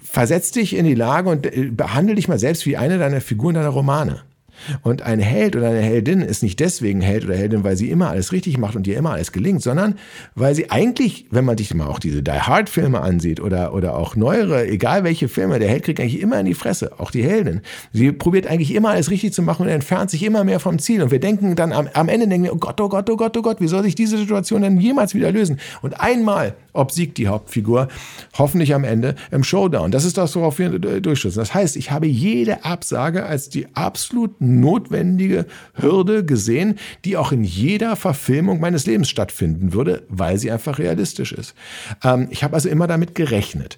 versetz 0.02 0.52
dich 0.52 0.76
in 0.76 0.86
die 0.86 0.96
Lage 0.96 1.30
und 1.30 1.46
äh, 1.46 1.70
behandle 1.72 2.16
dich 2.16 2.28
mal 2.28 2.40
selbst 2.40 2.66
wie 2.66 2.78
eine 2.78 2.98
deiner 2.98 3.20
Figuren 3.20 3.56
deiner 3.56 3.70
Romane. 3.70 4.22
Und 4.82 5.02
ein 5.02 5.20
Held 5.20 5.56
oder 5.56 5.70
eine 5.70 5.82
Heldin 5.82 6.22
ist 6.22 6.44
nicht 6.44 6.60
deswegen 6.60 7.02
Held 7.02 7.26
oder 7.26 7.36
Heldin, 7.36 7.64
weil 7.64 7.78
sie 7.78 7.90
immer 7.90 8.10
alles 8.10 8.32
richtig 8.32 8.58
macht 8.58 8.76
und 8.76 8.88
ihr 8.88 8.98
immer 8.98 9.12
alles 9.12 9.32
gelingt, 9.32 9.62
sondern 9.62 9.96
weil 10.36 10.56
sie 10.56 10.72
eigentlich, 10.72 11.26
wenn 11.32 11.46
man 11.46 11.58
sich 11.58 11.74
mal 11.74 11.88
auch 11.88 12.00
diese 12.00 12.24
Die 12.24 12.32
Hard 12.32 12.70
Filme 12.70 13.02
ansieht 13.02 13.40
oder, 13.40 13.74
oder 13.74 13.98
auch 13.98 14.16
neuere, 14.16 14.68
egal 14.68 15.04
welche 15.04 15.28
Filme, 15.28 15.60
der 15.60 15.70
Held 15.70 15.84
kriegt 15.84 16.00
eigentlich 16.00 16.22
immer 16.22 16.40
in 16.40 16.46
die 16.46 16.54
Fresse, 16.54 17.00
auch 17.00 17.12
die 17.12 17.24
Heldin. 17.24 17.62
Sie 17.92 18.12
probiert 18.12 18.48
eigentlich 18.48 18.74
immer 18.74 18.90
alles 18.90 19.10
richtig 19.10 19.34
zu 19.34 19.42
machen 19.42 19.64
und 19.64 19.70
entfernt 19.70 20.10
sich 20.10 20.24
immer 20.24 20.44
mehr 20.44 20.60
vom 20.60 20.80
Ziel. 20.80 21.02
Und 21.02 21.12
wir 21.12 21.20
denken 21.20 21.56
dann 21.56 21.72
am, 21.72 21.88
am 21.94 22.10
Ende, 22.10 22.28
denken 22.28 22.46
wir, 22.46 22.54
oh 22.54 22.58
Gott, 22.58 22.80
oh 22.82 22.90
Gott, 22.90 23.10
oh 23.10 23.18
Gott, 23.18 23.38
oh 23.38 23.42
Gott, 23.42 23.62
wie 23.62 23.68
soll 23.68 23.84
sich 23.84 23.96
diese 23.96 24.18
Situation 24.18 24.62
denn 24.62 24.80
jemals 24.80 25.14
wieder 25.14 25.32
lösen? 25.32 25.60
Und 25.82 26.00
einmal 26.00 26.56
obsiegt 26.74 27.18
die 27.18 27.28
Hauptfigur, 27.28 27.88
hoffentlich 28.38 28.74
am 28.74 28.84
Ende 28.84 29.16
im 29.32 29.44
Showdown. 29.44 29.92
Das 29.92 30.06
ist 30.06 30.18
das, 30.18 30.36
worauf 30.36 30.60
wir 30.60 30.70
durchschützen. 30.80 31.40
Das 31.40 31.54
heißt, 31.54 31.76
ich 31.78 31.92
habe 31.92 32.08
jede 32.08 32.66
Absage 32.66 33.26
als 33.26 33.50
die 33.50 33.68
absolut 33.76 34.42
notwendige 34.60 35.46
Hürde 35.74 36.26
gesehen, 36.26 36.76
die 37.06 37.18
auch 37.18 37.32
in 37.32 37.44
jeder 37.44 37.96
Verfilmung 37.96 38.60
meines 38.60 38.86
Lebens 38.86 39.10
stattfinden 39.10 39.74
würde, 39.74 40.04
weil 40.10 40.38
sie 40.38 40.52
einfach 40.52 40.80
realistisch 40.80 41.32
ist. 41.32 41.56
Ähm, 42.04 42.28
ich 42.30 42.44
habe 42.44 42.56
also 42.56 42.70
immer 42.70 42.88
damit 42.88 43.16
gerechnet. 43.16 43.78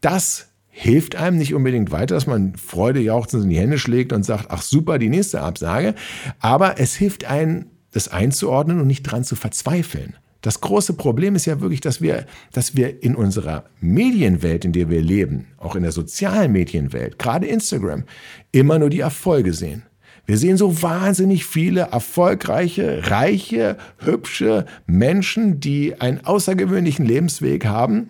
Das 0.00 0.48
hilft 0.68 1.14
einem 1.14 1.38
nicht 1.38 1.54
unbedingt 1.54 1.92
weiter, 1.92 2.16
dass 2.16 2.26
man 2.26 2.56
Freude 2.56 3.00
jauchzend 3.00 3.44
in 3.44 3.50
die 3.50 3.58
Hände 3.58 3.78
schlägt 3.78 4.12
und 4.12 4.24
sagt, 4.24 4.46
ach 4.50 4.60
super, 4.60 4.98
die 4.98 5.08
nächste 5.08 5.40
Absage. 5.40 5.94
Aber 6.40 6.80
es 6.80 6.96
hilft 6.96 7.24
einem, 7.24 7.66
das 7.92 8.08
einzuordnen 8.08 8.80
und 8.80 8.88
nicht 8.88 9.04
dran 9.04 9.22
zu 9.22 9.36
verzweifeln. 9.36 10.16
Das 10.44 10.60
große 10.60 10.92
Problem 10.92 11.36
ist 11.36 11.46
ja 11.46 11.62
wirklich, 11.62 11.80
dass 11.80 12.02
wir, 12.02 12.26
dass 12.52 12.76
wir 12.76 13.02
in 13.02 13.14
unserer 13.14 13.64
Medienwelt, 13.80 14.66
in 14.66 14.72
der 14.72 14.90
wir 14.90 15.00
leben, 15.00 15.46
auch 15.56 15.74
in 15.74 15.84
der 15.84 15.92
sozialen 15.92 16.52
Medienwelt, 16.52 17.18
gerade 17.18 17.46
Instagram, 17.46 18.04
immer 18.52 18.78
nur 18.78 18.90
die 18.90 19.00
Erfolge 19.00 19.54
sehen. 19.54 19.84
Wir 20.26 20.38
sehen 20.38 20.56
so 20.56 20.82
wahnsinnig 20.82 21.44
viele 21.44 21.82
erfolgreiche, 21.92 23.10
reiche, 23.10 23.76
hübsche 23.98 24.66
Menschen, 24.86 25.60
die 25.60 26.00
einen 26.00 26.24
außergewöhnlichen 26.24 27.04
Lebensweg 27.04 27.66
haben 27.66 28.08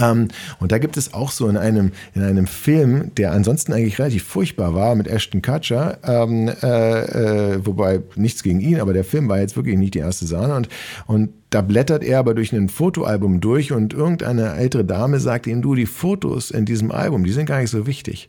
ähm, 0.00 0.28
und 0.58 0.72
da 0.72 0.78
gibt 0.78 0.96
es 0.96 1.14
auch 1.14 1.30
so 1.30 1.48
in 1.48 1.56
einem, 1.56 1.92
in 2.14 2.22
einem 2.22 2.46
Film, 2.46 3.14
der 3.16 3.32
ansonsten 3.32 3.72
eigentlich 3.72 3.98
relativ 3.98 4.24
furchtbar 4.24 4.74
war, 4.74 4.94
mit 4.94 5.06
Ashton 5.06 5.42
Kutcher, 5.42 5.98
ähm, 6.04 6.48
äh, 6.48 7.54
äh, 7.54 7.66
wobei 7.66 8.00
nichts 8.16 8.42
gegen 8.42 8.60
ihn, 8.60 8.80
aber 8.80 8.92
der 8.92 9.04
Film 9.04 9.28
war 9.28 9.40
jetzt 9.40 9.56
wirklich 9.56 9.78
nicht 9.78 9.94
die 9.94 10.00
erste 10.00 10.26
Sahne 10.26 10.54
und, 10.54 10.68
und 11.06 11.30
da 11.50 11.60
blättert 11.60 12.02
er 12.02 12.18
aber 12.18 12.34
durch 12.34 12.52
ein 12.52 12.68
Fotoalbum 12.68 13.40
durch 13.40 13.72
und 13.72 13.94
irgendeine 13.94 14.54
ältere 14.56 14.84
Dame 14.84 15.20
sagt 15.20 15.46
ihm, 15.46 15.62
du, 15.62 15.76
die 15.76 15.86
Fotos 15.86 16.50
in 16.50 16.64
diesem 16.64 16.90
Album, 16.90 17.24
die 17.24 17.32
sind 17.32 17.46
gar 17.46 17.60
nicht 17.60 17.70
so 17.70 17.86
wichtig. 17.86 18.28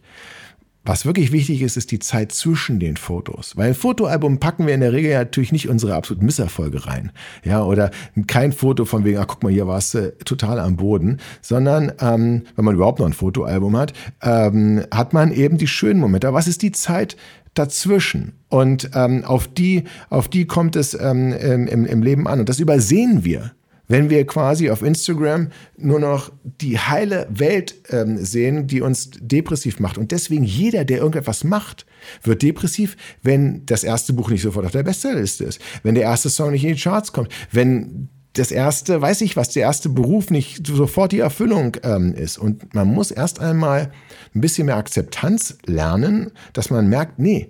Was 0.85 1.03
wirklich 1.03 1.31
wichtig 1.31 1.63
ist, 1.63 1.77
ist 1.77 1.91
die 1.91 1.97
Zeit 1.97 2.31
zwischen 2.31 2.79
den 2.79 2.95
Fotos. 2.95 3.57
Weil 3.57 3.69
ein 3.69 3.75
Fotoalbum 3.75 4.39
packen 4.39 4.67
wir 4.67 4.75
in 4.75 4.81
der 4.81 4.93
Regel 4.93 5.13
natürlich 5.15 5.51
nicht 5.51 5.67
unsere 5.67 5.95
absoluten 5.95 6.25
Misserfolge 6.25 6.85
rein. 6.85 7.11
Ja, 7.43 7.63
oder 7.63 7.89
kein 8.27 8.51
Foto 8.51 8.85
von 8.85 9.03
wegen, 9.03 9.17
ach 9.17 9.25
guck 9.25 9.41
mal, 9.41 9.51
hier 9.51 9.67
warst 9.67 9.95
du 9.95 10.15
total 10.25 10.59
am 10.59 10.75
Boden, 10.75 11.17
sondern 11.41 11.91
ähm, 11.99 12.43
wenn 12.55 12.65
man 12.65 12.75
überhaupt 12.75 12.99
noch 12.99 13.07
ein 13.07 13.13
Fotoalbum 13.13 13.75
hat, 13.75 13.93
ähm, 14.21 14.83
hat 14.93 15.11
man 15.11 15.31
eben 15.31 15.57
die 15.57 15.67
schönen 15.67 15.99
Momente. 15.99 16.31
Was 16.33 16.47
ist 16.47 16.61
die 16.61 16.71
Zeit 16.71 17.17
dazwischen? 17.55 18.33
Und 18.49 18.91
ähm, 18.93 19.25
auf 19.25 19.47
die, 19.47 19.85
auf 20.11 20.27
die 20.27 20.45
kommt 20.45 20.75
es 20.75 20.93
ähm, 20.93 21.33
im, 21.33 21.85
im 21.87 22.03
Leben 22.03 22.27
an. 22.27 22.41
Und 22.41 22.47
das 22.47 22.59
übersehen 22.59 23.25
wir 23.25 23.54
wenn 23.87 24.09
wir 24.09 24.25
quasi 24.25 24.69
auf 24.69 24.81
Instagram 24.81 25.49
nur 25.77 25.99
noch 25.99 26.31
die 26.43 26.79
heile 26.79 27.27
Welt 27.29 27.75
ähm, 27.89 28.17
sehen, 28.17 28.67
die 28.67 28.81
uns 28.81 29.11
depressiv 29.19 29.79
macht. 29.79 29.97
Und 29.97 30.11
deswegen 30.11 30.43
jeder, 30.43 30.85
der 30.85 30.99
irgendetwas 30.99 31.43
macht, 31.43 31.85
wird 32.23 32.41
depressiv, 32.41 32.97
wenn 33.21 33.65
das 33.65 33.83
erste 33.83 34.13
Buch 34.13 34.29
nicht 34.29 34.41
sofort 34.41 34.65
auf 34.65 34.71
der 34.71 34.83
Bestsellerliste 34.83 35.43
ist, 35.43 35.59
wenn 35.83 35.95
der 35.95 36.03
erste 36.03 36.29
Song 36.29 36.51
nicht 36.51 36.63
in 36.63 36.75
die 36.75 36.81
Charts 36.81 37.11
kommt, 37.13 37.29
wenn 37.51 38.09
das 38.37 38.51
erste, 38.51 39.01
weiß 39.01 39.21
ich 39.21 39.37
was, 39.37 39.49
der 39.49 39.63
erste 39.63 39.89
Beruf 39.89 40.29
nicht 40.29 40.67
sofort 40.67 41.11
die 41.11 41.19
Erfüllung 41.19 41.77
ähm, 41.83 42.13
ist. 42.13 42.37
Und 42.37 42.73
man 42.73 42.87
muss 42.87 43.11
erst 43.11 43.39
einmal 43.39 43.91
ein 44.33 44.41
bisschen 44.41 44.65
mehr 44.65 44.75
Akzeptanz 44.75 45.57
lernen, 45.65 46.31
dass 46.53 46.69
man 46.69 46.89
merkt, 46.89 47.17
nee, 47.17 47.49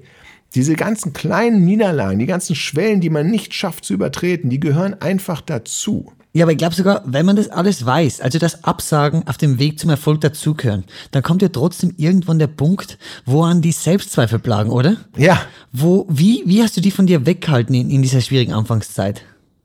diese 0.56 0.76
ganzen 0.76 1.14
kleinen 1.14 1.66
Niederlagen, 1.66 2.20
die 2.20 2.26
ganzen 2.26 2.56
Schwellen, 2.56 3.02
die 3.02 3.10
man 3.10 3.30
nicht 3.30 3.54
schafft 3.54 3.86
zu 3.86 3.94
übertreten, 3.94 4.50
die 4.50 4.60
gehören 4.60 5.00
einfach 5.02 5.42
dazu. 5.42 6.12
Ja, 6.34 6.44
aber 6.44 6.52
ich 6.52 6.58
glaube 6.58 6.76
sogar, 6.76 7.02
wenn 7.06 7.26
man 7.26 7.38
das 7.38 7.48
alles 7.50 7.86
weiß, 7.86 8.20
also 8.20 8.40
das 8.40 8.66
Absagen 8.66 9.26
auf 9.26 9.38
dem 9.38 9.58
Weg 9.58 9.80
zum 9.80 9.90
Erfolg 9.90 10.20
dazugehören, 10.20 10.84
dann 11.12 11.24
kommt 11.24 11.42
ja 11.42 11.48
trotzdem 11.48 11.94
irgendwann 11.96 12.40
der 12.40 12.48
Punkt, 12.48 12.98
wo 13.26 13.44
an 13.44 13.62
die 13.62 13.72
Selbstzweifel 13.72 14.40
plagen, 14.40 14.70
oder? 14.70 14.98
Ja. 15.16 15.42
Wo, 15.72 16.06
wie, 16.10 16.44
wie 16.46 16.62
hast 16.62 16.76
du 16.76 16.82
die 16.82 16.92
von 16.92 17.08
dir 17.08 17.26
weggehalten 17.26 17.74
in, 17.74 17.90
in 17.90 18.02
dieser 18.02 18.20
schwierigen 18.20 18.52
Anfangszeit? 18.52 19.22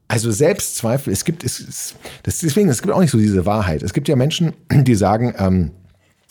Also 0.06 0.30
Selbstzweifel, 0.30 1.12
es 1.12 1.24
gibt, 1.24 1.42
es, 1.42 1.58
es, 1.58 1.94
das, 2.22 2.38
deswegen, 2.38 2.68
es 2.68 2.82
gibt 2.82 2.94
auch 2.94 3.00
nicht 3.00 3.10
so 3.10 3.18
diese 3.18 3.46
Wahrheit. 3.46 3.82
Es 3.82 3.92
gibt 3.92 4.06
ja 4.08 4.14
Menschen, 4.14 4.52
die 4.72 4.94
sagen, 4.94 5.34
ähm, 5.38 5.72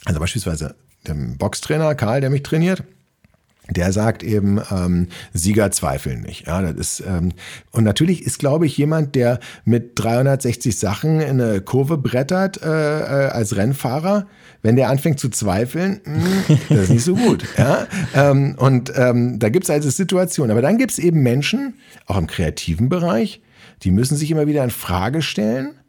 also 0.05 0.21
beispielsweise 0.21 0.75
der 1.05 1.15
Boxtrainer 1.15 1.95
Karl, 1.95 2.21
der 2.21 2.29
mich 2.29 2.43
trainiert, 2.43 2.83
der 3.69 3.91
sagt 3.91 4.23
eben, 4.23 4.59
ähm, 4.71 5.07
Sieger 5.33 5.71
zweifeln 5.71 6.21
nicht. 6.21 6.47
Ja, 6.47 6.61
das 6.61 6.75
ist, 6.75 7.03
ähm, 7.07 7.31
und 7.71 7.83
natürlich 7.83 8.25
ist, 8.25 8.39
glaube 8.39 8.65
ich, 8.65 8.77
jemand, 8.77 9.15
der 9.15 9.39
mit 9.65 9.91
360 9.95 10.77
Sachen 10.77 11.19
in 11.19 11.41
eine 11.41 11.61
Kurve 11.61 11.97
brettert 11.97 12.61
äh, 12.61 12.67
äh, 12.67 13.29
als 13.29 13.55
Rennfahrer, 13.55 14.27
wenn 14.61 14.75
der 14.75 14.89
anfängt 14.89 15.19
zu 15.19 15.29
zweifeln, 15.29 16.01
mh, 16.03 16.47
hm, 16.47 16.57
das 16.69 16.79
ist 16.79 16.89
nicht 16.89 17.03
so 17.03 17.15
gut. 17.15 17.43
ja? 17.57 17.87
Ähm, 18.13 18.55
und 18.57 18.91
ähm, 18.95 19.39
da 19.39 19.49
gibt 19.49 19.65
es 19.65 19.69
also 19.69 19.89
Situationen. 19.89 20.51
Aber 20.51 20.61
dann 20.61 20.77
gibt 20.77 20.91
es 20.91 20.99
eben 20.99 21.21
Menschen, 21.21 21.75
auch 22.05 22.17
im 22.17 22.27
kreativen 22.27 22.89
Bereich, 22.89 23.41
die 23.83 23.91
müssen 23.91 24.17
sich 24.17 24.31
immer 24.31 24.47
wieder 24.47 24.63
in 24.63 24.71
Frage 24.71 25.21
stellen 25.21 25.79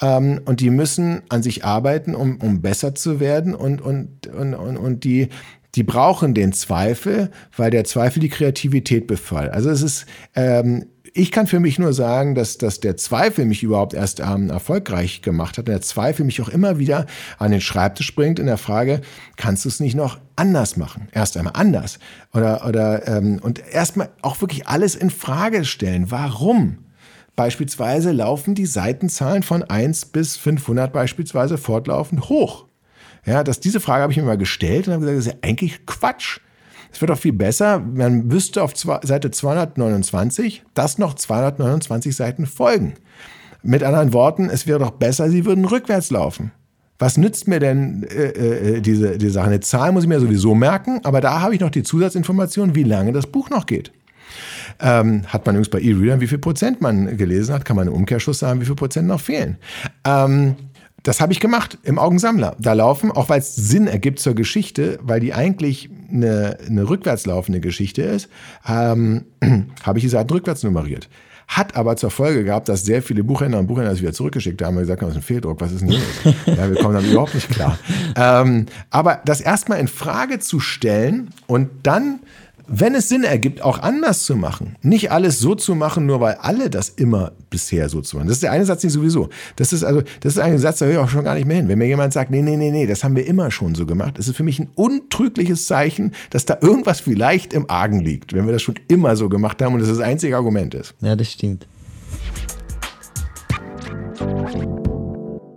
ähm, 0.00 0.40
und 0.44 0.60
die 0.60 0.70
müssen 0.70 1.22
an 1.28 1.42
sich 1.42 1.64
arbeiten, 1.64 2.14
um, 2.14 2.38
um 2.38 2.60
besser 2.60 2.94
zu 2.94 3.20
werden 3.20 3.54
und, 3.54 3.80
und, 3.80 4.26
und, 4.26 4.54
und, 4.54 4.76
und 4.76 5.04
die 5.04 5.28
die 5.74 5.82
brauchen 5.82 6.34
den 6.34 6.52
Zweifel, 6.52 7.30
weil 7.56 7.70
der 7.70 7.84
Zweifel 7.84 8.20
die 8.20 8.28
Kreativität 8.28 9.06
befördert. 9.06 9.54
Also 9.54 9.70
es 9.70 9.82
ist, 9.82 10.06
ähm, 10.34 10.86
ich 11.12 11.32
kann 11.32 11.46
für 11.46 11.60
mich 11.60 11.78
nur 11.78 11.92
sagen, 11.92 12.34
dass, 12.34 12.58
dass 12.58 12.80
der 12.80 12.96
Zweifel 12.96 13.44
mich 13.44 13.62
überhaupt 13.62 13.94
erst 13.94 14.20
ähm, 14.20 14.50
erfolgreich 14.50 15.22
gemacht 15.22 15.58
hat. 15.58 15.66
Und 15.66 15.72
der 15.72 15.80
Zweifel 15.80 16.24
mich 16.24 16.40
auch 16.40 16.48
immer 16.48 16.78
wieder 16.78 17.06
an 17.38 17.50
den 17.50 17.60
Schreibtisch 17.60 18.14
bringt 18.14 18.38
in 18.38 18.46
der 18.46 18.58
Frage, 18.58 19.00
kannst 19.36 19.64
du 19.64 19.68
es 19.68 19.80
nicht 19.80 19.94
noch 19.94 20.18
anders 20.36 20.76
machen? 20.76 21.08
Erst 21.12 21.36
einmal 21.36 21.54
anders. 21.56 21.98
Oder, 22.32 22.66
oder 22.66 23.06
ähm, 23.08 23.40
und 23.42 23.62
erstmal 23.72 24.10
auch 24.22 24.40
wirklich 24.40 24.68
alles 24.68 24.94
in 24.94 25.10
Frage 25.10 25.64
stellen. 25.64 26.10
Warum? 26.10 26.78
Beispielsweise 27.36 28.12
laufen 28.12 28.54
die 28.54 28.66
Seitenzahlen 28.66 29.42
von 29.42 29.62
1 29.62 30.06
bis 30.06 30.36
500 30.36 30.92
beispielsweise 30.92 31.58
fortlaufend 31.58 32.28
hoch. 32.28 32.66
Ja, 33.26 33.44
dass 33.44 33.60
diese 33.60 33.80
Frage 33.80 34.02
habe 34.02 34.12
ich 34.12 34.18
mir 34.18 34.24
mal 34.24 34.38
gestellt 34.38 34.86
und 34.86 34.94
habe 34.94 35.02
gesagt, 35.02 35.18
das 35.18 35.26
ist 35.26 35.32
ja 35.32 35.48
eigentlich 35.48 35.86
Quatsch. 35.86 36.40
Es 36.92 37.00
wird 37.00 37.10
doch 37.10 37.18
viel 37.18 37.32
besser, 37.32 37.78
man 37.78 38.32
wüsste 38.32 38.62
auf 38.62 38.72
Seite 38.76 39.30
229, 39.30 40.64
dass 40.74 40.98
noch 40.98 41.14
229 41.14 42.16
Seiten 42.16 42.46
folgen. 42.46 42.94
Mit 43.62 43.82
anderen 43.82 44.12
Worten, 44.12 44.50
es 44.50 44.66
wäre 44.66 44.78
doch 44.78 44.90
besser, 44.90 45.30
sie 45.30 45.44
würden 45.44 45.64
rückwärts 45.64 46.10
laufen. 46.10 46.50
Was 46.98 47.16
nützt 47.16 47.48
mir 47.48 47.60
denn 47.60 48.02
äh, 48.04 48.76
äh, 48.76 48.80
diese, 48.80 49.16
diese 49.18 49.32
Sache? 49.32 49.46
Eine 49.46 49.60
Zahl 49.60 49.92
muss 49.92 50.04
ich 50.04 50.08
mir 50.08 50.20
sowieso 50.20 50.54
merken, 50.54 51.00
aber 51.04 51.20
da 51.20 51.40
habe 51.40 51.54
ich 51.54 51.60
noch 51.60 51.70
die 51.70 51.82
Zusatzinformation, 51.82 52.74
wie 52.74 52.82
lange 52.82 53.12
das 53.12 53.26
Buch 53.26 53.48
noch 53.50 53.66
geht. 53.66 53.92
Ähm, 54.80 55.22
hat 55.26 55.46
man 55.46 55.56
übrigens 55.56 55.70
bei 55.70 55.80
E-Readern, 55.80 56.20
wie 56.20 56.26
viel 56.26 56.38
Prozent 56.38 56.80
man 56.80 57.16
gelesen 57.16 57.54
hat, 57.54 57.64
kann 57.64 57.76
man 57.76 57.88
einen 57.88 57.96
Umkehrschluss 57.96 58.38
sagen, 58.38 58.60
wie 58.60 58.66
viel 58.66 58.74
Prozent 58.74 59.08
noch 59.08 59.20
fehlen. 59.20 59.56
Ähm, 60.04 60.56
das 61.02 61.20
habe 61.20 61.32
ich 61.32 61.40
gemacht 61.40 61.78
im 61.82 61.98
Augensammler. 61.98 62.56
Da 62.58 62.72
laufen, 62.72 63.10
auch 63.10 63.28
weil 63.28 63.40
es 63.40 63.56
Sinn 63.56 63.86
ergibt 63.86 64.18
zur 64.18 64.34
Geschichte, 64.34 64.98
weil 65.02 65.20
die 65.20 65.32
eigentlich 65.34 65.88
eine, 66.10 66.58
eine 66.66 66.88
rückwärts 66.88 67.26
laufende 67.26 67.60
Geschichte 67.60 68.02
ist, 68.02 68.28
ähm, 68.68 69.24
habe 69.82 69.98
ich 69.98 70.04
die 70.04 70.08
Seiten 70.10 70.30
rückwärts 70.32 70.62
nummeriert. 70.62 71.08
hat 71.48 71.74
aber 71.74 71.96
zur 71.96 72.10
Folge 72.10 72.44
gehabt, 72.44 72.68
dass 72.68 72.84
sehr 72.84 73.02
viele 73.02 73.24
Buchhändler 73.24 73.58
und 73.58 73.66
Buchhändler 73.66 73.92
es 73.92 74.00
wieder 74.00 74.12
zurückgeschickt 74.12 74.62
haben 74.62 74.76
und 74.76 74.82
gesagt 74.82 75.02
haben, 75.02 75.08
das 75.08 75.16
ist 75.16 75.22
ein 75.22 75.26
Fehldruck, 75.26 75.60
was 75.60 75.72
ist 75.72 75.80
denn 75.80 75.90
hier? 75.90 76.34
ja, 76.46 76.68
wir 76.68 76.76
kommen 76.76 76.94
damit 76.94 77.10
überhaupt 77.10 77.34
nicht 77.34 77.50
klar. 77.50 77.78
Ähm, 78.16 78.66
aber 78.90 79.20
das 79.24 79.40
erstmal 79.40 79.80
in 79.80 79.88
Frage 79.88 80.38
zu 80.38 80.60
stellen 80.60 81.30
und 81.46 81.70
dann 81.82 82.20
wenn 82.72 82.94
es 82.94 83.08
Sinn 83.08 83.24
ergibt, 83.24 83.62
auch 83.62 83.80
anders 83.80 84.24
zu 84.24 84.36
machen. 84.36 84.76
Nicht 84.80 85.10
alles 85.10 85.40
so 85.40 85.56
zu 85.56 85.74
machen, 85.74 86.06
nur 86.06 86.20
weil 86.20 86.34
alle 86.34 86.70
das 86.70 86.88
immer 86.88 87.32
bisher 87.50 87.88
so 87.88 88.00
zu 88.00 88.16
machen. 88.16 88.28
Das 88.28 88.36
ist 88.36 88.44
der 88.44 88.52
eine 88.52 88.64
Satz 88.64 88.84
nicht 88.84 88.92
sowieso. 88.92 89.28
Das 89.56 89.72
ist 89.72 89.82
also, 89.82 90.02
das 90.20 90.34
ist 90.34 90.38
ein 90.38 90.56
Satz, 90.58 90.78
da 90.78 90.86
höre 90.86 90.92
ich 90.92 90.98
auch 90.98 91.08
schon 91.08 91.24
gar 91.24 91.34
nicht 91.34 91.46
mehr 91.46 91.56
hin. 91.56 91.68
Wenn 91.68 91.78
mir 91.78 91.88
jemand 91.88 92.12
sagt, 92.12 92.30
nee, 92.30 92.42
nee, 92.42 92.56
nee, 92.56 92.70
nee, 92.70 92.86
das 92.86 93.02
haben 93.02 93.16
wir 93.16 93.26
immer 93.26 93.50
schon 93.50 93.74
so 93.74 93.86
gemacht, 93.86 94.18
das 94.18 94.28
ist 94.28 94.36
für 94.36 94.44
mich 94.44 94.60
ein 94.60 94.68
untrügliches 94.76 95.66
Zeichen, 95.66 96.12
dass 96.30 96.46
da 96.46 96.58
irgendwas 96.60 97.00
vielleicht 97.00 97.52
im 97.52 97.68
Argen 97.68 98.00
liegt, 98.00 98.34
wenn 98.34 98.46
wir 98.46 98.52
das 98.52 98.62
schon 98.62 98.76
immer 98.86 99.16
so 99.16 99.28
gemacht 99.28 99.60
haben 99.60 99.74
und 99.74 99.80
das 99.80 99.88
das 99.88 99.98
einzige 99.98 100.36
Argument 100.36 100.72
ist. 100.74 100.94
Ja, 101.00 101.16
das 101.16 101.32
stimmt. 101.32 101.66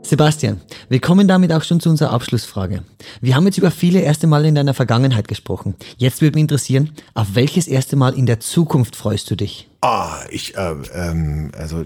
Sebastian, 0.02 0.62
wir 0.90 1.00
kommen 1.00 1.28
damit 1.28 1.52
auch 1.52 1.64
schon 1.64 1.80
zu 1.80 1.90
unserer 1.90 2.12
Abschlussfrage. 2.12 2.84
Wir 3.22 3.36
haben 3.36 3.46
jetzt 3.46 3.58
über 3.58 3.72
viele 3.72 4.02
erste 4.02 4.28
Male 4.28 4.48
in 4.48 4.56
deiner 4.56 4.74
Vergangenheit 4.74 5.28
gesprochen. 5.28 5.76
Jetzt 5.98 6.22
würde 6.22 6.36
mich 6.36 6.44
interessieren, 6.44 6.92
auf 7.14 7.36
welches 7.36 7.68
erste 7.68 7.96
Mal 7.96 8.14
in 8.14 8.26
der 8.26 8.40
Zukunft 8.40 8.96
freust 8.96 9.30
du 9.32 9.36
dich? 9.36 9.70
Ah, 9.86 10.22
ich, 10.30 10.56
äh, 10.56 10.76
ähm, 10.96 11.52
also 11.58 11.84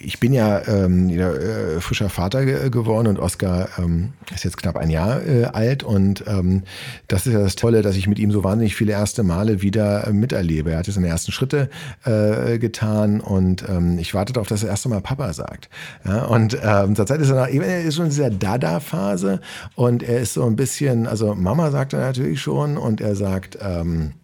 ich 0.00 0.20
bin 0.20 0.34
ja 0.34 0.60
ähm, 0.68 1.08
äh, 1.08 1.80
frischer 1.80 2.10
Vater 2.10 2.44
ge 2.44 2.68
geworden 2.68 3.06
und 3.06 3.18
Oskar 3.18 3.70
ähm, 3.78 4.12
ist 4.34 4.44
jetzt 4.44 4.58
knapp 4.58 4.76
ein 4.76 4.90
Jahr 4.90 5.26
äh, 5.26 5.44
alt 5.46 5.82
und 5.82 6.24
ähm, 6.26 6.64
das 7.08 7.26
ist 7.26 7.32
ja 7.32 7.38
das 7.38 7.56
Tolle, 7.56 7.80
dass 7.80 7.96
ich 7.96 8.06
mit 8.06 8.18
ihm 8.18 8.30
so 8.30 8.44
wahnsinnig 8.44 8.76
viele 8.76 8.92
erste 8.92 9.22
Male 9.22 9.62
wieder 9.62 10.08
äh, 10.08 10.12
miterlebe. 10.12 10.72
Er 10.72 10.78
hat 10.80 10.88
jetzt 10.88 10.96
seine 10.96 11.08
ersten 11.08 11.32
Schritte 11.32 11.70
äh, 12.04 12.58
getan 12.58 13.22
und 13.22 13.64
ähm, 13.66 13.98
ich 13.98 14.12
warte 14.12 14.34
darauf, 14.34 14.48
dass 14.48 14.60
er 14.62 14.66
das 14.66 14.72
erste 14.74 14.90
Mal 14.90 15.00
Papa 15.00 15.32
sagt. 15.32 15.70
Ja, 16.04 16.26
und 16.26 16.58
ähm, 16.62 16.96
zurzeit 16.96 17.22
ist 17.22 17.30
er 17.30 17.36
noch, 17.36 17.48
ist 17.90 17.96
schon 17.96 18.06
in 18.06 18.10
dieser 18.10 18.30
Dada-Phase 18.30 19.40
und 19.74 20.02
er 20.02 20.20
ist 20.20 20.34
so 20.34 20.44
ein 20.44 20.56
bisschen, 20.56 21.06
also 21.06 21.34
Mama 21.34 21.70
sagt 21.70 21.92
er 21.92 22.00
natürlich 22.00 22.40
schon 22.40 22.76
und 22.76 23.00
er 23.00 23.14
sagt, 23.14 23.58
ähm, 23.60 24.14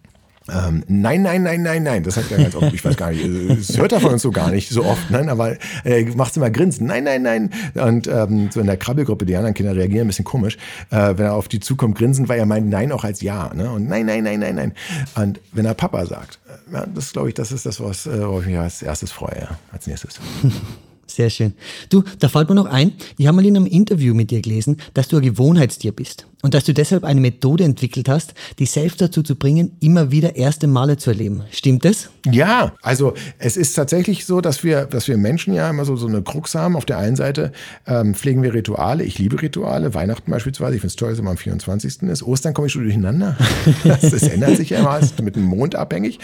ähm, 0.49 0.85
nein, 0.87 1.23
nein, 1.23 1.43
nein, 1.43 1.63
nein, 1.63 1.83
nein. 1.83 2.03
Das 2.05 2.15
sagt 2.15 2.31
er 2.31 2.39
ganz 2.39 2.55
oft. 2.55 2.73
Ich 2.73 2.85
weiß 2.85 2.97
gar 2.97 3.11
nicht. 3.11 3.69
Das 3.69 3.79
hört 3.79 3.93
er 3.93 4.01
von 4.01 4.13
uns 4.13 4.23
so 4.23 4.31
gar 4.31 4.51
nicht 4.51 4.69
so 4.71 4.85
oft. 4.85 5.11
Nein, 5.11 5.29
aber 5.29 5.57
er 5.83 6.17
macht 6.17 6.37
immer 6.37 6.51
grinsen. 6.51 6.87
Nein, 6.87 7.05
nein, 7.05 7.23
nein. 7.23 7.51
Und 7.75 8.07
ähm, 8.07 8.51
so 8.53 8.61
in 8.61 8.67
der 8.67 8.77
Krabbelgruppe, 8.77 9.27
die 9.27 9.35
anderen 9.35 9.55
Kinder 9.55 9.75
reagieren 9.75 10.07
ein 10.07 10.09
bisschen 10.09 10.25
komisch, 10.25 10.57
äh, 10.91 11.15
wenn 11.17 11.27
er 11.27 11.35
auf 11.35 11.49
die 11.49 11.59
zukommt, 11.59 11.99
grinsen, 11.99 12.29
weil 12.29 12.39
er 12.39 12.47
meint 12.47 12.69
Nein 12.69 12.93
auch 12.93 13.03
als 13.03 13.23
Ja. 13.23 13.53
Ne? 13.55 13.71
Und 13.71 13.89
nein, 13.89 14.07
nein, 14.07 14.23
nein, 14.23 14.41
nein, 14.41 14.55
nein. 14.55 14.73
Und 15.17 15.41
wenn 15.53 15.67
er 15.67 15.75
Papa 15.75 16.07
sagt, 16.07 16.39
äh, 16.49 16.75
ja, 16.75 16.87
das 16.87 17.13
glaube 17.13 17.29
ich, 17.29 17.35
das 17.35 17.51
ist 17.51 17.67
das, 17.67 17.81
äh, 17.81 18.21
worauf 18.21 18.43
ich 18.43 18.49
mich 18.49 18.59
als 18.59 18.83
erstes 18.83 19.11
freue, 19.11 19.49
als 19.73 19.87
nächstes. 19.87 20.21
Sehr 21.17 21.31
schön. 21.31 21.55
Du, 21.89 22.05
da 22.19 22.29
fällt 22.29 22.51
mir 22.51 22.55
noch 22.55 22.67
ein, 22.67 22.93
ich 23.17 23.27
habe 23.27 23.37
mal 23.37 23.47
in 23.47 23.57
einem 23.57 23.65
Interview 23.65 24.13
mit 24.13 24.31
dir 24.31 24.43
gelesen, 24.43 24.77
dass 24.93 25.09
du 25.09 25.17
ein 25.17 25.23
Gewohnheitstier 25.23 25.93
bist 25.93 26.27
und 26.47 26.55
dass 26.55 26.63
du 26.63 26.73
deshalb 26.73 27.03
eine 27.03 27.21
Methode 27.21 27.65
entwickelt 27.65 28.09
hast, 28.09 28.35
dich 28.61 28.71
selbst 28.71 29.01
dazu 29.01 29.25
zu 29.25 29.35
bringen, 29.35 29.73
immer 29.81 30.13
wieder 30.13 30.37
erste 30.37 30.69
Male 30.69 30.97
zu 30.97 31.11
erleben. 31.11 31.43
Stimmt 31.51 31.85
das? 31.85 32.09
Ja, 32.25 32.73
also 32.83 33.15
es 33.41 33.57
ist 33.57 33.73
tatsächlich 33.73 34.27
so, 34.27 34.41
dass 34.41 34.63
wir, 34.63 34.85
dass 34.85 35.09
wir 35.09 35.17
Menschen 35.17 35.55
ja 35.55 35.69
immer 35.69 35.85
so, 35.85 35.97
so 35.97 36.07
eine 36.07 36.23
Krux 36.23 36.55
haben. 36.55 36.77
Auf 36.77 36.85
der 36.85 36.99
einen 36.99 37.17
Seite 37.17 37.51
ähm, 37.85 38.15
pflegen 38.15 38.45
wir 38.45 38.55
Rituale. 38.55 39.03
Ich 39.03 39.19
liebe 39.19 39.43
Rituale. 39.43 39.93
Weihnachten 39.93 40.31
beispielsweise. 40.31 40.77
Ich 40.77 40.83
finde 40.83 40.93
es 40.93 40.97
toll, 40.97 41.11
dass 41.11 41.19
immer 41.19 41.31
am 41.31 41.37
24. 41.37 42.03
ist. 42.03 42.23
Ostern 42.23 42.55
komme 42.55 42.69
ich 42.69 42.73
schon 42.73 42.85
durcheinander. 42.85 43.37
das, 43.85 44.03
das 44.03 44.23
ändert 44.23 44.57
sich 44.57 44.71
ja 44.71 44.79
immer, 44.79 44.97
ist 45.01 45.21
mit 45.21 45.35
dem 45.35 45.43
Mond 45.43 45.75
abhängig. 45.75 46.21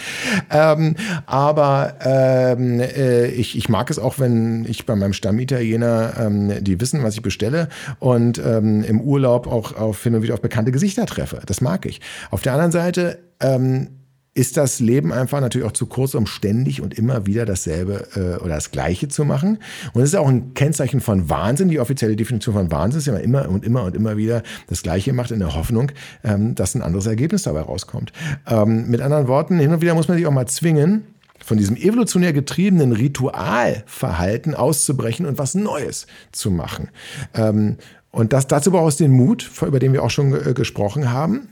Ähm, 0.49 0.95
aber 1.25 1.95
ähm, 1.99 2.79
äh, 2.79 3.27
ich, 3.27 3.57
ich 3.57 3.67
mag 3.67 3.89
es 3.89 3.99
auch, 3.99 4.19
wenn 4.19 4.63
ich 4.69 4.85
bei 4.85 4.95
meinem 4.95 5.11
Stammitaliener, 5.11 6.13
ähm, 6.17 6.63
die 6.63 6.79
wissen, 6.79 7.03
was 7.03 7.15
ich 7.15 7.21
bestelle 7.21 7.67
und 7.99 8.37
ähm, 8.37 8.85
im 8.85 9.01
Urlaub 9.01 9.47
auch 9.47 9.75
auf 9.75 10.05
und 10.15 10.23
wieder 10.23 10.33
auf 10.33 10.41
bekannte 10.41 10.71
Gesichter 10.71 11.05
treffe. 11.05 11.41
Das 11.45 11.61
mag 11.61 11.85
ich. 11.85 12.01
Auf 12.31 12.41
der 12.41 12.53
anderen 12.53 12.71
Seite 12.71 13.19
ähm, 13.39 13.89
ist 14.35 14.57
das 14.57 14.79
Leben 14.79 15.11
einfach 15.11 15.41
natürlich 15.41 15.67
auch 15.67 15.73
zu 15.73 15.85
kurz, 15.85 16.15
um 16.15 16.25
ständig 16.25 16.81
und 16.81 16.97
immer 16.97 17.27
wieder 17.27 17.45
dasselbe 17.45 18.07
äh, 18.15 18.43
oder 18.43 18.55
das 18.55 18.71
Gleiche 18.71 19.07
zu 19.07 19.25
machen. 19.25 19.59
Und 19.93 20.01
es 20.01 20.09
ist 20.09 20.15
auch 20.15 20.27
ein 20.27 20.53
Kennzeichen 20.55 21.01
von 21.01 21.29
Wahnsinn. 21.29 21.69
Die 21.69 21.79
offizielle 21.79 22.15
Definition 22.15 22.55
von 22.55 22.71
Wahnsinn 22.71 22.99
ist 22.99 23.05
ja 23.05 23.15
immer 23.17 23.47
und 23.47 23.63
immer 23.63 23.83
und 23.83 23.95
immer 23.95 24.17
wieder 24.17 24.41
das 24.67 24.81
Gleiche 24.81 25.13
macht 25.13 25.31
in 25.31 25.39
der 25.39 25.53
Hoffnung, 25.53 25.91
ähm, 26.23 26.55
dass 26.55 26.73
ein 26.73 26.81
anderes 26.81 27.05
Ergebnis 27.05 27.43
dabei 27.43 27.61
rauskommt. 27.61 28.11
Ähm, 28.47 28.89
mit 28.89 29.01
anderen 29.01 29.27
Worten, 29.27 29.59
hin 29.59 29.71
und 29.71 29.81
wieder 29.81 29.93
muss 29.93 30.07
man 30.07 30.17
sich 30.17 30.25
auch 30.25 30.31
mal 30.31 30.47
zwingen, 30.47 31.03
von 31.43 31.57
diesem 31.57 31.75
evolutionär 31.75 32.33
getriebenen 32.33 32.93
Ritualverhalten 32.93 34.55
auszubrechen 34.55 35.25
und 35.25 35.37
was 35.37 35.55
Neues 35.55 36.07
zu 36.31 36.51
machen. 36.51 36.89
Ähm, 37.33 37.77
und 38.13 38.31
das, 38.31 38.47
dazu 38.47 38.71
braucht 38.71 38.89
es 38.89 38.97
den 38.97 39.11
Mut, 39.11 39.49
über 39.65 39.79
den 39.79 39.91
wir 39.91 40.03
auch 40.03 40.11
schon 40.11 40.33
äh, 40.33 40.53
gesprochen 40.53 41.11
haben. 41.11 41.49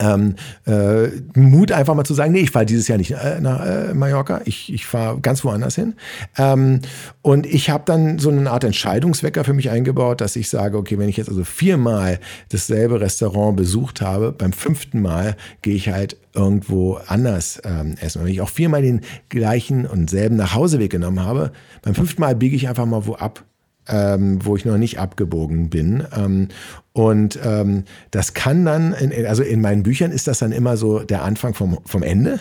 Ähm, 0.00 0.36
äh, 0.64 1.08
Mut 1.34 1.72
einfach 1.72 1.94
mal 1.94 2.04
zu 2.04 2.14
sagen, 2.14 2.32
nee, 2.32 2.40
ich 2.40 2.50
fahre 2.50 2.64
dieses 2.64 2.88
Jahr 2.88 2.98
nicht 2.98 3.10
äh, 3.10 3.40
nach 3.40 3.64
äh, 3.64 3.94
Mallorca, 3.94 4.40
ich, 4.44 4.72
ich 4.72 4.86
fahre 4.86 5.20
ganz 5.20 5.44
woanders 5.44 5.74
hin. 5.74 5.94
Ähm, 6.38 6.80
und 7.20 7.46
ich 7.46 7.68
habe 7.68 7.82
dann 7.84 8.18
so 8.18 8.30
eine 8.30 8.50
Art 8.50 8.64
Entscheidungswecker 8.64 9.44
für 9.44 9.52
mich 9.52 9.70
eingebaut, 9.70 10.20
dass 10.20 10.36
ich 10.36 10.48
sage, 10.48 10.78
okay, 10.78 10.98
wenn 10.98 11.08
ich 11.08 11.16
jetzt 11.16 11.28
also 11.28 11.42
viermal 11.44 12.20
dasselbe 12.50 13.00
Restaurant 13.00 13.56
besucht 13.56 14.00
habe, 14.00 14.32
beim 14.32 14.52
fünften 14.52 15.02
Mal 15.02 15.36
gehe 15.62 15.74
ich 15.74 15.88
halt 15.88 16.16
irgendwo 16.32 17.00
anders 17.06 17.60
ähm, 17.64 17.96
essen. 18.00 18.22
Wenn 18.22 18.32
ich 18.32 18.40
auch 18.40 18.50
viermal 18.50 18.82
den 18.82 19.00
gleichen 19.28 19.84
und 19.84 20.08
selben 20.08 20.36
Nachhauseweg 20.36 20.90
genommen 20.90 21.24
habe, 21.24 21.52
beim 21.82 21.94
fünften 21.94 22.20
Mal 22.22 22.36
biege 22.36 22.56
ich 22.56 22.68
einfach 22.68 22.86
mal 22.86 23.04
wo 23.06 23.14
ab 23.14 23.44
ähm, 23.88 24.38
wo 24.44 24.56
ich 24.56 24.64
noch 24.64 24.78
nicht 24.78 24.98
abgebogen 24.98 25.70
bin. 25.70 26.04
Ähm, 26.16 26.48
und 26.92 27.38
ähm, 27.44 27.84
das 28.10 28.34
kann 28.34 28.64
dann, 28.64 28.92
in, 28.92 29.24
also 29.26 29.44
in 29.44 29.60
meinen 29.60 29.84
Büchern 29.84 30.10
ist 30.10 30.26
das 30.26 30.40
dann 30.40 30.50
immer 30.50 30.76
so 30.76 30.98
der 30.98 31.22
Anfang 31.22 31.54
vom, 31.54 31.78
vom 31.84 32.02
Ende. 32.02 32.40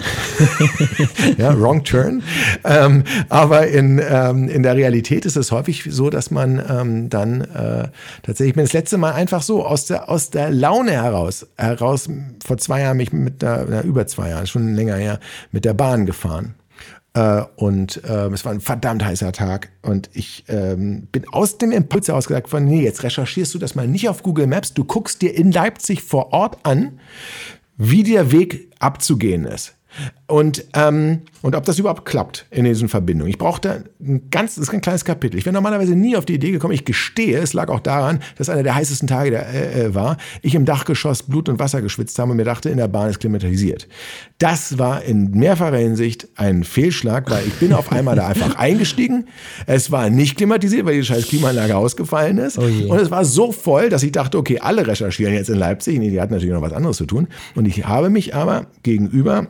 ja, 1.38 1.60
wrong 1.60 1.84
turn. 1.84 2.24
Ähm, 2.64 3.04
aber 3.30 3.68
in, 3.68 4.02
ähm, 4.04 4.50
in 4.50 4.64
der 4.64 4.76
Realität 4.76 5.28
ist 5.28 5.38
es 5.38 5.52
häufig 5.52 5.88
so, 5.88 6.10
dass 6.10 6.32
man 6.32 6.60
ähm, 6.68 7.10
dann 7.10 7.42
äh, 7.42 7.90
tatsächlich, 8.24 8.50
ich 8.50 8.56
bin 8.56 8.64
das 8.64 8.74
letzte 8.74 8.98
Mal 8.98 9.14
einfach 9.14 9.44
so 9.44 9.64
aus 9.64 9.86
der, 9.86 10.10
aus 10.10 10.32
der 10.32 10.50
Laune 10.50 10.92
heraus, 10.92 11.46
heraus, 11.56 12.10
vor 12.44 12.58
zwei 12.58 12.82
Jahren 12.82 12.98
mich 12.98 13.14
mit 13.14 13.44
der, 13.44 13.68
na, 13.70 13.82
über 13.82 14.08
zwei 14.08 14.30
Jahren, 14.30 14.48
schon 14.48 14.74
länger 14.74 14.96
her, 14.96 15.20
mit 15.52 15.66
der 15.66 15.76
Bahn 15.76 16.08
gefahren. 16.08 16.56
Äh, 17.18 17.46
und 17.56 18.04
äh, 18.04 18.28
es 18.28 18.46
war 18.46 18.52
ein 18.52 18.62
verdammt 18.62 19.04
heißer 19.04 19.32
Tag. 19.32 19.70
Und 19.82 20.12
ich 20.14 20.44
ähm, 20.50 21.08
bin 21.12 21.28
aus 21.32 21.58
dem 21.58 21.72
Impuls 21.72 22.08
heraus 22.08 22.28
gesagt 22.28 22.48
von, 22.48 22.64
nee, 22.64 22.84
jetzt 22.84 23.02
recherchierst 23.02 23.56
du 23.56 23.58
das 23.58 23.74
mal 23.74 23.88
nicht 23.88 24.08
auf 24.08 24.22
Google 24.22 24.46
Maps. 24.46 24.76
Du 24.76 24.84
guckst 24.84 25.24
dir 25.24 25.34
in 25.36 25.52
Leipzig 25.52 26.04
vor 26.04 26.32
Ort 26.32 26.60
an, 26.64 27.00
wie 27.76 28.04
der 28.04 28.32
Weg 28.32 28.72
abzugehen 28.80 29.46
ist. 29.46 29.77
Und, 30.28 30.66
ähm, 30.74 31.22
und 31.42 31.56
ob 31.56 31.64
das 31.64 31.80
überhaupt 31.80 32.06
klappt 32.06 32.46
in 32.52 32.66
diesen 32.66 32.90
Verbindungen. 32.90 33.30
Ich 33.30 33.38
brauchte 33.38 33.86
ein 34.02 34.30
ganz, 34.30 34.56
das 34.56 34.68
ist 34.68 34.74
ein 34.74 34.82
kleines 34.82 35.06
Kapitel. 35.06 35.38
Ich 35.38 35.46
wäre 35.46 35.54
normalerweise 35.54 35.96
nie 35.96 36.18
auf 36.18 36.26
die 36.26 36.34
Idee 36.34 36.52
gekommen. 36.52 36.74
Ich 36.74 36.84
gestehe, 36.84 37.40
es 37.40 37.54
lag 37.54 37.70
auch 37.70 37.80
daran, 37.80 38.20
dass 38.38 38.50
einer 38.50 38.64
der 38.64 38.76
heißesten 38.76 39.08
Tage 39.08 39.32
der, 39.32 39.48
äh, 39.48 39.86
äh, 39.86 39.96
war. 39.96 40.18
Ich 40.42 40.54
im 40.54 40.66
Dachgeschoss 40.66 41.24
Blut 41.24 41.48
und 41.48 41.60
Wasser 41.60 41.82
geschwitzt 41.82 42.20
habe 42.20 42.32
und 42.32 42.38
mir 42.38 42.44
dachte, 42.44 42.70
in 42.70 42.78
der 42.78 42.90
Bahn 42.90 43.10
ist 43.10 43.20
klimatisiert. 43.20 43.88
Das 44.38 44.78
war 44.78 45.02
in 45.04 45.32
mehrfacher 45.32 45.78
Hinsicht 45.78 46.28
ein 46.36 46.66
Fehlschlag, 46.66 47.30
weil 47.32 47.48
ich 47.48 47.54
bin 47.54 47.72
auf 47.72 47.92
einmal 47.94 48.18
da 48.18 48.28
einfach 48.28 48.56
eingestiegen. 48.58 49.28
Es 49.66 49.92
war 49.92 50.10
nicht 50.10 50.36
klimatisiert, 50.36 50.86
weil 50.86 50.96
die 50.96 51.06
scheiß 51.06 51.28
Klimaanlage 51.28 51.78
ausgefallen 51.78 52.38
ist. 52.38 52.60
Oh 52.60 52.64
und 52.64 53.00
es 53.00 53.10
war 53.12 53.24
so 53.24 53.54
voll, 53.54 53.90
dass 53.90 54.04
ich 54.04 54.12
dachte, 54.12 54.38
okay, 54.38 54.60
alle 54.60 54.86
recherchieren 54.86 55.34
jetzt 55.34 55.50
in 55.50 55.58
Leipzig. 55.58 56.00
Nee, 56.00 56.10
die 56.10 56.20
hatten 56.20 56.34
natürlich 56.34 56.54
noch 56.54 56.62
was 56.62 56.74
anderes 56.74 56.98
zu 56.98 57.06
tun. 57.06 57.28
Und 57.56 57.66
ich 57.66 57.86
habe 57.86 58.10
mich 58.10 58.36
aber 58.36 58.68
gegenüber 58.84 59.48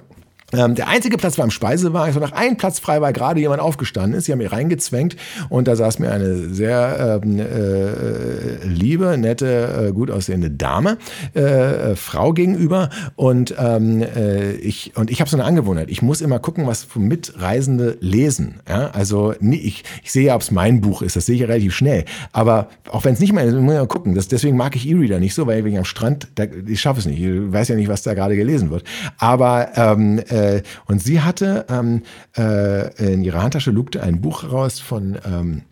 ähm, 0.54 0.76
der 0.76 0.88
einzige 0.88 1.18
Platz 1.18 1.38
war 1.38 1.44
im 1.44 1.52
Speisewagen. 1.52 2.10
Es 2.10 2.16
war 2.16 2.26
noch 2.26 2.36
ein 2.36 2.56
Platz 2.56 2.80
frei, 2.80 3.02
weil 3.02 3.12
gerade 3.12 3.42
jemand 3.42 3.60
aufgestanden 3.60 4.18
ist. 4.18 4.26
Sie 4.26 4.32
haben 4.32 4.40
mich 4.40 4.52
reingezwängt 4.52 5.18
und 5.50 5.68
da 5.68 5.76
saß 5.76 6.00
mir 6.00 6.10
eine 6.10 6.54
sehr 6.54 7.22
ähm, 7.22 7.40
äh, 7.40 8.66
liebe, 8.66 9.18
nette, 9.18 9.88
äh, 9.90 9.92
gut 9.92 10.10
aussehende 10.10 10.50
Dame, 10.50 11.00
äh, 11.36 11.42
äh 11.42 11.96
Frau 11.98 12.32
gegenüber. 12.32 12.90
Und 13.18 13.56
ähm, 13.60 14.02
äh, 14.02 14.54
ich 14.54 14.94
und 14.96 15.12
ich 15.12 15.20
habe 15.20 15.30
so 15.30 15.36
eine 15.36 15.44
Angewohnheit. 15.44 15.90
Ich 15.90 16.02
muss 16.02 16.22
immer 16.22 16.40
gucken, 16.40 16.66
was 16.66 16.88
Mitreisende 16.96 17.98
lesen. 18.00 18.62
Ja? 18.70 18.92
Also 18.92 19.34
nie, 19.42 19.58
ich, 19.58 19.84
ich 20.02 20.14
sehe 20.14 20.28
ja, 20.28 20.36
ob 20.36 20.42
es 20.42 20.52
mein 20.52 20.80
Buch 20.80 21.02
ist. 21.02 21.18
Das 21.18 21.26
sehe 21.26 21.36
ich 21.36 21.42
ja 21.42 21.48
relativ 21.48 21.76
schnell. 21.76 22.06
Aber 22.32 22.70
auch 22.90 23.04
wenn 23.04 23.14
es 23.14 23.20
nicht 23.20 23.34
mein 23.34 23.50
ist, 23.50 23.54
muss 23.54 23.74
ich 23.74 23.80
mal 23.80 23.88
gucken. 23.88 24.16
Das, 24.16 24.30
deswegen 24.30 24.56
mag 24.56 24.78
ich 24.78 24.88
E-Reader 24.88 25.20
nicht 25.20 25.34
so, 25.34 25.46
weil 25.46 25.68
ich 25.68 25.78
am 25.78 25.84
Strand, 25.84 26.30
da, 26.36 26.46
ich 26.66 26.80
schaffe 26.80 27.02
es 27.02 27.06
nicht. 27.06 27.20
Ich 27.20 27.52
weiß 27.52 27.68
ja 27.68 27.76
nicht, 27.76 27.90
was 27.90 28.04
da 28.04 28.14
gerade 28.14 28.38
gelesen 28.38 28.70
wird. 28.70 28.86
Aber 29.18 29.72
ähm, 29.76 30.22
äh, 30.38 30.62
und 30.86 31.02
sie 31.02 31.22
hatte 31.22 31.66
ähm, 31.70 32.04
äh, 32.38 33.14
in 33.14 33.24
ihrer 33.24 33.42
Handtasche 33.42 33.72
lugte 33.72 34.02
ein 34.02 34.22
Buch 34.22 34.52
raus 34.52 34.80
von 34.80 35.18
ähm, 35.26 35.64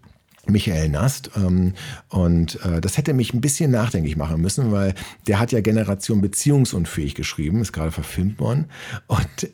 Michael 0.48 0.90
Nast. 0.90 1.32
Ähm, 1.36 1.74
und 2.10 2.60
äh, 2.64 2.82
das 2.82 2.98
hätte 2.98 3.14
mich 3.14 3.34
ein 3.34 3.42
bisschen 3.42 3.72
nachdenklich 3.72 4.16
machen 4.18 4.42
müssen, 4.42 4.72
weil 4.72 4.94
der 5.28 5.40
hat 5.40 5.52
ja 5.52 5.62
Generation 5.62 6.22
Beziehungsunfähig 6.22 7.16
geschrieben, 7.16 7.62
ist 7.62 7.74
gerade 7.74 7.92
verfilmt 7.92 8.40
worden. 8.40 8.66
Und, 9.08 9.50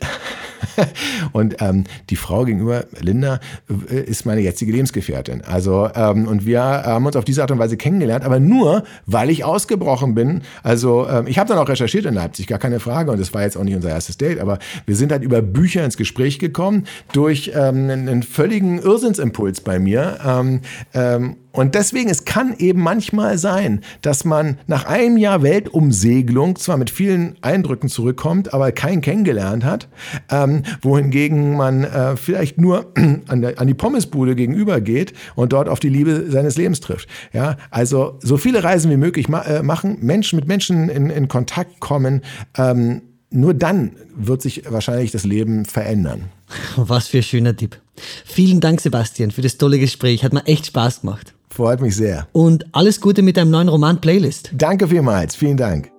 und 1.32 1.56
ähm, 1.60 1.84
die 2.10 2.16
Frau 2.16 2.46
gegenüber, 2.46 2.86
Linda, 3.00 3.40
äh, 3.90 4.02
ist 4.02 4.26
meine 4.26 4.42
jetzige 4.42 4.72
Lebensgefährtin. 4.72 5.42
Also, 5.44 5.90
ähm, 5.96 6.28
und 6.28 6.46
wir 6.46 6.62
haben 6.62 7.06
uns 7.06 7.16
auf 7.16 7.26
diese 7.26 7.42
Art 7.42 7.52
und 7.52 7.60
Weise 7.60 7.78
kennengelernt, 7.78 8.24
aber 8.26 8.40
nur, 8.40 8.84
weil 9.06 9.30
ich 9.30 9.44
ausgebrochen 9.44 10.16
bin. 10.16 10.42
Also, 10.64 11.08
ähm, 11.08 11.28
ich 11.28 11.40
habe 11.40 11.48
dann 11.48 11.58
auch 11.58 11.70
recherchiert 11.70 12.06
in 12.06 12.14
Leipzig, 12.14 12.48
gar 12.48 12.60
keine 12.60 12.80
Frage. 12.80 13.12
Und 13.12 13.20
das 13.20 13.34
war 13.34 13.44
jetzt 13.44 13.58
auch 13.58 13.64
nicht 13.64 13.76
unser 13.76 13.90
erstes 13.90 14.18
Date, 14.18 14.40
aber 14.40 14.60
wir 14.86 14.96
sind 14.96 15.12
halt 15.12 15.24
über 15.24 15.42
Bücher 15.42 15.84
ins 15.84 15.98
Gespräch 15.98 16.40
gekommen, 16.40 16.86
durch 17.14 17.52
ähm, 17.56 17.90
einen, 17.90 18.10
einen 18.10 18.24
völligen 18.24 18.80
Irrsinnsimpuls 18.80 19.62
bei 19.62 19.80
mir. 19.80 20.20
Ähm, 20.26 20.62
und 21.54 21.76
deswegen, 21.76 22.10
es 22.10 22.24
kann 22.24 22.56
eben 22.58 22.82
manchmal 22.82 23.38
sein, 23.38 23.82
dass 24.02 24.24
man 24.24 24.58
nach 24.68 24.86
einem 24.86 25.18
Jahr 25.18 25.44
Weltumsegelung 25.44 26.56
zwar 26.56 26.78
mit 26.78 26.90
vielen 26.90 27.36
Eindrücken 27.42 27.90
zurückkommt, 27.90 28.54
aber 28.54 28.72
keinen 28.72 29.02
kennengelernt 29.02 29.66
hat, 29.66 29.90
ähm, 30.30 30.64
wohingegen 30.82 31.58
man 31.58 31.84
äh, 31.84 32.16
vielleicht 32.16 32.58
nur 32.58 32.94
an, 33.28 33.42
der, 33.42 33.60
an 33.60 33.68
die 33.68 33.74
Pommesbude 33.74 34.36
gegenüber 34.36 34.80
geht 34.80 35.14
und 35.36 35.52
dort 35.52 35.68
auf 35.68 35.80
die 35.80 35.90
Liebe 35.90 36.32
seines 36.32 36.58
Lebens 36.58 36.80
trifft. 36.80 37.10
Ja, 37.34 37.58
also 37.70 38.18
so 38.22 38.38
viele 38.38 38.64
Reisen 38.64 38.90
wie 38.90 38.98
möglich 38.98 39.28
ma 39.28 39.42
äh, 39.42 39.64
machen, 39.64 39.98
Menschen 40.02 40.38
mit 40.38 40.48
Menschen 40.48 40.90
in, 40.90 41.10
in 41.10 41.28
Kontakt 41.28 41.80
kommen. 41.82 42.22
Ähm, 42.58 43.02
nur 43.32 43.54
dann 43.54 43.92
wird 44.16 44.42
sich 44.42 44.64
wahrscheinlich 44.70 45.12
das 45.12 45.24
Leben 45.24 45.66
verändern. 45.66 46.26
Was 46.76 47.08
für 47.08 47.18
ein 47.18 47.24
schöner 47.24 47.56
Tipp. 47.56 47.78
Vielen 48.26 48.60
Dank, 48.60 48.82
Sebastian, 48.82 49.32
für 49.32 49.42
das 49.42 49.58
tolle 49.58 49.80
Gespräch. 49.80 50.24
Hat 50.24 50.34
mir 50.34 50.46
echt 50.46 50.68
Spaß 50.68 51.02
gemacht. 51.02 51.34
Freut 51.50 51.82
mich 51.82 51.96
sehr. 51.96 52.28
Und 52.32 52.66
alles 52.74 53.02
Gute 53.02 53.22
mit 53.22 53.38
deinem 53.38 53.52
neuen 53.52 53.70
Roman 53.70 54.00
Playlist. 54.00 54.52
Danke 54.54 54.88
vielmals. 54.88 55.36
Vielen 55.36 55.58
Dank. 55.58 55.92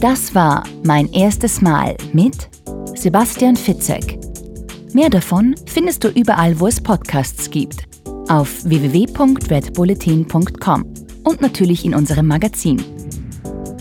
Das 0.00 0.34
war 0.34 0.64
mein 0.84 1.10
erstes 1.12 1.62
Mal 1.62 1.96
mit 2.12 2.48
Sebastian 2.94 3.56
Fitzek. 3.56 4.18
Mehr 4.92 5.10
davon 5.10 5.54
findest 5.66 6.04
du 6.04 6.08
überall, 6.08 6.60
wo 6.60 6.66
es 6.66 6.80
Podcasts 6.80 7.50
gibt. 7.50 7.84
Auf 8.28 8.64
www.redbulletin.com 8.64 10.94
und 11.24 11.40
natürlich 11.40 11.84
in 11.84 11.94
unserem 11.94 12.26
Magazin. 12.26 12.95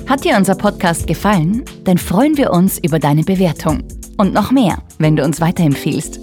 Hat 0.08 0.24
dir 0.24 0.38
unser 0.38 0.54
Podcast 0.54 1.08
gefallen? 1.08 1.66
Dann 1.84 1.98
freuen 1.98 2.38
wir 2.38 2.52
uns 2.52 2.78
über 2.78 3.00
deine 3.00 3.24
Bewertung. 3.24 3.84
Und 4.18 4.36
noch 4.36 4.52
mehr, 4.52 4.78
wenn 5.00 5.16
du 5.16 5.24
uns 5.24 5.42
weiterempfiehlst. 5.42 6.20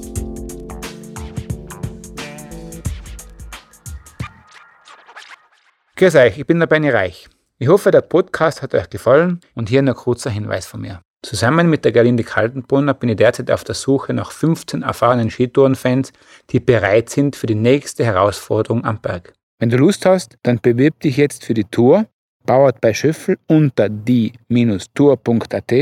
Grüß 5.97 6.15
euch, 6.15 6.39
ich 6.39 6.47
bin 6.47 6.61
der 6.61 6.69
Benny 6.69 6.91
Reich. 6.91 7.29
Ich 7.59 7.67
hoffe, 7.67 7.91
der 7.91 8.03
Podcast 8.03 8.63
hat 8.63 8.73
euch 8.73 8.89
gefallen 8.89 9.41
und 9.57 9.69
hier 9.69 9.83
noch 9.83 9.97
kurzer 9.97 10.31
Hinweis 10.31 10.65
von 10.65 10.81
mir. 10.81 11.01
Zusammen 11.23 11.69
mit 11.69 11.85
der 11.85 11.91
Gerlinde 11.91 12.23
Kaltenbrunner 12.23 12.95
bin 12.95 13.09
ich 13.09 13.17
derzeit 13.17 13.51
auf 13.51 13.65
der 13.65 13.75
Suche 13.75 14.13
nach 14.15 14.31
15 14.31 14.83
erfahrenen 14.83 15.29
Skitourenfans, 15.29 16.13
die 16.51 16.61
bereit 16.61 17.11
sind 17.11 17.35
für 17.35 17.47
die 17.47 17.57
nächste 17.57 18.05
Herausforderung 18.05 18.85
am 18.85 19.01
Berg. 19.01 19.33
Wenn 19.59 19.71
du 19.71 19.77
Lust 19.77 20.07
hast, 20.07 20.39
dann 20.45 20.61
bewirb 20.61 21.01
dich 21.01 21.17
jetzt 21.17 21.45
für 21.45 21.55
die 21.55 21.65
Tour, 21.65 22.07
bauert 22.45 22.81
bei 22.81 22.95
Schöffel 22.95 23.39
unter 23.47 23.89
die-tour.at 23.89 25.73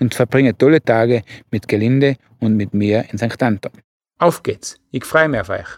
und 0.00 0.14
verbringe 0.14 0.56
tolle 0.56 0.82
Tage 0.82 1.22
mit 1.50 1.68
Gelinde 1.68 2.16
und 2.40 2.56
mit 2.56 2.74
mir 2.74 3.04
in 3.10 3.18
St. 3.18 3.42
Anton. 3.42 3.72
Auf 4.18 4.42
geht's, 4.42 4.76
ich 4.90 5.04
freue 5.04 5.28
mich 5.28 5.40
auf 5.40 5.50
euch. 5.50 5.68